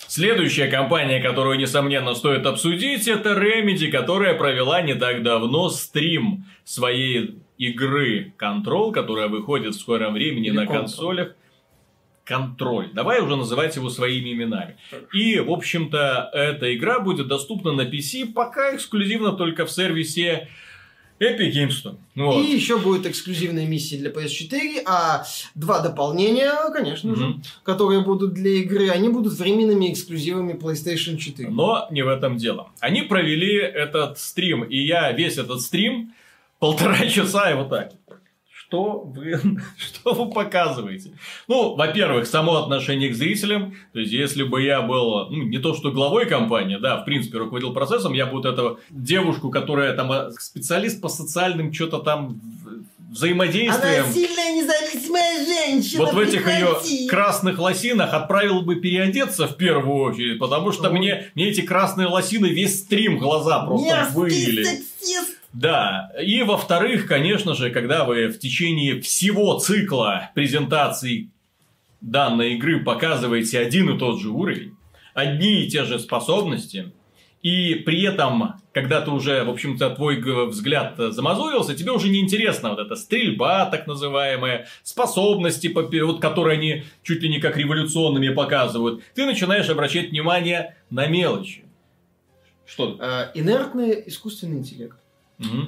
Следующая 0.09 0.67
компания, 0.67 1.23
которую, 1.23 1.59
несомненно, 1.59 2.15
стоит 2.15 2.45
обсудить, 2.45 3.09
это 3.09 3.31
Remedy, 3.31 3.91
которая 3.91 4.35
провела 4.35 4.83
не 4.83 4.95
так 4.95 5.23
давно 5.23 5.71
стрим 5.71 6.45
своей 6.65 7.39
игры 7.61 8.33
Control, 8.39 8.91
которая 8.93 9.29
выходит 9.29 9.75
в 9.75 9.79
скором 9.81 10.15
времени 10.15 10.47
Или 10.49 10.57
на 10.57 10.65
Control. 10.65 10.73
консолях. 10.81 11.35
Контроль. 12.25 12.89
Давай 12.95 13.21
уже 13.21 13.37
называть 13.37 13.77
его 13.77 13.91
своими 13.91 14.33
именами. 14.33 14.77
И, 15.13 15.39
в 15.41 15.51
общем-то, 15.51 16.31
эта 16.33 16.75
игра 16.75 17.01
будет 17.01 17.27
доступна 17.29 17.73
на 17.73 17.83
PC, 17.83 18.33
пока 18.33 18.75
эксклюзивно 18.77 19.33
только 19.33 19.67
в 19.67 19.71
сервисе 19.71 20.49
Epic 21.19 21.53
Games 21.53 21.71
Store. 21.71 21.97
Вот. 22.15 22.43
И 22.45 22.53
еще 22.53 22.79
будут 22.79 23.05
эксклюзивные 23.07 23.67
миссии 23.67 23.97
для 23.97 24.11
PS4, 24.11 24.83
а 24.87 25.25
два 25.55 25.81
дополнения, 25.81 26.53
конечно 26.73 27.15
же, 27.17 27.25
Мгм. 27.27 27.43
которые 27.65 28.01
будут 28.03 28.33
для 28.33 28.53
игры, 28.63 28.89
они 28.91 29.09
будут 29.09 29.33
временными 29.35 29.93
эксклюзивами 29.93 30.53
PlayStation 30.55 31.17
4. 31.19 31.51
Но 31.51 31.89
не 31.91 32.03
в 32.03 32.09
этом 32.09 32.37
дело. 32.37 32.71
Они 32.81 33.03
провели 33.03 33.55
этот 33.57 34.19
стрим, 34.19 34.63
и 34.63 34.79
я 34.79 35.11
весь 35.13 35.37
этот 35.37 35.61
стрим 35.61 36.13
полтора 36.61 37.07
часа 37.09 37.51
и 37.51 37.55
вот 37.55 37.69
так. 37.71 37.91
Что 38.53 39.01
вы, 39.01 39.33
что 39.77 40.13
вы 40.15 40.31
показываете? 40.31 41.11
Ну, 41.49 41.75
во-первых, 41.75 42.27
само 42.29 42.57
отношение 42.59 43.09
к 43.09 43.17
зрителям. 43.17 43.75
То 43.93 43.99
есть, 43.99 44.13
если 44.13 44.45
бы 44.45 44.63
я 44.63 44.81
был, 44.83 45.29
ну, 45.29 45.43
не 45.43 45.59
то 45.59 45.75
что 45.75 45.91
главой 45.91 46.27
компании, 46.27 46.77
да, 46.81 46.99
в 46.99 47.05
принципе, 47.05 47.39
руководил 47.39 47.73
процессом, 47.73 48.13
я 48.13 48.27
бы 48.27 48.33
вот 48.35 48.45
эту 48.47 48.79
девушку, 48.91 49.51
которая 49.51 49.97
там 49.97 50.13
э, 50.13 50.31
специалист 50.39 51.01
по 51.01 51.09
социальным 51.09 51.73
что-то 51.73 51.99
там 51.99 52.35
в- 52.39 53.13
взаимодействиям. 53.13 54.07
сильная 54.13 54.53
независимая 54.53 55.45
женщина. 55.45 56.05
Вот 56.05 56.15
в 56.15 56.19
этих 56.21 56.47
ее 56.47 57.09
красных 57.09 57.59
лосинах 57.59 58.15
отправил 58.15 58.63
бы 58.63 58.77
переодеться 58.77 59.49
в 59.49 59.57
первую 59.57 59.97
очередь, 60.13 60.39
потому 60.39 60.71
что 60.71 60.91
Ой. 60.91 60.97
мне, 60.99 61.33
мне 61.35 61.49
эти 61.49 61.63
красные 61.63 62.07
лосины 62.07 62.47
весь 62.47 62.79
стрим 62.83 63.19
глаза 63.19 63.65
просто 63.67 64.11
выили. 64.15 64.63
сексист. 64.63 65.40
Да, 65.53 66.13
и 66.23 66.43
во-вторых, 66.43 67.07
конечно 67.07 67.55
же, 67.55 67.71
когда 67.71 68.05
вы 68.05 68.29
в 68.29 68.39
течение 68.39 69.01
всего 69.01 69.59
цикла 69.59 70.31
презентаций 70.35 71.31
данной 72.01 72.55
игры 72.55 72.85
показываете 72.85 73.59
один 73.59 73.91
и 73.91 73.99
тот 73.99 74.21
же 74.21 74.31
уровень, 74.31 74.77
одни 75.13 75.65
и 75.65 75.69
те 75.69 75.85
же 75.85 75.99
способности, 75.99 76.93
и 77.43 77.75
при 77.75 78.03
этом, 78.03 78.61
когда 78.73 79.01
ты 79.01 79.11
уже, 79.11 79.45
в 79.45 79.51
общем-то, 79.51 79.91
твой 79.91 80.21
взгляд 80.49 80.95
замазурился, 80.99 81.75
тебе 81.75 81.91
уже 81.91 82.11
не 82.11 82.21
интересна 82.21 82.71
вот 82.71 82.79
эта 82.79 82.97
стрельба, 82.97 83.67
так 83.67 83.87
называемая, 83.87 84.69
способности, 84.83 85.69
вот, 85.69 86.21
которые 86.21 86.59
они 86.59 86.85
чуть 87.03 87.23
ли 87.23 87.31
не 87.31 87.41
как 87.41 87.57
революционными 87.57 88.29
показывают. 88.29 89.03
Ты 89.15 89.25
начинаешь 89.25 89.71
обращать 89.71 90.11
внимание 90.11 90.77
на 90.91 91.07
мелочи. 91.07 91.65
Что? 92.67 92.97
Э, 93.01 93.31
Инертный 93.35 94.05
искусственный 94.07 94.59
интеллект. 94.59 95.00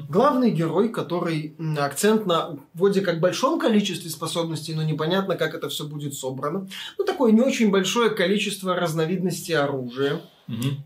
Главный 0.08 0.50
герой, 0.50 0.90
который 0.90 1.56
акцент 1.78 2.26
на 2.26 2.58
вроде 2.74 3.00
как 3.00 3.20
большом 3.20 3.58
количестве 3.58 4.10
способностей, 4.10 4.74
но 4.74 4.82
непонятно, 4.82 5.36
как 5.36 5.54
это 5.54 5.70
все 5.70 5.86
будет 5.86 6.14
собрано. 6.14 6.68
Ну, 6.98 7.04
такое 7.04 7.32
не 7.32 7.40
очень 7.40 7.70
большое 7.70 8.10
количество 8.10 8.74
разновидностей 8.74 9.56
оружия. 9.56 10.20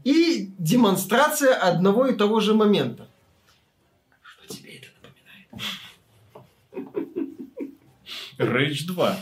И 0.05 0.53
демонстрация 0.59 1.55
одного 1.55 2.07
и 2.07 2.15
того 2.15 2.39
же 2.39 2.55
момента. 2.55 3.09
Что 4.23 4.55
тебе 4.55 4.77
это 4.77 4.89
напоминает? 5.03 6.95
Rage 8.39 8.87
2. 8.87 9.19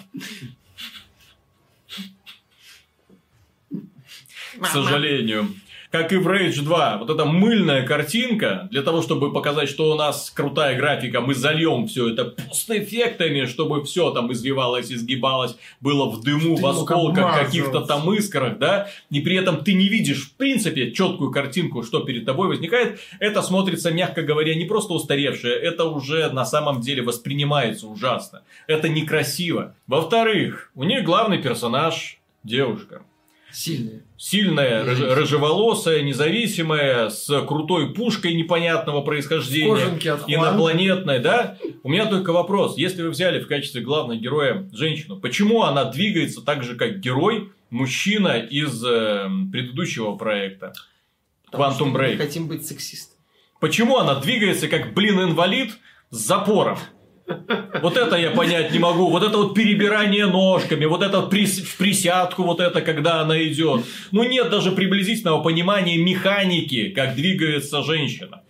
К 4.61 4.67
сожалению. 4.67 5.49
Как 5.95 6.13
и 6.13 6.17
в 6.17 6.27
Rage 6.27 6.61
2, 6.61 6.97
вот 6.99 7.09
эта 7.09 7.25
мыльная 7.25 7.87
картинка, 7.87 8.67
для 8.73 8.83
того, 8.83 9.01
чтобы 9.01 9.33
показать, 9.33 9.69
что 9.69 9.93
у 9.93 9.95
нас 9.95 10.29
крутая 10.29 10.77
графика, 10.77 11.21
мы 11.21 11.37
зальем 11.37 11.87
все 11.87 12.11
это 12.11 12.25
постэффектами, 12.25 13.45
чтобы 13.45 13.85
все 13.85 14.11
там 14.11 14.33
извивалось, 14.33 14.91
изгибалось, 14.91 15.55
было 15.81 16.11
в 16.11 16.21
дыму, 16.21 16.57
в 16.57 16.61
Дымок 16.61 16.81
осколках, 16.81 17.39
каких-то 17.45 17.83
там 17.83 18.13
искрах, 18.13 18.59
да, 18.59 18.89
и 19.09 19.21
при 19.21 19.37
этом 19.37 19.63
ты 19.63 19.75
не 19.75 19.89
видишь, 19.89 20.31
в 20.31 20.35
принципе, 20.35 20.91
четкую 20.91 21.31
картинку, 21.31 21.85
что 21.85 22.01
перед 22.01 22.25
тобой 22.25 22.49
возникает, 22.49 22.99
это 23.21 23.41
смотрится, 23.41 23.93
мягко 23.93 24.23
говоря, 24.23 24.57
не 24.57 24.65
просто 24.65 24.95
устаревшее, 24.95 25.55
это 25.55 25.85
уже 25.85 26.29
на 26.31 26.45
самом 26.45 26.81
деле 26.81 27.03
воспринимается 27.03 27.87
ужасно. 27.87 28.43
Это 28.67 28.89
некрасиво. 28.89 29.77
Во-вторых, 29.87 30.73
у 30.75 30.83
них 30.83 31.05
главный 31.05 31.39
персонаж 31.39 32.19
девушка. 32.43 33.03
Сильная, 34.17 34.85
рыж- 34.85 35.15
рыжеволосая, 35.15 36.03
независимая, 36.03 37.09
с 37.11 37.27
крутой 37.47 37.93
пушкой 37.95 38.35
непонятного 38.35 39.01
происхождения. 39.03 39.75
Кожанки 39.75 40.09
от 40.09 40.21
Хуан. 40.23 40.35
Инопланетной, 40.35 41.19
да? 41.21 41.59
У 41.83 41.89
меня 41.89 42.07
только 42.07 42.33
вопрос. 42.33 42.77
Если 42.79 43.03
вы 43.03 43.11
взяли 43.11 43.41
в 43.41 43.47
качестве 43.49 43.81
главного 43.83 44.19
героя 44.19 44.69
женщину, 44.73 45.17
почему 45.19 45.63
она 45.63 45.85
двигается 45.85 46.41
так 46.43 46.63
же, 46.65 46.75
как 46.77 47.01
герой, 47.01 47.51
мужчина 47.71 48.39
из 48.39 48.85
э, 48.85 49.29
предыдущего 49.53 50.17
проекта? 50.17 50.73
Потому 51.51 51.75
Quantum 51.75 51.85
мы 51.91 51.99
Break. 52.01 52.17
хотим 52.17 52.49
быть 52.49 52.67
сексистами. 52.67 53.21
Почему 53.61 53.99
она 53.99 54.17
двигается 54.17 54.69
как, 54.69 54.93
блин, 54.95 55.21
инвалид 55.23 55.73
с 56.11 56.17
запором? 56.19 56.79
Вот 57.83 57.97
это 57.97 58.17
я 58.17 58.31
понять 58.31 58.73
не 58.73 58.79
могу. 58.79 59.09
Вот 59.11 59.23
это 59.23 59.39
вот 59.39 59.55
перебирание 59.55 60.27
ножками, 60.27 60.85
вот 60.85 61.03
это 61.03 61.19
прис- 61.19 61.63
в 61.63 61.77
присядку, 61.77 62.43
вот 62.43 62.61
это, 62.61 62.81
когда 62.81 63.21
она 63.21 63.43
идет. 63.45 63.85
Ну, 64.11 64.25
нет 64.25 64.51
даже 64.51 64.73
приблизительного 64.73 65.43
понимания 65.43 65.97
механики, 65.97 66.89
как 66.91 67.15
двигается 67.15 67.83
женщина. 67.83 68.43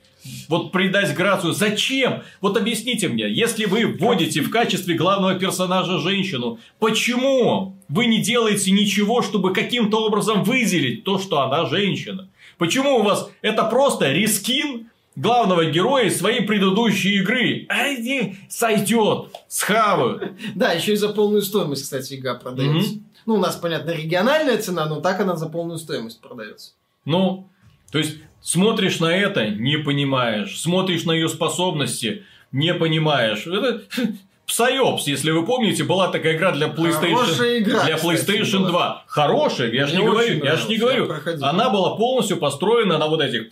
Вот 0.49 0.73
придать 0.73 1.15
грацию. 1.15 1.53
Зачем? 1.53 2.23
Вот 2.41 2.57
объясните 2.57 3.09
мне, 3.09 3.31
если 3.31 3.67
вы 3.67 3.87
вводите 3.87 4.41
в 4.41 4.51
качестве 4.51 4.95
главного 4.95 5.35
персонажа 5.35 5.99
женщину, 5.99 6.59
почему 6.79 7.77
вы 7.89 8.07
не 8.07 8.23
делаете 8.23 8.71
ничего, 8.71 9.23
чтобы 9.23 9.53
каким-то 9.53 10.07
образом 10.07 10.43
выделить 10.43 11.05
то, 11.05 11.19
что 11.19 11.41
она 11.41 11.67
женщина? 11.67 12.29
Почему 12.57 12.99
у 12.99 13.03
вас 13.03 13.31
это 13.43 13.65
просто 13.65 14.13
рискин 14.13 14.89
главного 15.17 15.67
героя 15.67 16.07
из 16.07 16.19
своей 16.19 16.43
предыдущей 16.43 17.17
игры? 17.17 17.67
А 17.69 17.93
не 17.95 18.37
сойдет, 18.49 19.31
схавают. 19.49 20.33
Да, 20.55 20.73
еще 20.73 20.93
и 20.93 20.97
за 20.97 21.09
полную 21.11 21.43
стоимость, 21.43 21.83
кстати, 21.83 22.15
игра 22.15 22.35
продается. 22.35 22.95
Ну, 23.27 23.35
у 23.35 23.39
нас, 23.39 23.57
понятно, 23.57 23.91
региональная 23.91 24.59
цена, 24.59 24.87
но 24.87 25.01
так 25.01 25.21
она 25.21 25.37
за 25.37 25.49
полную 25.49 25.79
стоимость 25.79 26.21
продается. 26.21 26.73
Ну, 27.05 27.49
то 27.91 27.99
есть, 27.99 28.19
смотришь 28.41 29.01
на 29.01 29.15
это, 29.15 29.49
не 29.49 29.79
понимаешь. 29.79 30.61
Смотришь 30.61 31.05
на 31.05 31.13
ее 31.13 31.29
способности, 31.29 32.25
не 32.53 32.75
понимаешь. 32.75 33.47
Это 33.47 33.83
Psyops, 34.47 35.03
если 35.07 35.31
вы 35.31 35.45
помните, 35.47 35.85
была 35.85 36.09
такая 36.09 36.37
игра 36.37 36.53
для 36.53 36.67
PlayStation, 36.67 37.59
игра, 37.59 37.85
для 37.85 37.97
PlayStation 37.97 38.59
была. 38.61 38.71
2. 38.71 39.05
Хорошая, 39.07 39.73
я 39.73 39.87
же 39.87 39.97
не 39.97 40.05
говорю, 40.05 40.45
я 40.45 40.57
же 40.57 40.69
не 40.69 40.77
говорю. 40.77 41.11
Она 41.41 41.71
была 41.71 41.97
полностью 41.97 42.37
построена 42.37 42.99
на 42.99 43.07
вот 43.07 43.23
этих 43.23 43.47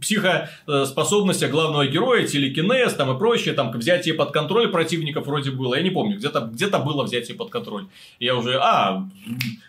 психоспособностях 0.00 1.50
главного 1.50 1.86
героя, 1.86 2.26
телекинез 2.26 2.94
там 2.94 3.14
и 3.14 3.18
прочее, 3.18 3.54
там 3.54 3.70
взятие 3.72 4.14
под 4.14 4.32
контроль 4.32 4.68
противников 4.68 5.26
вроде 5.26 5.50
было, 5.50 5.74
я 5.76 5.82
не 5.82 5.90
помню, 5.90 6.16
где-то 6.18 6.40
где 6.52 6.66
было 6.68 7.04
взятие 7.04 7.36
под 7.36 7.50
контроль. 7.50 7.86
Я 8.20 8.36
уже, 8.36 8.58
а, 8.58 9.04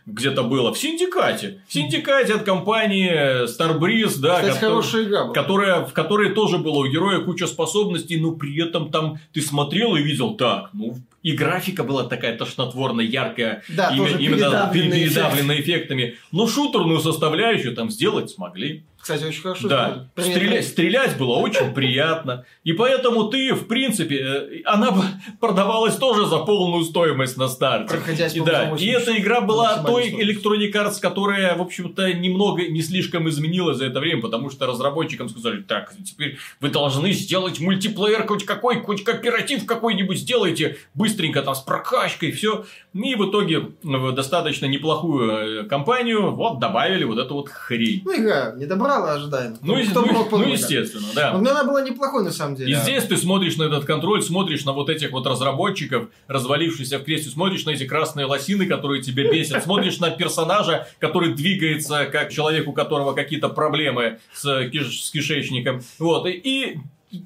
где-то 0.05 0.43
было 0.43 0.73
в 0.73 0.77
Синдикате. 0.77 1.61
В 1.67 1.73
Синдикате 1.73 2.35
от 2.35 2.43
компании 2.43 3.45
Starbreeze, 3.45 4.19
да, 4.19 4.41
Кстати, 4.41 4.59
который- 4.59 5.03
игра 5.05 5.27
которая, 5.33 5.85
в 5.85 5.93
которой 5.93 6.33
тоже 6.33 6.57
было 6.57 6.79
у 6.79 6.87
героя 6.87 7.19
куча 7.19 7.47
способностей, 7.47 8.19
но 8.19 8.31
при 8.31 8.61
этом 8.61 8.91
там 8.91 9.19
ты 9.33 9.41
смотрел 9.41 9.95
и 9.95 10.01
видел 10.01 10.35
так, 10.61 10.69
ну, 10.73 10.95
и 11.27 11.33
графика 11.33 11.83
была 11.83 12.05
такая 12.05 12.37
тошнотворно 12.37 13.01
яркая, 13.01 13.61
Да, 13.67 13.91
именно, 13.93 14.17
именно 14.17 14.71
передавленная 14.73 15.59
эффектами. 15.59 16.15
Но 16.31 16.47
шутерную 16.47 17.01
составляющую 17.01 17.75
там 17.75 17.91
сделать 17.91 18.29
смогли. 18.29 18.85
Кстати, 19.07 19.23
очень 19.23 19.41
хорошо. 19.41 19.69
Да, 19.69 20.09
стрелять, 20.17 20.67
стрелять 20.67 21.17
было 21.17 21.37
очень 21.37 21.73
приятно. 21.73 22.45
И 22.65 22.73
поэтому 22.73 23.29
ты, 23.29 23.53
в 23.53 23.65
принципе, 23.67 24.17
э, 24.17 24.61
она 24.65 24.93
продавалась 25.39 25.95
тоже 25.95 26.25
за 26.25 26.39
полную 26.39 26.83
стоимость 26.83 27.37
на 27.37 27.47
старте. 27.47 27.87
Проходясь 27.87 28.35
И 28.35 28.41
да, 28.41 28.65
80 28.69 28.81
и 28.81 28.89
эта 28.89 29.17
игра 29.17 29.39
была 29.39 29.81
той 29.81 30.09
Electronic 30.09 30.73
Arts, 30.73 30.99
которая, 30.99 31.55
в 31.55 31.61
общем-то, 31.61 32.11
немного, 32.15 32.67
не 32.67 32.81
слишком 32.81 33.29
изменилась 33.29 33.77
за 33.77 33.85
это 33.85 34.01
время, 34.01 34.21
потому 34.21 34.49
что 34.49 34.65
разработчикам 34.65 35.29
сказали, 35.29 35.61
так, 35.61 35.93
теперь 36.03 36.37
вы 36.59 36.69
должны 36.69 37.13
сделать 37.13 37.61
мультиплеер 37.61 38.27
хоть 38.27 38.43
какой, 38.43 38.81
хоть 38.81 39.05
кооператив 39.05 39.65
какой-нибудь 39.65 40.17
сделайте, 40.17 40.79
быстренько 41.17 41.41
там 41.41 41.55
с 41.55 41.59
прокачкой, 41.61 42.31
все. 42.31 42.65
И 42.93 43.15
в 43.15 43.29
итоге 43.29 43.69
в 43.83 44.11
достаточно 44.13 44.65
неплохую 44.67 45.61
э, 45.61 45.63
компанию 45.63 46.31
вот 46.31 46.59
добавили 46.59 47.03
вот 47.05 47.17
эту 47.17 47.33
вот 47.35 47.49
хрень. 47.49 48.01
Ну, 48.05 48.15
игра 48.15 48.53
не 48.55 48.65
добрала 48.65 49.13
ожидаемо. 49.13 49.57
Ну, 49.61 49.75
Кто 49.89 50.03
и- 50.03 50.07
бы 50.07 50.13
мог 50.13 50.31
ну, 50.31 50.37
ну, 50.39 50.47
естественно, 50.49 51.07
да. 51.15 51.33
Но 51.37 51.49
она 51.49 51.63
была 51.63 51.81
неплохой, 51.81 52.23
на 52.23 52.31
самом 52.31 52.55
деле. 52.55 52.71
И 52.71 52.73
А 52.75 52.79
здесь 52.81 53.03
ты 53.05 53.17
смотришь 53.17 53.57
на 53.57 53.63
этот 53.63 53.85
контроль, 53.85 54.21
смотришь 54.21 54.63
на 54.65 54.73
вот 54.73 54.89
этих 54.89 55.11
вот 55.11 55.25
разработчиков, 55.25 56.09
развалившихся 56.27 56.99
в 56.99 57.03
кресле, 57.03 57.31
смотришь 57.31 57.65
на 57.65 57.71
эти 57.71 57.85
красные 57.87 58.25
лосины, 58.27 58.67
которые 58.67 59.01
тебя 59.01 59.29
бесят, 59.31 59.63
смотришь 59.63 59.99
на 59.99 60.11
персонажа, 60.11 60.87
который 60.99 61.33
двигается 61.33 62.05
как 62.05 62.31
человек, 62.31 62.67
у 62.67 62.73
которого 62.73 63.13
какие-то 63.13 63.49
проблемы 63.49 64.19
с, 64.33 64.45
киш- 64.69 64.91
с 65.01 65.09
кишечником. 65.11 65.81
Вот, 65.99 66.27
и, 66.27 66.79
и, 67.11 67.23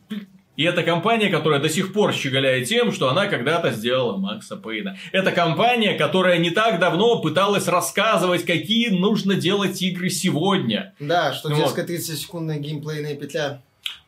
и 0.58 0.64
это 0.64 0.84
компания, 0.84 1.30
которая 1.30 1.60
до 1.60 1.70
сих 1.70 1.94
пор 1.94 2.14
щеголяет 2.14 2.68
тем, 2.68 2.92
что 2.92 3.10
она 3.10 3.28
когда-то 3.28 3.72
сделала 3.72 4.18
Макса 4.18 4.58
Пейна. 4.58 4.98
Это 5.12 5.32
компания, 5.32 5.94
которая 5.94 6.38
не 6.38 6.50
так 6.52 6.80
давно 6.80 7.22
пыталась 7.22 7.68
рассказывать, 7.68 8.46
какие 8.46 8.90
нужно 8.90 9.36
делать 9.36 9.82
игры 9.82 10.10
сегодня. 10.10 10.94
Да, 11.00 11.34
что 11.34 11.50
Вот. 11.50 11.58
детская 11.58 11.86
30-секундная 11.86 12.60
геймплейная 12.60 13.16
петля 13.16 13.62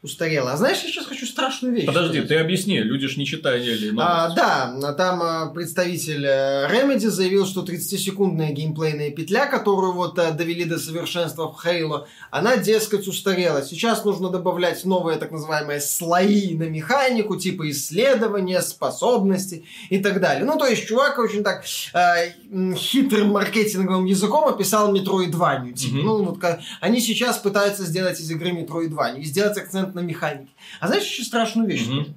устарела. 0.03 0.51
А 0.51 0.57
знаешь, 0.57 0.81
я 0.83 0.89
сейчас 0.89 1.05
хочу 1.05 1.25
страшную 1.25 1.73
вещь. 1.73 1.85
Подожди, 1.85 2.19
сказать. 2.19 2.27
ты 2.27 2.35
объясни, 2.35 2.79
люди 2.79 3.07
ж 3.07 3.17
не 3.17 3.25
читали 3.25 3.63
А, 3.97 4.27
новости. 4.29 4.35
да, 4.81 4.93
там 4.93 5.21
а, 5.23 5.45
представитель 5.47 6.25
э, 6.25 6.67
Remedy 6.69 7.09
заявил, 7.09 7.45
что 7.47 7.63
30-секундная 7.63 8.51
геймплейная 8.51 9.11
петля, 9.11 9.45
которую 9.47 9.93
вот 9.93 10.19
э, 10.19 10.31
довели 10.33 10.65
до 10.65 10.77
совершенства 10.77 11.51
в 11.51 11.65
Halo, 11.65 12.05
она, 12.31 12.57
дескать, 12.57 13.07
устарела. 13.07 13.63
Сейчас 13.63 14.03
нужно 14.05 14.29
добавлять 14.29 14.83
новые 14.85 15.17
так 15.17 15.31
называемые 15.31 15.79
слои 15.79 16.53
на 16.55 16.63
механику, 16.63 17.37
типа 17.37 17.69
исследования, 17.69 18.61
способности 18.61 19.63
и 19.89 19.99
так 19.99 20.19
далее. 20.19 20.43
Ну, 20.45 20.57
то 20.57 20.65
есть, 20.67 20.85
чувак 20.85 21.17
очень 21.19 21.43
так 21.43 21.63
э, 21.93 22.31
хитрым 22.75 23.29
маркетинговым 23.31 24.05
языком 24.05 24.47
описал 24.49 24.93
Metroidvania. 24.93 25.73
Типа, 25.73 25.95
Мгм. 25.95 26.05
ну, 26.05 26.23
вот 26.25 26.43
они 26.81 26.99
сейчас 26.99 27.37
пытаются 27.37 27.83
сделать 27.85 28.19
из 28.19 28.29
игры 28.29 28.49
Metroidvania 28.51 29.19
и 29.19 29.23
сделать 29.23 29.57
акцент 29.57 29.92
на 29.93 30.01
механике. 30.01 30.51
А 30.79 30.87
знаешь, 30.87 31.03
еще 31.03 31.23
страшную 31.23 31.67
вещь? 31.67 31.85
Скажу? 31.85 32.15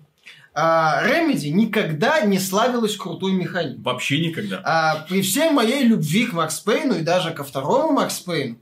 А, 0.58 1.02
Remedy 1.06 1.50
никогда 1.50 2.22
не 2.22 2.38
славилась 2.38 2.96
крутой 2.96 3.32
механикой. 3.32 3.82
Вообще 3.82 4.26
никогда. 4.26 4.62
А, 4.64 5.06
при 5.06 5.20
всей 5.20 5.50
моей 5.50 5.84
любви 5.84 6.26
к 6.26 6.32
Макс 6.32 6.58
Пейну 6.60 6.94
и 6.94 7.02
даже 7.02 7.32
ко 7.32 7.44
второму 7.44 7.92
Макс 7.92 8.18
Пейну, 8.20 8.56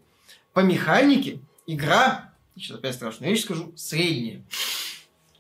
по 0.53 0.61
механике 0.61 1.39
игра, 1.69 2.33
сейчас 2.57 2.79
опять 2.79 2.95
страшную 2.95 3.31
вещь 3.31 3.45
скажу, 3.45 3.73
средняя. 3.77 4.43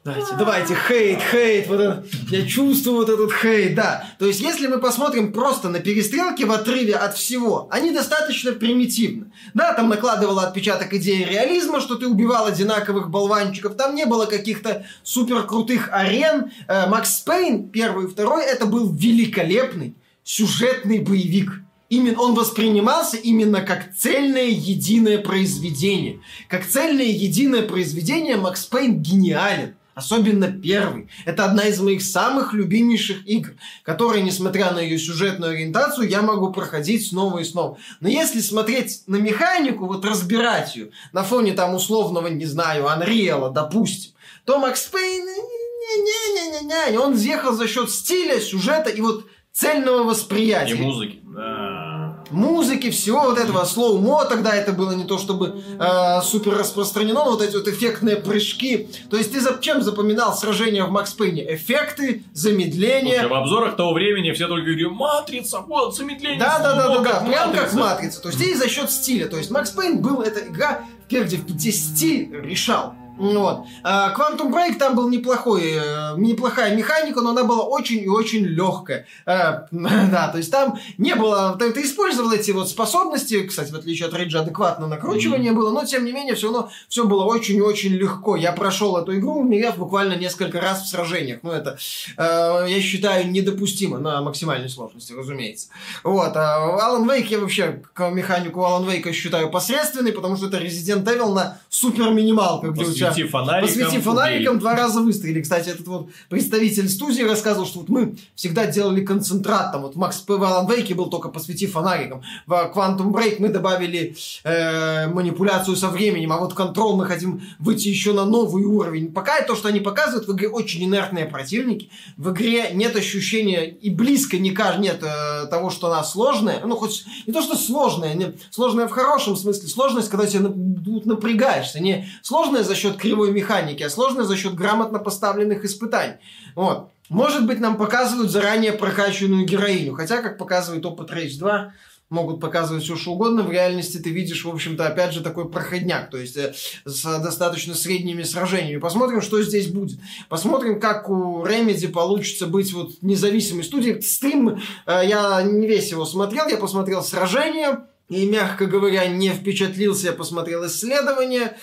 Давайте, 0.05 0.35
давайте, 0.38 0.75
хейт, 0.75 1.19
хейт, 1.31 1.67
вот 1.67 1.81
это, 1.81 2.05
я 2.29 2.47
чувствую 2.47 2.99
вот 2.99 3.09
этот 3.09 3.33
хейт, 3.33 3.75
да. 3.75 4.07
То 4.19 4.27
есть, 4.27 4.38
если 4.40 4.67
мы 4.67 4.79
посмотрим 4.79 5.33
просто 5.33 5.71
на 5.71 5.81
перестрелки 5.81 6.43
в 6.43 6.53
отрыве 6.53 6.95
от 6.95 7.17
всего, 7.17 7.69
они 7.71 7.90
достаточно 7.90 8.53
примитивны. 8.53 9.33
Да, 9.55 9.73
там 9.73 9.88
накладывала 9.88 10.43
отпечаток 10.43 10.93
идеи 10.93 11.23
реализма, 11.23 11.81
что 11.81 11.95
ты 11.95 12.07
убивал 12.07 12.45
одинаковых 12.45 13.09
болванчиков, 13.09 13.77
там 13.77 13.95
не 13.95 14.05
было 14.05 14.27
каких-то 14.27 14.85
супер 15.03 15.43
крутых 15.45 15.88
арен. 15.90 16.53
Э, 16.69 16.87
Макс 16.87 17.21
Пейн, 17.21 17.71
первый 17.71 18.05
и 18.05 18.09
второй, 18.09 18.45
это 18.45 18.67
был 18.67 18.93
великолепный 18.93 19.97
сюжетный 20.23 20.99
боевик. 20.99 21.62
Именно 21.88 22.21
он 22.21 22.35
воспринимался 22.35 23.17
именно 23.17 23.62
как 23.62 23.95
цельное 23.97 24.49
единое 24.49 25.17
произведение. 25.17 26.21
Как 26.51 26.67
цельное 26.67 27.07
единое 27.07 27.62
произведение 27.62 28.37
Макс 28.37 28.67
Пейн 28.67 29.01
гениален. 29.01 29.77
Особенно 29.94 30.50
первый. 30.50 31.09
Это 31.24 31.44
одна 31.44 31.64
из 31.64 31.80
моих 31.80 32.02
самых 32.02 32.52
любимейших 32.52 33.26
игр, 33.26 33.52
которые, 33.83 34.22
несмотря 34.22 34.72
на 34.72 34.80
ее 34.80 34.98
сюжетную 34.98 35.52
ориентацию, 35.52 36.09
я 36.09 36.22
могу 36.22 36.52
проходить 36.52 37.07
снова 37.07 37.38
и 37.38 37.44
снова. 37.44 37.78
Но 38.00 38.09
если 38.09 38.40
смотреть 38.40 39.02
на 39.07 39.16
механику, 39.16 39.87
вот 39.87 40.04
разбирать 40.04 40.74
ее, 40.74 40.90
на 41.12 41.22
фоне 41.22 41.52
там 41.52 41.74
условного, 41.74 42.26
не 42.26 42.46
знаю, 42.46 42.85
Unreal, 42.85 43.52
допустим, 43.52 44.12
то 44.44 44.59
Max 44.59 44.87
Payne, 44.87 45.24
не-не-не-не-не, 45.24 46.98
он 46.98 47.16
съехал 47.16 47.52
за 47.52 47.68
счет 47.68 47.90
стиля, 47.90 48.40
сюжета 48.40 48.90
и 48.90 49.00
вот 49.00 49.26
цельного 49.52 50.02
И 50.02 50.07
восприятия 50.07 50.74
музыки. 50.74 51.20
Да. 51.22 51.93
Музыки, 52.30 52.90
всего 52.90 53.22
вот 53.22 53.38
этого 53.38 53.64
slow-mo, 53.64 54.24
тогда 54.24 54.54
это 54.54 54.72
было 54.72 54.92
не 54.92 55.04
то 55.04 55.18
чтобы 55.18 55.62
э, 55.78 56.22
супер 56.22 56.56
распространено, 56.56 57.24
но 57.24 57.30
вот 57.30 57.42
эти 57.42 57.56
вот 57.56 57.68
эффектные 57.68 58.16
прыжки. 58.16 58.88
То 59.10 59.16
есть 59.16 59.32
ты 59.32 59.40
зачем 59.40 59.82
запоминал 59.82 60.34
сражения 60.37 60.84
в 60.84 60.90
Max 60.90 61.12
Payne 61.12 61.42
е? 61.42 61.55
Эффекты, 61.54 62.24
замедление. 62.32 63.20
Слушай, 63.20 63.30
в 63.30 63.34
обзорах 63.34 63.76
того 63.76 63.92
времени 63.92 64.32
все 64.32 64.48
только 64.48 64.66
говорили, 64.66 64.87
матрица, 64.87 65.60
вот, 65.60 65.96
замедление. 65.96 66.38
Да, 66.38 66.58
да, 66.58 66.74
да, 66.74 66.88
да, 66.88 67.00
да, 67.00 67.20
прям 67.20 67.52
как 67.52 67.72
матрица». 67.74 68.20
То 68.20 68.28
есть 68.28 68.40
и 68.40 68.54
за 68.54 68.68
счет 68.68 68.90
стиля. 68.90 69.26
То 69.26 69.37
есть 69.37 69.50
Max 69.50 69.70
Payne 69.70 70.00
был 70.00 70.20
эта 70.22 70.40
игра, 70.40 70.84
где 71.08 71.72
стиль 71.72 72.30
решал. 72.42 72.94
Вот. 73.16 73.66
А, 73.83 74.12
Quantum 74.14 74.53
Break 74.53 74.77
там 74.77 74.96
был 74.96 75.09
неплохой, 75.09 75.74
э, 75.74 76.14
неплохая 76.16 76.74
механика, 76.74 77.20
но 77.20 77.31
она 77.31 77.44
была 77.44 77.62
очень 77.64 78.03
и 78.03 78.09
очень 78.09 78.44
легкая. 78.44 79.07
Э, 79.27 79.66
да, 79.70 80.29
то 80.29 80.38
есть 80.38 80.50
там 80.50 80.79
не 80.98 81.14
было... 81.14 81.57
Ты, 81.59 81.72
ты 81.72 81.83
использовал 81.83 82.33
эти 82.33 82.50
вот 82.50 82.68
способности, 82.68 83.46
кстати, 83.46 83.70
в 83.70 83.77
отличие 83.77 84.09
от 84.09 84.14
Рейджа, 84.14 84.40
адекватно 84.40 84.87
накручивание 84.87 85.53
было, 85.53 85.70
но 85.70 85.85
тем 85.85 86.05
не 86.05 86.12
менее 86.12 86.35
все 86.35 86.48
равно 86.48 86.70
все 86.88 87.05
было 87.05 87.24
очень 87.24 87.57
и 87.57 87.61
очень 87.61 87.92
легко. 87.92 88.37
Я 88.37 88.53
прошел 88.53 88.96
эту 88.96 89.16
игру, 89.16 89.35
умерев 89.40 89.77
буквально 89.77 90.14
несколько 90.14 90.61
раз 90.61 90.83
в 90.83 90.88
сражениях. 90.88 91.40
Ну, 91.42 91.53
это, 91.53 91.79
э, 92.16 92.66
я 92.68 92.81
считаю, 92.81 93.31
недопустимо 93.31 93.98
на 93.98 94.22
максимальной 94.22 94.68
сложности, 94.68 95.12
разумеется. 95.12 95.68
Вот. 96.03 96.33
А 96.37 96.59
Alan 96.59 97.07
Wake 97.07 97.29
я 97.29 97.38
вообще 97.38 97.83
к 97.92 98.11
механику 98.11 98.61
Alan 98.61 98.87
Wake 98.87 99.12
считаю 99.12 99.50
посредственной, 99.50 100.12
потому 100.12 100.37
что 100.37 100.46
это 100.46 100.59
Resident 100.59 101.05
Evil 101.05 101.33
на 101.33 101.59
супер 101.68 102.11
минималках, 102.11 102.72
где 102.72 102.85
у 102.85 102.92
тебя 102.92 103.04
Посвети 103.09 103.29
фонариком. 103.29 103.69
Посвети 103.69 104.01
фонариком, 104.01 104.59
два 104.59 104.75
раза 104.75 105.01
выстрелили. 105.01 105.43
Кстати, 105.43 105.71
этот 105.71 105.87
вот 105.87 106.09
представитель 106.29 106.88
студии 106.88 107.23
рассказывал, 107.23 107.67
что 107.67 107.81
вот 107.81 107.88
мы 107.88 108.17
всегда 108.35 108.67
делали 108.67 109.05
концентрат. 109.05 109.73
Там 109.73 109.83
вот 109.83 109.97
Макс 109.97 110.19
П. 110.19 110.37
в 110.37 110.43
Alan 110.43 110.69
Wake 110.69 110.95
был 110.95 111.07
только 111.07 111.29
посвети 111.29 111.67
фонариком. 111.67 112.23
В 112.47 112.73
Quantum 112.75 113.12
Break 113.12 113.37
мы 113.38 113.49
добавили 113.49 114.17
э, 114.45 115.09
манипуляцию 115.09 115.77
со 115.77 115.88
временем, 115.88 116.33
а 116.33 116.38
вот 116.38 116.55
контрол 116.55 116.97
мы 116.97 117.07
хотим 117.07 117.43
выйти 117.59 117.88
еще 117.88 118.12
на 118.12 118.25
новый 118.25 118.64
уровень. 118.64 119.12
Пока 119.12 119.43
то, 119.43 119.55
что 119.55 119.69
они 119.69 119.81
показывают, 119.81 120.27
в 120.27 120.33
игре 120.33 120.49
очень 120.49 120.85
инертные 120.85 121.27
противники. 121.27 121.90
В 122.17 122.31
игре 122.33 122.71
нет 122.73 122.97
ощущения 122.97 123.69
и 123.69 123.90
близко 123.90 124.38
никак 124.38 124.79
нет 124.79 125.03
э, 125.03 125.47
того, 125.47 125.71
что 125.71 125.88
она 125.93 126.05
сложная. 126.05 126.61
Ну, 126.64 126.77
хоть 126.77 127.05
не 127.27 127.33
то, 127.33 127.43
что 127.43 127.57
сложная, 127.57 128.14
не, 128.14 128.35
сложная 128.51 128.87
в 128.87 128.90
хорошем 128.90 129.37
смысле. 129.37 129.69
Сложность, 129.69 130.09
когда 130.09 130.27
тебе 130.27 130.49
тут 130.85 131.07
напрягаешься. 131.07 131.81
Не 131.81 132.09
сложная 132.23 132.62
за 132.62 132.75
счет 132.75 132.93
кривой 132.96 133.33
механики, 133.33 133.83
а 133.83 133.90
сложная 133.90 134.24
за 134.24 134.37
счет 134.37 134.54
грамотно 134.54 134.98
поставленных 134.98 135.64
испытаний. 135.64 136.14
Вот. 136.54 136.90
Может 137.09 137.46
быть, 137.46 137.61
нам 137.61 137.76
показывают 137.76 138.30
заранее 138.30 138.72
прокачанную 138.72 139.44
героиню. 139.44 139.94
Хотя, 139.94 140.22
как 140.22 140.38
показывает 140.38 140.87
опыт 140.87 141.11
Rage 141.11 141.38
2, 141.38 141.72
могут 142.09 142.40
показывать 142.40 142.85
все 142.85 142.96
что 142.96 143.12
угодно. 143.12 143.42
В 143.42 143.50
реальности 143.50 143.98
ты 143.98 144.11
видишь, 144.11 144.44
в 144.44 144.48
общем-то, 144.48 144.87
опять 144.87 145.12
же, 145.12 145.20
такой 145.20 145.50
проходняк. 145.50 146.11
То 146.11 146.16
есть, 146.16 146.37
э, 146.37 146.54
с 146.85 147.02
достаточно 147.18 147.74
средними 147.74 148.22
сражениями. 148.22 148.80
Посмотрим, 148.80 149.20
что 149.20 149.42
здесь 149.42 149.66
будет. 149.66 149.98
Посмотрим, 150.28 150.80
как 150.80 151.11
у 151.11 151.44
Remedy 151.44 151.88
получится 151.88 152.46
быть 152.46 152.72
вот 152.72 153.02
независимой 153.02 153.64
студией. 153.64 154.00
Стрим 154.00 154.61
э, 154.87 155.02
я 155.04 155.42
не 155.42 155.66
весь 155.66 155.90
его 155.90 156.07
смотрел. 156.07 156.48
Я 156.48 156.57
посмотрел 156.57 157.02
сражения. 157.02 157.87
И, 158.09 158.26
мягко 158.26 158.66
говоря, 158.66 159.07
не 159.07 159.30
впечатлился. 159.30 160.07
Я 160.07 160.12
посмотрел 160.12 160.66
исследования. 160.66 161.57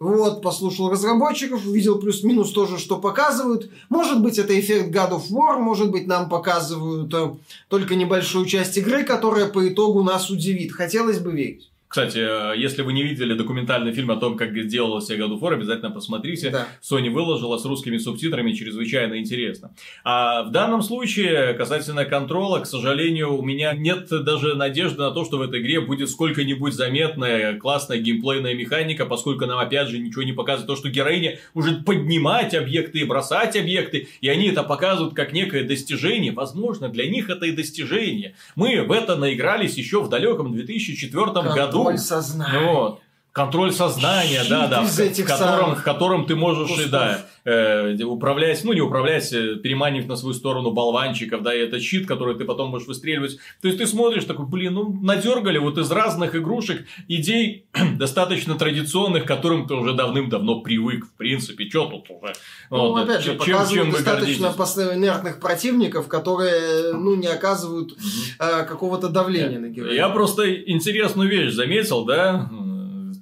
Вот, 0.00 0.42
послушал 0.42 0.90
разработчиков, 0.90 1.66
увидел 1.66 1.98
плюс-минус 1.98 2.52
тоже, 2.52 2.78
что 2.78 2.98
показывают. 2.98 3.68
Может 3.88 4.22
быть, 4.22 4.38
это 4.38 4.58
эффект 4.58 4.94
God 4.94 5.10
of 5.10 5.30
War, 5.30 5.58
может 5.58 5.90
быть, 5.90 6.06
нам 6.06 6.28
показывают 6.28 7.12
э, 7.12 7.34
только 7.68 7.96
небольшую 7.96 8.46
часть 8.46 8.76
игры, 8.78 9.02
которая 9.02 9.48
по 9.48 9.68
итогу 9.68 10.04
нас 10.04 10.30
удивит. 10.30 10.70
Хотелось 10.70 11.18
бы 11.18 11.32
верить. 11.32 11.68
Кстати, 11.88 12.18
э, 12.18 12.54
если 12.56 12.82
вы 12.82 12.92
не 12.92 13.02
видели 13.02 13.32
документальный 13.32 13.92
фильм 13.92 14.10
о 14.10 14.16
том, 14.16 14.36
как 14.36 14.52
делалась 14.68 15.10
God 15.10 15.30
of 15.30 15.40
War, 15.40 15.54
обязательно 15.54 15.90
посмотрите. 15.90 16.50
Да. 16.50 16.68
Sony 16.82 17.08
выложила 17.08 17.56
с 17.56 17.64
русскими 17.64 17.96
субтитрами, 17.96 18.52
чрезвычайно 18.52 19.18
интересно. 19.18 19.72
А 20.04 20.42
в 20.42 20.50
данном 20.50 20.82
случае, 20.82 21.54
касательно 21.54 22.04
контрола, 22.04 22.60
к 22.60 22.66
сожалению, 22.66 23.34
у 23.36 23.42
меня 23.42 23.72
нет 23.72 24.08
даже 24.10 24.54
надежды 24.54 25.00
на 25.00 25.12
то, 25.12 25.24
что 25.24 25.38
в 25.38 25.42
этой 25.42 25.62
игре 25.62 25.80
будет 25.80 26.10
сколько-нибудь 26.10 26.74
заметная, 26.74 27.58
классная 27.58 27.98
геймплейная 27.98 28.54
механика, 28.54 29.06
поскольку 29.06 29.46
нам 29.46 29.58
опять 29.58 29.88
же 29.88 29.98
ничего 29.98 30.24
не 30.24 30.32
показывает 30.32 30.66
то, 30.66 30.76
что 30.76 30.90
героиня 30.90 31.38
может 31.54 31.86
поднимать 31.86 32.54
объекты 32.54 32.98
и 32.98 33.04
бросать 33.04 33.56
объекты, 33.56 34.08
и 34.20 34.28
они 34.28 34.48
это 34.48 34.62
показывают 34.62 35.14
как 35.14 35.32
некое 35.32 35.64
достижение. 35.64 36.32
Возможно, 36.32 36.90
для 36.90 37.08
них 37.08 37.30
это 37.30 37.46
и 37.46 37.52
достижение. 37.52 38.34
Мы 38.56 38.82
в 38.82 38.92
это 38.92 39.16
наигрались 39.16 39.78
еще 39.78 40.02
в 40.02 40.10
далеком 40.10 40.52
2004 40.52 41.24
году. 41.54 41.77
Контроль 41.84 41.98
сознания. 41.98 42.72
Вот. 42.72 43.00
Контроль 43.38 43.72
сознания, 43.72 44.40
Щит 44.40 44.50
да, 44.50 44.66
да, 44.66 44.82
в, 44.82 44.88
в 44.88 45.24
котором, 45.24 45.38
самых 45.38 45.78
в 45.78 45.82
котором 45.84 46.26
ты 46.26 46.34
можешь 46.34 46.70
и, 46.70 46.74
кусков. 46.74 46.90
да, 46.90 47.26
э, 47.44 48.02
управлять, 48.02 48.64
ну 48.64 48.72
не 48.72 48.80
управлять, 48.80 49.32
э, 49.32 49.54
переманив 49.54 50.08
на 50.08 50.16
свою 50.16 50.34
сторону 50.34 50.72
болванчиков, 50.72 51.42
да, 51.42 51.54
и 51.54 51.58
это 51.60 51.78
щит, 51.78 52.08
который 52.08 52.34
ты 52.34 52.44
потом 52.44 52.70
можешь 52.70 52.88
выстреливать. 52.88 53.38
То 53.62 53.68
есть 53.68 53.78
ты 53.78 53.86
смотришь 53.86 54.24
такой, 54.24 54.44
блин, 54.46 54.74
ну 54.74 54.98
надергали 55.02 55.58
вот 55.58 55.78
из 55.78 55.88
разных 55.92 56.34
игрушек 56.34 56.84
идей 57.06 57.66
достаточно 57.96 58.56
традиционных, 58.56 59.24
к 59.24 59.28
которым 59.28 59.68
ты 59.68 59.74
уже 59.74 59.92
давным-давно 59.92 60.60
привык, 60.60 61.06
в 61.06 61.12
принципе, 61.12 61.68
что 61.68 61.86
тут 61.86 62.10
уже. 62.10 62.32
Ну, 62.70 62.78
Вот, 62.90 63.04
опять 63.04 63.22
же, 63.22 63.30
чем- 63.30 63.38
показывают 63.38 63.84
чем 63.84 63.90
достаточно 63.92 64.94
инертных 64.94 65.38
противников, 65.38 66.08
которые, 66.08 66.92
ну, 66.92 67.14
не 67.14 67.28
оказывают 67.28 67.96
э, 68.40 68.64
какого-то 68.64 69.08
давления 69.08 69.60
на 69.60 69.68
героя. 69.68 69.94
Я 69.94 70.08
просто 70.08 70.52
интересную 70.54 71.30
вещь 71.30 71.52
заметил, 71.52 72.04
да? 72.04 72.50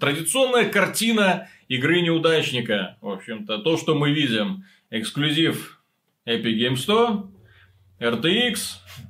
Традиционная 0.01 0.68
картина 0.68 1.49
игры 1.68 2.01
неудачника. 2.01 2.96
В 3.01 3.09
общем-то, 3.09 3.59
то, 3.59 3.77
что 3.77 3.94
мы 3.94 4.12
видим. 4.12 4.64
Эксклюзив 4.90 5.83
Epic 6.27 6.59
Games 6.59 6.77
100, 6.77 7.31
RTX 8.01 8.59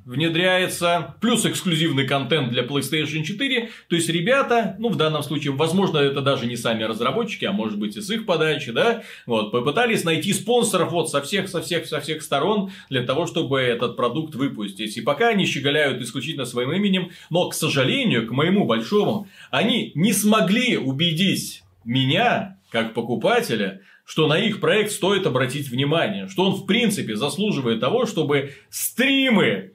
внедряется, 0.04 1.16
плюс 1.20 1.44
эксклюзивный 1.44 2.06
контент 2.06 2.50
для 2.50 2.62
PlayStation 2.62 3.22
4. 3.22 3.70
То 3.88 3.96
есть, 3.96 4.08
ребята, 4.08 4.76
ну, 4.78 4.88
в 4.88 4.96
данном 4.96 5.22
случае, 5.22 5.52
возможно, 5.52 5.98
это 5.98 6.20
даже 6.20 6.46
не 6.46 6.56
сами 6.56 6.84
разработчики, 6.84 7.44
а 7.44 7.52
может 7.52 7.78
быть 7.78 7.96
и 7.96 8.00
с 8.00 8.10
их 8.10 8.26
подачи, 8.26 8.72
да, 8.72 9.02
вот, 9.26 9.50
попытались 9.50 10.04
найти 10.04 10.32
спонсоров 10.32 10.92
вот 10.92 11.10
со 11.10 11.20
всех, 11.22 11.48
со 11.48 11.62
всех, 11.62 11.86
со 11.86 12.00
всех 12.00 12.22
сторон 12.22 12.70
для 12.88 13.02
того, 13.02 13.26
чтобы 13.26 13.60
этот 13.60 13.96
продукт 13.96 14.34
выпустить. 14.34 14.96
И 14.96 15.00
пока 15.00 15.28
они 15.28 15.46
щеголяют 15.46 16.00
исключительно 16.00 16.44
своим 16.44 16.72
именем, 16.72 17.10
но, 17.30 17.48
к 17.48 17.54
сожалению, 17.54 18.26
к 18.26 18.30
моему 18.30 18.64
большому, 18.66 19.28
они 19.50 19.92
не 19.94 20.12
смогли 20.12 20.76
убедить 20.76 21.62
меня, 21.84 22.58
как 22.70 22.94
покупателя, 22.94 23.80
что 24.06 24.28
на 24.28 24.38
их 24.38 24.60
проект 24.60 24.92
стоит 24.92 25.26
обратить 25.26 25.68
внимание, 25.68 26.28
что 26.28 26.44
он 26.44 26.54
в 26.54 26.64
принципе 26.64 27.16
заслуживает 27.16 27.80
того, 27.80 28.06
чтобы 28.06 28.52
стримы 28.70 29.72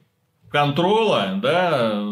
контрола, 0.50 1.38
да, 1.42 2.02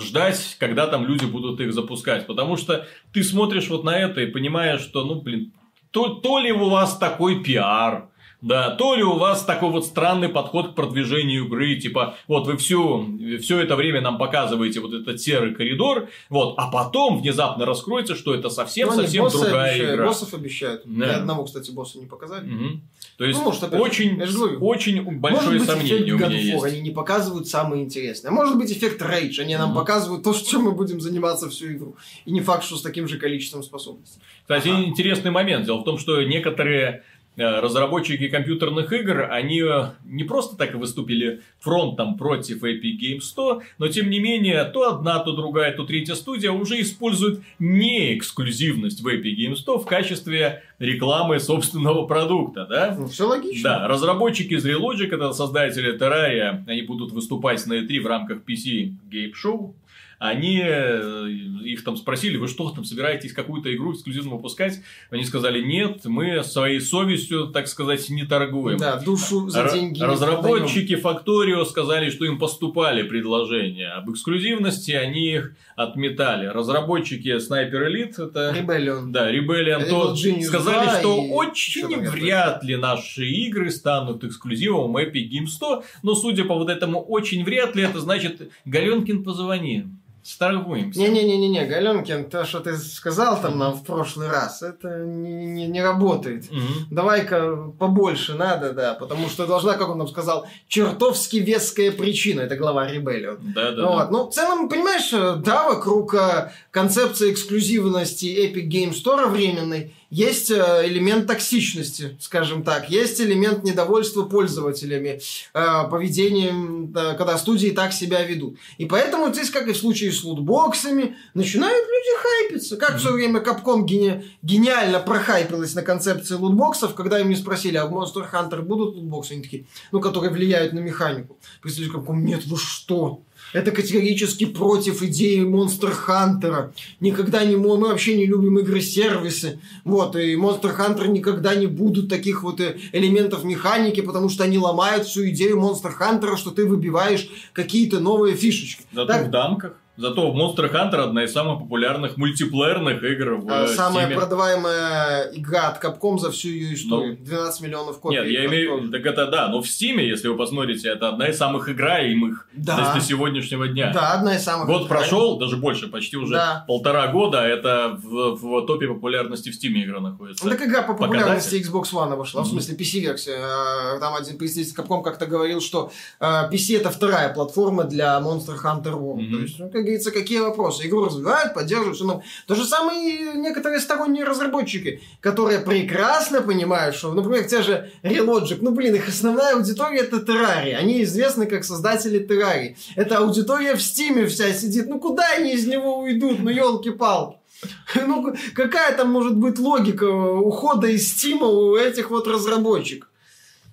ждать, 0.00 0.56
когда 0.58 0.86
там 0.86 1.06
люди 1.06 1.24
будут 1.24 1.60
их 1.60 1.72
запускать. 1.72 2.26
Потому 2.26 2.56
что 2.56 2.86
ты 3.12 3.22
смотришь 3.22 3.68
вот 3.68 3.84
на 3.84 3.96
это 3.96 4.20
и 4.20 4.26
понимаешь, 4.26 4.80
что, 4.80 5.04
ну, 5.04 5.20
блин, 5.20 5.52
то, 5.90 6.08
то 6.08 6.38
ли 6.38 6.52
у 6.52 6.68
вас 6.68 6.98
такой 6.98 7.42
пиар, 7.42 8.08
да, 8.40 8.70
то 8.70 8.94
ли 8.94 9.02
у 9.02 9.14
вас 9.16 9.44
такой 9.44 9.70
вот 9.70 9.84
странный 9.84 10.28
подход 10.28 10.72
к 10.72 10.74
продвижению 10.74 11.46
игры, 11.46 11.74
типа, 11.76 12.16
вот 12.28 12.46
вы 12.46 12.56
всю, 12.56 13.06
все 13.40 13.58
это 13.60 13.74
время 13.74 14.00
нам 14.00 14.16
показываете 14.16 14.80
вот 14.80 14.94
этот 14.94 15.20
серый 15.20 15.54
коридор, 15.54 16.08
вот, 16.30 16.54
а 16.56 16.70
потом 16.70 17.20
внезапно 17.20 17.66
раскроется, 17.66 18.14
что 18.14 18.34
это 18.34 18.44
Ну, 18.44 18.50
совсем-совсем 18.50 19.24
они 19.24 19.32
боссы 19.32 19.44
другая 19.44 19.70
обещают, 19.72 19.94
игра. 19.94 20.06
Боссов 20.06 20.34
обещают. 20.34 20.82
Да. 20.84 21.06
Ни 21.06 21.10
одного, 21.10 21.44
кстати, 21.44 21.70
босса 21.72 21.98
не 21.98 22.06
показали. 22.06 22.46
Мгм. 22.46 22.82
То 23.16 23.24
есть, 23.24 23.38
Ну, 23.40 23.46
может, 23.46 23.64
опять 23.64 23.80
очень, 23.80 24.22
очень 24.60 25.02
большое 25.18 25.58
Может 25.58 25.58
быть, 25.58 25.68
сомнение 25.68 26.14
у 26.14 26.18
меня 26.18 26.28
есть. 26.28 26.64
они 26.64 26.80
не 26.80 26.90
показывают 26.92 27.48
самое 27.48 27.82
интересное. 27.82 28.30
Может 28.30 28.56
быть, 28.56 28.70
эффект 28.70 29.02
Rage. 29.02 29.40
Они 29.40 29.56
нам 29.56 29.74
показывают 29.74 30.22
то, 30.22 30.32
чем 30.32 30.62
мы 30.62 30.70
будем 30.72 31.00
заниматься 31.00 31.48
всю 31.50 31.72
игру. 31.72 31.96
И 32.24 32.30
не 32.30 32.40
факт, 32.40 32.62
что 32.62 32.76
с 32.76 32.82
таким 32.82 33.08
же 33.08 33.18
количеством 33.18 33.64
способностей. 33.64 34.20
Кстати, 34.42 34.68
Ага. 34.68 34.84
интересный 34.84 35.32
момент. 35.32 35.66
Дело 35.66 35.78
в 35.78 35.84
том, 35.84 35.98
что 35.98 36.22
некоторые 36.22 37.02
разработчики 37.38 38.28
компьютерных 38.28 38.92
игр, 38.92 39.28
они 39.30 39.62
э, 39.62 39.90
не 40.04 40.24
просто 40.24 40.56
так 40.56 40.74
выступили 40.74 41.40
фронтом 41.60 42.16
против 42.16 42.62
Epic 42.64 42.98
Games 43.00 43.20
100, 43.20 43.62
но 43.78 43.88
тем 43.88 44.10
не 44.10 44.18
менее, 44.18 44.64
то 44.64 44.94
одна, 44.94 45.18
то 45.20 45.32
другая, 45.32 45.72
то 45.74 45.84
третья 45.84 46.14
студия 46.14 46.50
уже 46.50 46.80
используют 46.80 47.40
не 47.58 48.16
эксклюзивность 48.16 49.00
в 49.00 49.06
Epic 49.06 49.36
Games 49.36 49.56
100 49.56 49.78
в 49.78 49.86
качестве 49.86 50.62
рекламы 50.78 51.40
собственного 51.40 52.06
продукта, 52.06 52.66
да? 52.68 52.96
Ну, 52.98 53.06
все 53.06 53.26
логично. 53.26 53.70
Да, 53.70 53.88
разработчики 53.88 54.54
из 54.54 54.66
Relogic, 54.66 55.14
это 55.14 55.32
создатели 55.32 55.96
Terraria, 55.96 56.64
они 56.66 56.82
будут 56.82 57.12
выступать 57.12 57.64
на 57.66 57.74
E3 57.74 58.00
в 58.00 58.06
рамках 58.06 58.38
PC 58.38 58.92
Game 59.10 59.32
Show. 59.32 59.74
Они 60.18 60.60
э, 60.64 61.28
их 61.62 61.84
там 61.84 61.96
спросили, 61.96 62.36
вы 62.36 62.48
что 62.48 62.70
там 62.70 62.84
собираетесь 62.84 63.32
какую-то 63.32 63.72
игру 63.74 63.92
эксклюзивно 63.92 64.34
выпускать? 64.34 64.80
Они 65.10 65.24
сказали, 65.24 65.62
нет, 65.62 66.04
мы 66.06 66.42
своей 66.42 66.80
совестью, 66.80 67.48
так 67.48 67.68
сказать, 67.68 68.08
не 68.10 68.24
торгуем. 68.24 68.78
Да, 68.78 69.00
душу 69.00 69.48
за 69.48 69.70
деньги. 69.72 70.02
Разработчики 70.02 70.94
Factorio 70.94 71.64
сказали, 71.64 72.10
что 72.10 72.24
им 72.24 72.38
поступали 72.38 73.02
предложения 73.02 73.88
об 73.88 74.10
эксклюзивности, 74.10 74.90
они 74.90 75.34
их 75.34 75.54
отметали. 75.76 76.46
Разработчики 76.46 77.28
Sniper 77.36 77.86
Elite, 77.86 78.26
это. 78.26 78.54
Rebellion. 78.58 79.10
да, 79.10 79.32
Rebellion 79.32 79.82
Evil 79.82 79.88
то 79.88 80.14
Genius 80.14 80.42
сказали, 80.42 80.84
2 80.84 80.98
что 80.98 81.16
и 81.16 81.30
очень 81.30 82.10
вряд 82.10 82.64
ли 82.64 82.76
наши 82.76 83.24
игры 83.24 83.70
станут 83.70 84.24
эксклюзивом 84.24 84.96
Epic 84.96 85.30
Games 85.30 85.48
100, 85.48 85.84
но 86.02 86.14
судя 86.14 86.44
по 86.44 86.54
вот 86.54 86.68
этому 86.68 87.00
очень 87.00 87.44
вряд 87.44 87.76
ли, 87.76 87.84
это 87.84 88.00
значит, 88.00 88.50
Галенкин, 88.64 89.22
позвони, 89.22 89.86
сторгуемся. 90.28 91.00
Не-не-не-не, 91.00 91.64
Галенкин, 91.66 92.28
то, 92.28 92.44
что 92.44 92.60
ты 92.60 92.76
сказал 92.76 93.40
там 93.40 93.58
нам 93.58 93.72
в 93.72 93.84
прошлый 93.84 94.28
раз, 94.28 94.62
это 94.62 94.98
не, 95.04 95.32
не, 95.46 95.66
не 95.66 95.82
работает. 95.82 96.50
Мгм. 96.50 96.86
Давай-ка 96.90 97.56
побольше 97.78 98.34
надо, 98.34 98.72
да, 98.72 98.94
потому 98.94 99.28
что 99.28 99.46
должна, 99.46 99.74
как 99.74 99.88
он 99.88 99.98
нам 99.98 100.08
сказал, 100.08 100.46
чертовски 100.68 101.36
веская 101.36 101.92
причина. 101.92 102.42
Это 102.42 102.56
глава 102.56 102.90
Rebellion. 102.90 103.38
Да, 103.54 103.70
да, 103.72 103.82
Ну, 103.82 103.82
да. 103.82 103.96
вот. 103.96 104.10
ну, 104.10 104.28
в 104.28 104.34
целом, 104.34 104.68
понимаешь, 104.68 105.12
э, 105.12 105.36
да, 105.44 105.68
вокруг 105.68 106.14
э, 106.14 106.52
концепции 106.70 107.32
эксклюзивности 107.32 108.26
Epic 108.26 108.68
Game 108.68 108.92
Store 108.92 109.28
временной 109.28 109.94
есть 110.10 110.50
э, 110.50 110.82
элемент 110.86 111.26
токсичности, 111.26 112.16
скажем 112.20 112.62
так, 112.62 112.90
есть 112.90 113.20
элемент 113.20 113.62
недовольства 113.64 114.22
пользователями, 114.24 115.20
э, 115.54 115.88
поведением, 115.90 116.92
да, 116.92 117.14
когда 117.14 117.36
студии 117.36 117.68
так 117.68 117.92
себя 117.92 118.24
ведут. 118.24 118.56
И 118.78 118.86
поэтому 118.86 119.32
здесь, 119.32 119.50
как 119.50 119.68
и 119.68 119.72
в 119.72 119.76
случае 119.76 120.12
с 120.12 120.24
лутбоксами, 120.24 121.16
начинают 121.34 121.86
люди 121.86 122.22
хайпиться. 122.22 122.76
Как 122.76 122.96
в 122.96 123.00
свое 123.00 123.16
время 123.16 123.40
Capcom 123.40 123.84
гени- 123.84 124.24
гениально 124.42 125.00
прохайпилась 125.00 125.74
на 125.74 125.82
концепции 125.82 126.34
лутбоксов, 126.34 126.94
когда 126.94 127.20
им 127.20 127.28
не 127.28 127.36
спросили, 127.36 127.76
а 127.76 127.86
в 127.86 127.92
Monster 127.92 128.26
Hunter 128.32 128.62
будут 128.62 128.96
лутбоксы? 128.96 129.32
Они 129.32 129.42
такие, 129.42 129.66
ну, 129.92 130.00
которые 130.00 130.32
влияют 130.32 130.72
на 130.72 130.78
механику. 130.78 131.36
Представители 131.60 131.96
Capcom, 131.96 132.16
нет, 132.16 132.46
вы 132.46 132.56
что? 132.56 133.20
Это 133.52 133.70
категорически 133.70 134.46
против 134.46 135.02
идеи 135.02 135.42
Monster 135.42 135.94
Hunter. 136.06 136.70
Никогда 137.00 137.44
не 137.44 137.56
мы 137.56 137.76
вообще 137.78 138.16
не 138.16 138.26
любим 138.26 138.58
игры-сервисы. 138.58 139.60
Вот, 139.84 140.16
и 140.16 140.34
Monster 140.34 140.76
Hunter 140.76 141.08
никогда 141.08 141.54
не 141.54 141.66
будут 141.66 142.08
таких 142.08 142.42
вот 142.42 142.60
э, 142.60 142.76
элементов 142.92 143.44
механики, 143.44 144.00
потому 144.00 144.28
что 144.28 144.44
они 144.44 144.58
ломают 144.58 145.06
всю 145.06 145.28
идею 145.30 145.58
Monster 145.58 145.92
Hunter, 145.98 146.36
что 146.36 146.50
ты 146.50 146.66
выбиваешь 146.66 147.28
какие-то 147.52 148.00
новые 148.00 148.36
фишечки. 148.36 148.84
Зато 148.92 149.12
Так, 149.12 149.26
в 149.28 149.30
дамках. 149.30 149.72
Зато 149.98 150.32
Monster 150.32 150.72
Hunter 150.72 151.00
одна 151.00 151.24
из 151.24 151.32
самых 151.32 151.58
популярных 151.58 152.16
мультиплеерных 152.16 153.02
игр 153.02 153.34
в 153.34 153.50
а, 153.50 153.64
э, 153.64 153.66
самая 153.68 154.08
Steam. 154.08 154.14
продаваемая 154.14 155.30
игра 155.32 155.68
от 155.68 155.82
Capcom 155.82 156.18
за 156.18 156.30
всю 156.30 156.48
ее 156.48 156.74
историю. 156.74 157.16
12 157.18 157.60
миллионов 157.62 157.98
копий. 157.98 158.16
Ну, 158.16 158.22
Нет, 158.22 158.32
я 158.32 158.46
имею 158.46 158.88
так 158.90 159.04
это 159.04 159.26
да, 159.26 159.48
но 159.48 159.60
в 159.60 159.68
Стиме, 159.68 160.06
если 160.08 160.28
вы 160.28 160.36
посмотрите, 160.36 160.88
это 160.88 161.08
одна 161.08 161.26
из 161.28 161.36
самых 161.36 161.68
играемых 161.68 162.46
Да. 162.54 162.94
до, 162.94 163.00
сегодняшнего 163.00 163.66
дня. 163.66 163.90
Да, 163.92 164.12
одна 164.12 164.36
из 164.36 164.44
самых... 164.44 164.66
Год 164.66 164.82
играемых. 164.86 164.88
прошел, 164.88 165.38
даже 165.38 165.56
больше, 165.56 165.88
почти 165.88 166.16
уже 166.16 166.34
Да. 166.34 166.64
полтора 166.68 167.08
года, 167.08 167.38
это 167.42 167.98
в, 168.00 168.36
в 168.36 168.66
топе 168.66 168.86
популярности 168.86 169.50
в 169.50 169.54
Стиме 169.56 169.84
игра 169.84 169.98
находится. 170.00 170.44
Ну, 170.44 170.50
так 170.52 170.62
игра 170.62 170.82
по 170.82 170.94
популярности. 170.94 171.56
Xbox 171.56 171.92
One 171.92 172.14
вошла, 172.14 172.42
в 172.42 172.46
Мгм. 172.46 172.52
смысле 172.60 172.76
PC-версия. 172.76 173.36
Э, 173.36 173.98
Там 173.98 174.14
один 174.14 174.38
представитель 174.38 174.74
Capcom 174.76 175.02
как-то 175.02 175.26
говорил, 175.26 175.60
что 175.60 175.90
э, 176.20 176.24
PC 176.52 176.76
это 176.76 176.90
вторая 176.90 177.34
платформа 177.34 177.82
для 177.84 178.18
Monster 178.20 178.56
Hunter 178.62 178.92
World. 178.94 179.22
Мгм. 179.22 179.32
То 179.32 179.38
есть, 179.40 179.58
ну, 179.58 179.70
как 179.70 179.87
говорится, 179.88 180.10
какие 180.10 180.40
вопросы. 180.40 180.86
Игру 180.86 181.04
развивают, 181.04 181.54
поддерживают, 181.54 181.96
все. 181.96 182.22
То 182.46 182.54
же 182.54 182.64
самое 182.64 183.10
и 183.10 183.38
некоторые 183.38 183.80
сторонние 183.80 184.24
разработчики, 184.24 185.00
которые 185.20 185.60
прекрасно 185.60 186.42
понимают, 186.42 186.96
что, 186.96 187.12
например, 187.12 187.44
те 187.44 187.62
же 187.62 187.90
Relogic, 188.02 188.58
ну, 188.60 188.70
блин, 188.70 188.94
их 188.94 189.08
основная 189.08 189.54
аудитория 189.54 190.00
это 190.00 190.16
Terraria. 190.16 190.74
Они 190.74 191.02
известны 191.02 191.46
как 191.46 191.64
создатели 191.64 192.24
Terraria. 192.26 192.76
Это 192.96 193.18
аудитория 193.18 193.74
в 193.74 193.82
Стиме 193.82 194.26
вся 194.26 194.52
сидит. 194.52 194.88
Ну, 194.88 194.98
куда 194.98 195.24
они 195.36 195.52
из 195.52 195.66
него 195.66 196.00
уйдут? 196.00 196.38
Ну, 196.40 196.50
елки-палки. 196.50 197.38
Ну, 198.06 198.34
какая 198.54 198.96
там 198.96 199.10
может 199.10 199.36
быть 199.36 199.58
логика 199.58 200.04
ухода 200.04 200.86
из 200.86 201.08
Стима 201.08 201.46
у 201.46 201.76
этих 201.76 202.10
вот 202.10 202.28
разработчиков? 202.28 203.08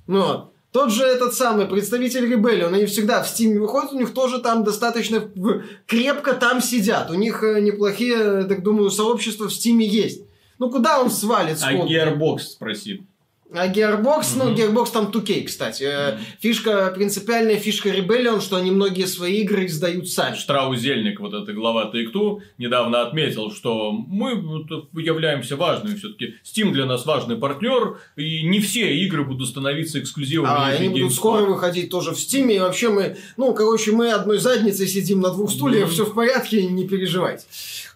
Ну. 0.07 0.51
Тот 0.75 0.91
же 0.91 1.05
этот 1.05 1.33
самый 1.33 1.67
представитель 1.67 2.25
Rebellion, 2.25 2.75
они 2.75 2.85
всегда 2.85 3.23
в 3.23 3.27
Steam 3.27 3.57
выходят, 3.57 3.93
у 3.93 3.97
них 3.97 4.13
тоже 4.13 4.39
там 4.39 4.65
достаточно 4.65 5.23
крепко 5.87 6.33
там 6.33 6.61
сидят. 6.61 7.09
У 7.09 7.13
них 7.13 7.43
э, 7.43 7.61
неплохие, 7.61 8.43
так 8.43 8.61
думаю, 8.61 8.91
сообщества 8.91 9.47
в 9.47 9.53
Steam 9.53 9.81
есть. 9.81 10.23
Ну, 10.59 10.69
куда 10.69 10.99
он 10.99 11.09
свалит? 11.09 11.59
А 11.61 11.71
Gearbox 11.73 12.39
спроси. 12.39 13.07
А 13.53 13.67
Gearbox, 13.67 14.21
mm-hmm. 14.21 14.37
ну, 14.37 14.53
Gearbox 14.55 14.91
там 14.91 15.05
2K, 15.05 15.43
кстати. 15.43 15.83
Mm-hmm. 15.83 16.19
Фишка, 16.39 16.91
принципиальная 16.95 17.57
фишка 17.57 17.89
Rebellion, 17.89 18.41
что 18.41 18.55
они 18.55 18.71
многие 18.71 19.05
свои 19.05 19.41
игры 19.41 19.67
издают 19.67 20.09
сами. 20.09 20.35
Штраузельник, 20.35 21.19
вот 21.19 21.33
это 21.35 21.53
глава 21.53 21.91
Take-Two, 21.93 22.39
недавно 22.57 23.03
отметил, 23.03 23.51
что 23.51 23.91
мы 23.91 24.31
являемся 24.93 25.57
важными 25.57 25.95
все-таки. 25.95 26.33
Steam 26.43 26.71
для 26.71 26.85
нас 26.85 27.05
важный 27.05 27.37
партнер, 27.37 27.99
и 28.15 28.43
не 28.43 28.59
все 28.59 28.95
игры 29.05 29.23
будут 29.23 29.47
становиться 29.47 29.99
эксклюзивами. 29.99 30.49
А 30.49 30.67
они 30.69 30.89
будут 30.89 31.13
скоро 31.13 31.43
выходить 31.45 31.91
тоже 31.91 32.11
в 32.11 32.17
Steam, 32.17 32.51
и 32.51 32.57
вообще 32.57 32.89
мы, 32.89 33.15
ну, 33.37 33.53
короче, 33.53 33.91
мы 33.91 34.11
одной 34.11 34.39
задницей 34.39 34.87
сидим 34.87 35.21
на 35.21 35.29
двух 35.29 35.51
стульях, 35.51 35.87
mm-hmm. 35.87 35.91
все 35.91 36.05
в 36.05 36.15
порядке, 36.15 36.65
не 36.65 36.87
переживайте. 36.87 37.45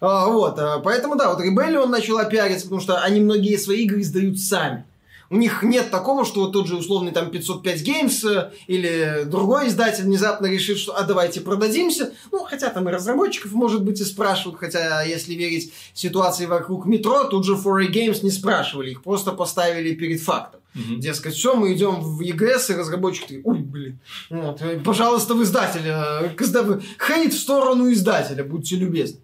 А, 0.00 0.28
вот, 0.28 0.58
а, 0.60 0.78
поэтому, 0.78 1.16
да, 1.16 1.34
вот 1.34 1.44
Rebellion 1.44 1.86
начала 1.86 2.24
пиариться, 2.24 2.66
потому 2.66 2.80
что 2.80 3.00
они 3.00 3.20
многие 3.20 3.56
свои 3.56 3.82
игры 3.82 4.00
издают 4.00 4.38
сами. 4.38 4.84
У 5.32 5.36
них 5.36 5.62
нет 5.62 5.92
такого, 5.92 6.24
что 6.24 6.40
вот 6.40 6.52
тот 6.52 6.66
же 6.66 6.76
условный 6.76 7.12
там 7.12 7.30
505 7.30 7.88
Games 7.88 8.28
э, 8.28 8.50
или 8.66 9.22
другой 9.26 9.68
издатель 9.68 10.02
внезапно 10.02 10.46
решит, 10.46 10.76
что 10.76 10.96
а 10.96 11.04
давайте 11.04 11.40
продадимся. 11.40 12.12
Ну, 12.32 12.40
хотя 12.40 12.68
там 12.68 12.88
и 12.88 12.92
разработчиков, 12.92 13.52
может 13.52 13.84
быть, 13.84 14.00
и 14.00 14.04
спрашивают, 14.04 14.58
хотя, 14.58 15.02
если 15.02 15.34
верить 15.34 15.72
ситуации 15.94 16.46
вокруг 16.46 16.84
метро, 16.86 17.24
тут 17.24 17.46
же 17.46 17.54
4A 17.54 17.92
Games 17.92 18.24
не 18.24 18.32
спрашивали, 18.32 18.90
их 18.90 19.04
просто 19.04 19.30
поставили 19.30 19.94
перед 19.94 20.20
фактом. 20.20 20.60
Угу. 20.74 21.00
Дескать, 21.00 21.34
все, 21.34 21.54
мы 21.54 21.74
идем 21.74 22.00
в 22.00 22.20
ЕГС, 22.20 22.70
и 22.70 22.74
разработчик 22.74 23.22
такие, 23.22 23.42
ой, 23.44 23.58
блин, 23.58 24.00
вот, 24.30 24.60
пожалуйста, 24.84 25.34
в 25.34 25.42
издателя, 25.44 26.22
э, 26.22 26.80
хейт 27.06 27.34
в 27.34 27.38
сторону 27.38 27.92
издателя, 27.92 28.42
будьте 28.42 28.74
любезны. 28.74 29.20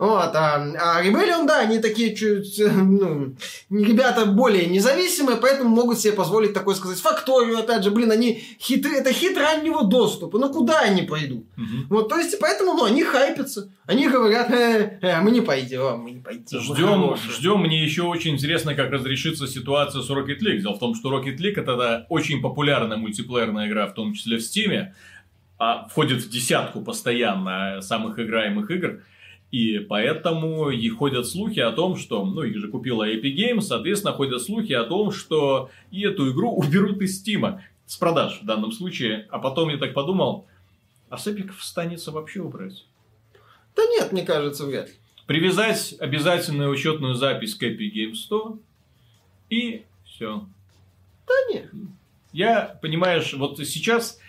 Вот, 0.00 0.34
а, 0.34 0.54
а 0.56 1.04
Rebellion, 1.04 1.46
да, 1.46 1.60
они 1.60 1.78
такие 1.78 2.16
чуть, 2.16 2.58
ну, 2.58 3.36
ребята 3.68 4.24
более 4.24 4.64
независимые, 4.64 5.36
поэтому 5.36 5.68
могут 5.68 5.98
себе 5.98 6.14
позволить 6.14 6.54
такой 6.54 6.74
сказать 6.74 6.98
факторию, 6.98 7.58
опять 7.58 7.84
же, 7.84 7.90
блин, 7.90 8.10
они 8.10 8.42
хитры, 8.58 8.92
это 8.92 9.12
хит 9.12 9.36
раннего 9.36 9.84
доступа, 9.84 10.38
ну 10.38 10.50
куда 10.50 10.80
они 10.80 11.02
пойдут? 11.02 11.44
Угу. 11.58 11.88
Вот, 11.90 12.08
то 12.08 12.16
есть, 12.16 12.38
поэтому, 12.40 12.72
ну, 12.72 12.84
они 12.86 13.04
хайпятся, 13.04 13.74
они 13.84 14.08
говорят, 14.08 14.50
э, 14.50 14.98
э, 15.02 15.20
мы 15.20 15.32
не 15.32 15.42
пойдем, 15.42 15.98
мы 15.98 16.12
не 16.12 16.20
пойдем. 16.20 16.60
Ждем, 16.60 17.16
ждем, 17.16 17.60
мне 17.60 17.84
еще 17.84 18.04
очень 18.04 18.30
интересно, 18.30 18.74
как 18.74 18.90
разрешится 18.90 19.46
ситуация 19.46 20.00
с 20.00 20.08
Rocket 20.08 20.38
League. 20.40 20.60
Дело 20.60 20.76
в 20.76 20.78
том, 20.78 20.94
что 20.94 21.10
Rocket 21.10 21.36
League 21.36 21.60
это 21.60 22.06
очень 22.08 22.40
популярная 22.40 22.96
мультиплеерная 22.96 23.68
игра, 23.68 23.86
в 23.86 23.92
том 23.92 24.14
числе 24.14 24.38
в 24.38 24.40
Steam, 24.40 24.94
а 25.58 25.88
входит 25.88 26.22
в 26.22 26.30
десятку 26.30 26.80
постоянно 26.80 27.82
самых 27.82 28.18
играемых 28.18 28.70
игр. 28.70 29.02
И 29.50 29.78
поэтому 29.80 30.70
и 30.70 30.88
ходят 30.90 31.26
слухи 31.26 31.58
о 31.58 31.72
том, 31.72 31.96
что, 31.96 32.24
ну, 32.24 32.42
их 32.42 32.56
же 32.58 32.68
купила 32.68 33.08
Epic 33.08 33.34
Games, 33.34 33.62
соответственно, 33.62 34.12
ходят 34.12 34.40
слухи 34.42 34.72
о 34.72 34.84
том, 34.84 35.10
что 35.10 35.70
и 35.90 36.02
эту 36.02 36.30
игру 36.32 36.50
уберут 36.56 37.00
из 37.02 37.18
Стима. 37.18 37.62
С 37.86 37.96
продаж 37.96 38.40
в 38.40 38.46
данном 38.46 38.70
случае. 38.70 39.26
А 39.30 39.40
потом 39.40 39.68
я 39.68 39.76
так 39.76 39.94
подумал, 39.94 40.46
а 41.08 41.18
с 41.18 41.26
Epic 41.26 41.50
станется 41.60 42.12
вообще 42.12 42.40
убрать? 42.40 42.86
Да 43.74 43.82
нет, 43.86 44.12
мне 44.12 44.22
кажется, 44.22 44.64
вряд 44.64 44.88
ли. 44.88 44.94
Привязать 45.26 45.96
обязательную 45.98 46.70
учетную 46.70 47.14
запись 47.14 47.56
к 47.56 47.62
Epic 47.64 47.92
Games 47.92 48.14
100 48.14 48.58
и 49.48 49.84
все. 50.04 50.46
Да 51.26 51.34
нет. 51.52 51.70
Я, 52.32 52.78
понимаешь, 52.80 53.34
вот 53.34 53.58
сейчас 53.58 54.20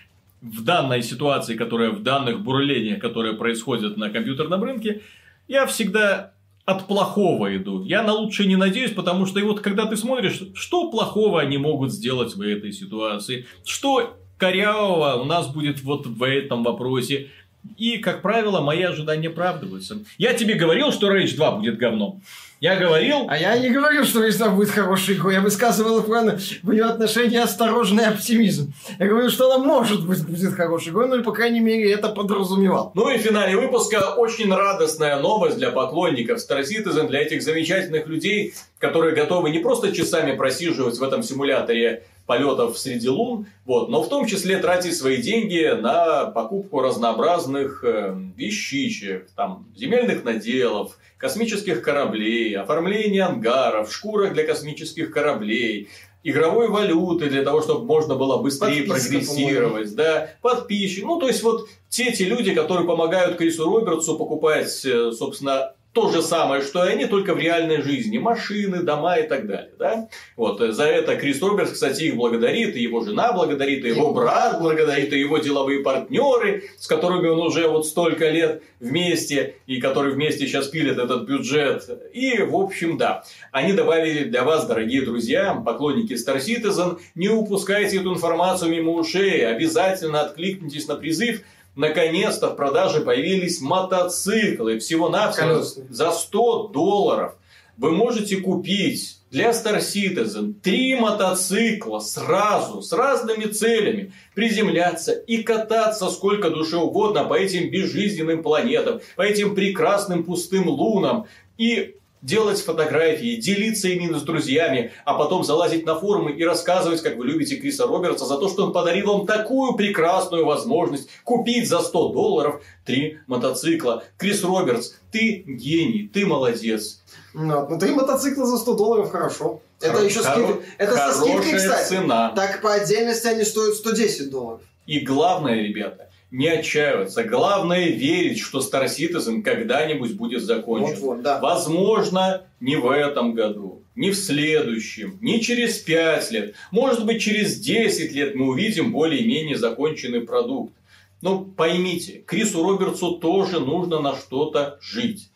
в 0.42 0.64
данной 0.64 1.04
ситуации, 1.04 1.56
которая 1.56 1.92
в 1.92 2.04
данных 2.04 2.42
бурлениях, 2.42 3.00
которые 3.00 3.36
происходят 3.36 3.98
на 3.98 4.10
компьютерном 4.10 4.64
рынке, 4.64 5.02
я 5.48 5.66
всегда 5.66 6.34
от 6.66 6.88
плохого 6.88 7.56
иду. 7.56 7.84
Я 7.84 8.04
на 8.04 8.14
лучшее 8.14 8.48
не 8.48 8.56
надеюсь, 8.56 8.92
потому 8.92 9.26
что 9.26 9.40
и 9.40 9.44
вот 9.44 9.62
когда 9.62 9.86
ты 9.86 9.98
смотришь, 9.98 10.42
что 10.54 10.90
плохого 10.90 11.42
они 11.42 11.58
могут 11.58 11.92
сделать 11.92 12.36
в 12.36 12.42
этой 12.42 12.72
ситуации, 12.72 13.46
что 13.66 14.18
корявого 14.38 15.22
у 15.22 15.26
нас 15.26 15.48
будет 15.54 15.84
вот 15.84 16.08
в 16.08 16.24
этом 16.24 16.64
вопросе. 16.64 17.30
И, 17.78 17.98
как 17.98 18.22
правило, 18.22 18.62
мои 18.62 18.82
ожидания 18.82 19.28
оправдываются. 19.28 20.00
Я 20.18 20.34
тебе 20.34 20.56
говорил, 20.56 20.92
что 20.92 21.12
Rage 21.12 21.36
2 21.36 21.52
будет 21.52 21.78
говном. 21.78 22.22
Я 22.62 22.76
говорил... 22.76 23.26
А 23.28 23.40
я 23.40 23.58
не 23.58 23.72
говорил, 23.72 24.06
что 24.06 24.24
Рейс 24.24 24.38
будет 24.38 24.70
хорошей 24.70 25.16
игрой. 25.16 25.34
Я 25.34 25.42
высказывал 25.42 26.04
правильно 26.04 26.38
в 26.62 26.72
ее 26.72 26.84
отношении 26.84 27.40
осторожный 27.40 28.06
оптимизм. 28.06 28.72
Я 29.00 29.08
говорил, 29.08 29.32
что 29.32 29.52
она 29.52 29.66
может 29.66 30.06
быть 30.06 30.24
будет 30.24 30.54
хорошей 30.54 30.90
игрой, 30.90 31.08
ну 31.08 31.16
или, 31.16 31.24
по 31.24 31.32
крайней 31.32 31.60
мере, 31.60 31.92
это 31.92 32.10
подразумевал. 32.10 32.92
Ну 32.94 33.10
и 33.10 33.18
в 33.18 33.22
финале 33.22 33.58
выпуска 33.58 34.14
очень 34.16 34.54
радостная 34.54 35.20
новость 35.20 35.58
для 35.58 35.72
поклонников 35.72 36.38
Star 36.38 36.62
Citizen, 36.62 37.08
для 37.08 37.22
этих 37.22 37.42
замечательных 37.42 38.06
людей, 38.06 38.54
которые 38.78 39.16
готовы 39.16 39.50
не 39.50 39.58
просто 39.58 39.92
часами 39.92 40.38
просиживать 40.38 41.00
в 41.00 41.04
этом 41.04 41.24
симуляторе 41.24 42.04
полетов 42.32 42.80
среди 42.80 43.10
лун, 43.10 43.48
вот, 43.66 43.90
но 43.90 44.02
в 44.02 44.08
том 44.08 44.26
числе 44.26 44.60
тратить 44.60 44.96
свои 44.96 45.22
деньги 45.22 45.70
на 45.78 46.28
покупку 46.28 46.80
разнообразных 46.80 47.84
э, 47.84 48.16
вещичек, 48.38 49.30
там, 49.36 49.68
земельных 49.76 50.24
наделов, 50.24 50.98
космических 51.18 51.82
кораблей, 51.82 52.56
оформление 52.56 53.24
ангаров, 53.24 53.94
шкурок 53.94 54.32
для 54.32 54.46
космических 54.46 55.12
кораблей, 55.12 55.90
игровой 56.24 56.70
валюты 56.70 57.30
для 57.30 57.44
того, 57.44 57.62
чтобы 57.62 57.84
можно 57.84 58.16
было 58.16 58.38
быстрее 58.42 58.84
Подписка, 58.84 59.12
прогрессировать, 59.12 59.94
да, 59.96 60.30
подписчик. 60.42 61.04
Ну, 61.04 61.20
то 61.20 61.28
есть, 61.28 61.44
вот 61.44 61.68
те 61.90 62.14
те 62.14 62.24
люди, 62.24 62.54
которые 62.54 62.88
помогают 62.88 63.36
Крису 63.36 63.66
Робертсу 63.66 64.18
покупать, 64.18 64.86
э, 64.86 65.12
собственно, 65.12 65.74
то 65.94 66.10
же 66.10 66.22
самое, 66.22 66.62
что 66.62 66.86
и 66.86 66.94
они, 66.94 67.06
только 67.06 67.34
в 67.34 67.40
реальной 67.40 67.82
жизни. 67.82 68.18
Машины, 68.18 68.82
дома 68.82 69.18
и 69.18 69.28
так 69.28 69.46
далее. 69.46 69.72
Да? 69.78 70.08
Вот, 70.38 70.62
э, 70.62 70.72
за 70.72 70.86
это 70.86 71.18
Крис 71.18 71.42
Робертс, 71.42 71.74
кстати, 71.74 72.04
их 72.04 72.16
благодарит, 72.16 72.76
и 72.76 72.82
его 72.82 73.04
жена 73.04 73.34
благодарит, 73.34 73.84
и 73.84 73.90
его 73.90 74.14
брат 74.14 74.60
благодарит, 74.60 75.12
и 75.12 75.20
его 75.20 75.38
деловые 75.40 75.82
партнеры, 75.82 76.64
с 76.78 76.88
которыми 76.88 77.28
он 77.28 77.40
уже 77.40 77.68
вот 77.68 77.86
столько 77.86 78.30
лет 78.30 78.64
вместе, 78.80 79.56
и 79.68 79.82
которые 79.82 80.14
вместе 80.14 80.48
сейчас 80.48 80.68
пилят 80.68 80.98
этот 80.98 81.28
бюджет. 81.28 81.90
И, 82.14 82.42
в 82.42 82.56
общем, 82.56 82.98
да. 82.98 83.24
Они 83.52 83.74
добавили 83.74 84.24
для 84.24 84.44
вас, 84.44 84.66
дорогие 84.66 85.02
друзья, 85.02 85.54
поклонники 85.56 86.14
Star 86.14 86.38
Citizen, 86.38 87.00
не 87.16 87.28
упускайте 87.28 87.98
эту 87.98 88.14
информацию 88.14 88.72
мимо 88.72 88.94
ушей, 88.94 89.46
обязательно 89.46 90.22
откликнитесь 90.22 90.88
на 90.88 90.96
призыв, 90.96 91.42
наконец-то 91.76 92.50
в 92.50 92.56
продаже 92.56 93.02
появились 93.02 93.62
мотоциклы. 93.62 94.80
Всего-навсего 94.80 95.64
за 95.90 96.12
100 96.12 96.68
долларов 96.70 97.36
вы 97.78 97.92
можете 97.92 98.38
купить 98.38 99.18
для 99.32 99.52
Star 99.52 99.80
Citizen 99.80 100.54
три 100.62 100.94
мотоцикла 100.96 102.00
сразу, 102.00 102.82
с 102.82 102.92
разными 102.92 103.46
целями, 103.46 104.12
приземляться 104.36 105.14
и 105.14 105.42
кататься 105.42 106.10
сколько 106.10 106.50
душе 106.50 106.76
угодно 106.76 107.24
по 107.24 107.36
этим 107.36 107.72
безжизненным 107.72 108.44
планетам, 108.44 109.00
по 109.16 109.22
этим 109.22 109.56
прекрасным 109.56 110.26
пустым 110.26 110.68
лунам. 110.68 111.28
И 111.58 111.96
делать 112.22 112.62
фотографии, 112.62 113.36
делиться 113.36 113.88
ими 113.88 114.14
с 114.14 114.22
друзьями, 114.22 114.92
а 115.06 115.16
потом 115.16 115.44
залазить 115.44 115.86
на 115.86 116.00
форумы 116.00 116.32
и 116.32 116.44
рассказывать, 116.44 117.02
как 117.02 117.18
вы 117.18 117.26
любите 117.26 117.56
Криса 117.58 117.88
Робертса, 117.88 118.26
за 118.26 118.38
то, 118.38 118.48
что 118.50 118.66
он 118.66 118.74
подарил 118.74 119.08
вам 119.14 119.26
такую 119.26 119.74
прекрасную 119.74 120.46
возможность 120.46 121.10
купить 121.24 121.68
за 121.68 121.80
100 121.80 122.10
долларов 122.10 122.62
три 122.86 123.20
мотоцикла. 123.28 124.04
Крис 124.18 124.44
Робертс, 124.44 124.94
ты 125.12 125.44
гений, 125.48 126.10
ты 126.14 126.26
молодец. 126.26 127.02
Ну, 127.34 127.68
ну 127.68 127.80
три 127.80 127.92
мотоцикла 127.92 128.46
за 128.46 128.58
100 128.58 128.74
долларов 128.76 129.12
хорошо. 129.12 129.62
Это 129.80 129.98
Хоро- 129.98 130.06
еще 130.06 130.22
скидка. 130.22 130.60
Это 130.78 130.96
со 130.96 131.22
скидкой, 131.22 131.58
кстати. 131.58 131.90
цена. 131.90 132.30
Так 132.36 132.62
по 132.62 132.74
отдельности 132.74 133.28
они 133.28 133.44
стоят 133.44 133.76
110 133.76 134.30
долларов. 134.30 134.62
И 134.86 135.00
главное, 135.00 135.56
ребята, 135.62 136.11
не 136.32 136.48
отчаиваться. 136.48 137.24
Главное 137.24 137.90
верить, 137.90 138.40
что 138.40 138.60
Citizen 138.60 139.42
когда-нибудь 139.42 140.16
будет 140.16 140.42
закончен. 140.42 140.96
Вот, 140.96 141.00
вот, 141.00 141.22
да. 141.22 141.40
Возможно, 141.40 142.44
не 142.62 142.78
в 142.78 142.90
этом 142.90 143.34
году, 143.34 143.84
не 143.96 144.12
в 144.12 144.16
следующем, 144.16 145.18
не 145.22 145.42
через 145.42 145.78
5 145.80 146.32
лет. 146.32 146.56
Может 146.72 147.06
быть, 147.06 147.22
через 147.22 147.60
10 147.60 148.14
лет 148.14 148.36
мы 148.36 148.48
увидим 148.48 148.92
более-менее 148.92 149.58
законченный 149.58 150.22
продукт. 150.22 150.74
Ну, 151.22 151.46
поймите, 151.46 152.24
Крису 152.26 152.64
Робертсу 152.64 153.18
тоже 153.18 153.60
нужно 153.60 154.00
на 154.00 154.16
что-то 154.16 154.80
жить. 154.82 155.31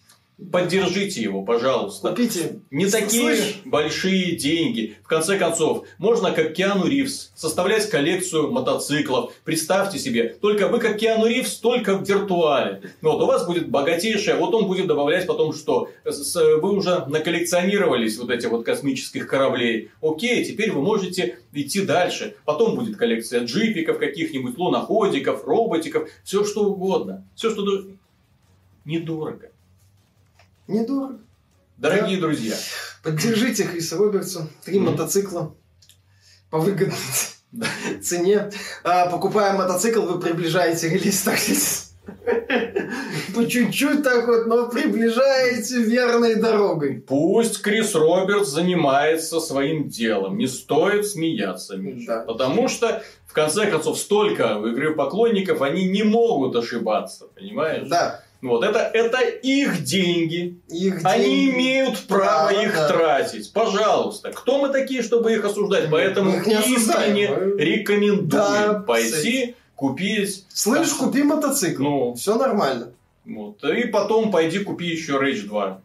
Поддержите 0.52 1.22
его, 1.22 1.44
пожалуйста. 1.44 2.10
Купите. 2.10 2.60
Не 2.70 2.88
такие 2.88 3.36
Слышь? 3.38 3.62
большие 3.64 4.36
деньги. 4.36 4.98
В 5.02 5.08
конце 5.08 5.38
концов, 5.38 5.88
можно, 5.98 6.32
как 6.32 6.54
Киану 6.54 6.88
Ривз, 6.88 7.32
составлять 7.36 7.90
коллекцию 7.90 8.52
мотоциклов. 8.52 9.32
Представьте 9.46 9.98
себе, 9.98 10.36
только 10.42 10.68
вы, 10.68 10.80
как 10.80 10.98
Киану 10.98 11.26
Ривз, 11.28 11.56
только 11.60 11.96
в 11.98 12.04
виртуале. 12.08 12.82
Вот, 13.02 13.22
у 13.22 13.26
вас 13.26 13.48
будет 13.48 13.70
богатейшая, 13.70 14.36
вот 14.36 14.54
он 14.54 14.68
будет 14.68 14.88
добавлять 14.88 15.26
потом 15.26 15.54
что? 15.54 15.90
С- 16.04 16.36
Вы 16.36 16.74
уже 16.74 17.06
наколлекционировались 17.08 18.18
вот 18.18 18.30
этих 18.30 18.50
вот 18.50 18.66
космических 18.66 19.28
кораблей. 19.28 19.90
Окей, 20.02 20.44
теперь 20.44 20.74
вы 20.74 20.82
можете 20.82 21.40
идти 21.54 21.80
дальше. 21.86 22.36
Потом 22.44 22.76
будет 22.76 22.98
коллекция 22.98 23.46
джипиков, 23.46 24.00
каких-нибудь 24.00 24.58
луноходиков, 24.58 25.46
роботиков, 25.46 26.10
все 26.26 26.44
что 26.44 26.66
угодно. 26.66 27.26
Все, 27.36 27.52
что... 27.52 27.64
Недорого. 28.84 29.50
Недорого. 30.68 31.20
Дорогие 31.78 32.20
друзья, 32.20 32.56
Поддержите 33.04 33.66
Хриса 33.66 33.98
Робертса. 33.98 34.48
Три 34.64 34.80
Мгм. 34.80 34.92
мотоцикла 34.92 35.54
по 36.50 36.58
выгодной 36.60 36.96
Да. 37.52 37.68
цене. 38.02 38.50
А, 38.84 39.08
покупая 39.08 39.54
мотоцикл, 39.58 40.02
вы 40.02 40.20
приближаете 40.20 40.90
релиз, 40.90 41.20
сказать. 41.22 41.82
По 43.36 43.46
чуть-чуть 43.46 44.04
так 44.04 44.26
вот, 44.28 44.46
но 44.48 44.70
приближаете 44.70 45.82
верной 45.84 46.36
дорогой. 46.36 47.04
Пусть 47.06 47.62
Крис 47.62 47.94
Робертс 47.96 48.50
занимается 48.50 49.40
своим 49.40 49.90
делом. 49.90 50.38
Не 50.38 50.48
стоит 50.48 51.06
смеяться, 51.06 51.76
Миша. 51.78 52.08
Да. 52.08 52.20
Потому 52.22 52.68
что, 52.70 53.04
в 53.28 53.34
конце 53.34 53.66
концов, 53.70 53.98
столько 54.00 54.60
в 54.60 54.70
игре 54.72 54.92
поклонников, 54.92 55.62
они 55.62 55.86
не 55.90 56.04
могут 56.04 56.56
ошибаться, 56.56 57.26
понимаешь? 57.36 57.88
Да. 57.90 58.22
Вот, 58.48 58.64
это, 58.64 58.80
это 58.94 59.20
их 59.22 59.84
деньги. 59.84 60.60
Их 60.70 61.02
Они 61.04 61.24
деньги. 61.26 61.50
имеют 61.56 62.00
право 62.08 62.52
Да, 62.54 62.64
их 62.64 62.74
да. 62.76 62.88
тратить. 62.88 63.52
Пожалуйста. 63.54 64.32
Кто 64.32 64.60
мы 64.60 64.70
такие, 64.70 65.02
чтобы 65.02 65.34
их 65.34 65.44
осуждать? 65.44 65.90
Поэтому 65.90 66.32
Мы 66.32 66.38
их 66.38 66.48
не 66.48 66.54
осуждаем. 66.56 67.16
искренне 67.16 67.30
Мы- 67.30 67.58
рекомендую 67.62 68.28
Да, 68.28 68.84
пойти, 68.86 69.56
купить. 69.76 70.46
Слышь, 70.54 70.90
купи 70.90 71.24
мотоцикл. 71.24 71.82
Ну, 71.84 72.14
Все 72.14 72.36
нормально. 72.36 72.90
вот. 73.26 73.64
И 73.64 73.88
потом 73.88 74.32
пойди 74.32 74.60
купи 74.60 74.86
еще 74.86 75.14
Rage 75.14 75.48
2. 75.48 75.82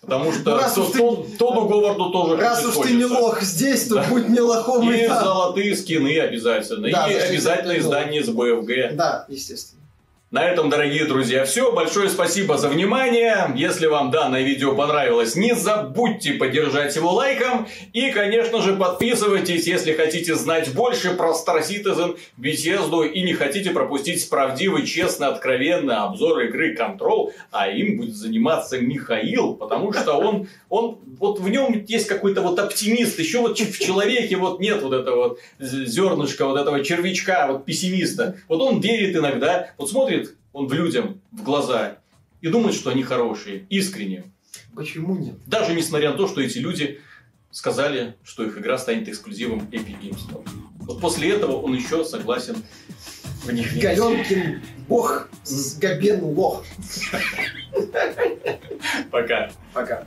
Потому 0.00 0.32
что 0.32 0.56
раз 0.56 0.74
то- 0.74 0.86
ты- 0.86 0.98
то- 0.98 1.26
Тоду 1.38 1.68
Говарду 1.68 2.10
тоже 2.10 2.36
Раз 2.36 2.64
уж 2.64 2.76
ты 2.86 2.94
не 2.94 3.04
лох 3.04 3.42
здесь, 3.42 3.88
то 3.88 3.96
Да. 3.96 4.04
будь 4.08 4.28
не 4.28 4.40
лохом 4.40 4.90
И 4.90 5.04
и 5.04 5.06
там. 5.06 5.22
золотые 5.22 5.76
скины 5.76 6.18
обязательно. 6.18 6.90
Да, 6.90 7.08
и 7.10 7.14
за 7.14 7.20
60 7.26 7.30
обязательно 7.60 7.78
издание 7.78 8.24
с 8.24 8.28
БФГ. 8.30 8.96
Да, 8.96 9.26
естественно. 9.28 9.77
На 10.30 10.44
этом, 10.44 10.68
дорогие 10.68 11.06
друзья, 11.06 11.46
все. 11.46 11.72
Большое 11.72 12.10
спасибо 12.10 12.58
за 12.58 12.68
внимание. 12.68 13.50
Если 13.56 13.86
вам 13.86 14.10
данное 14.10 14.42
видео 14.42 14.74
понравилось, 14.74 15.36
не 15.36 15.54
забудьте 15.54 16.34
поддержать 16.34 16.94
его 16.96 17.14
лайком. 17.14 17.66
И, 17.94 18.10
конечно 18.10 18.60
же, 18.60 18.76
подписывайтесь, 18.76 19.66
если 19.66 19.94
хотите 19.94 20.34
знать 20.34 20.74
больше 20.74 21.14
про 21.14 21.30
Star 21.30 21.62
Citizen, 21.66 22.18
Bethesda 22.36 23.08
и 23.08 23.22
не 23.22 23.32
хотите 23.32 23.70
пропустить 23.70 24.28
правдивый, 24.28 24.84
честный, 24.84 25.28
откровенный 25.28 25.96
обзор 25.96 26.40
игры 26.40 26.76
Control. 26.76 27.32
А 27.50 27.70
им 27.70 27.96
будет 27.96 28.14
заниматься 28.14 28.78
Михаил, 28.78 29.54
потому 29.54 29.94
что 29.94 30.12
он, 30.12 30.46
он 30.68 30.98
вот 31.18 31.40
в 31.40 31.48
нем 31.48 31.84
есть 31.86 32.06
какой-то 32.06 32.42
вот 32.42 32.58
оптимист. 32.58 33.18
Еще 33.18 33.40
вот 33.40 33.58
в 33.58 33.78
человеке 33.78 34.36
вот 34.36 34.60
нет 34.60 34.82
вот 34.82 34.92
этого 34.92 35.16
вот 35.28 35.40
зернышка, 35.58 36.46
вот 36.46 36.58
этого 36.58 36.84
червячка, 36.84 37.46
вот 37.50 37.64
пессимиста. 37.64 38.36
Вот 38.48 38.60
он 38.60 38.80
верит 38.80 39.16
иногда, 39.16 39.70
вот 39.78 39.90
смотрит 39.90 40.34
он 40.52 40.66
в 40.66 40.72
людям 40.72 41.20
в 41.32 41.42
глаза 41.42 41.98
и 42.40 42.48
думает, 42.48 42.74
что 42.74 42.90
они 42.90 43.02
хорошие, 43.02 43.66
искренне. 43.68 44.24
Почему 44.74 45.16
нет? 45.16 45.34
Даже 45.46 45.74
несмотря 45.74 46.12
на 46.12 46.16
то, 46.16 46.26
что 46.26 46.40
эти 46.40 46.58
люди 46.58 47.00
сказали, 47.50 48.14
что 48.24 48.44
их 48.44 48.58
игра 48.58 48.78
станет 48.78 49.08
эксклюзивом 49.08 49.68
Epic 49.72 50.00
Games 50.00 50.18
Store. 50.28 50.46
Вот 50.80 51.00
после 51.00 51.30
этого 51.30 51.60
он 51.60 51.74
еще 51.74 52.04
согласен 52.04 52.56
в 53.44 53.52
них 53.52 53.72
верить. 53.72 53.98
Галенкин 53.98 54.62
бог, 54.88 55.28
с 55.44 55.78
Габен 55.78 56.22
лох. 56.22 56.64
Пока. 59.10 59.50
Пока. 59.72 60.06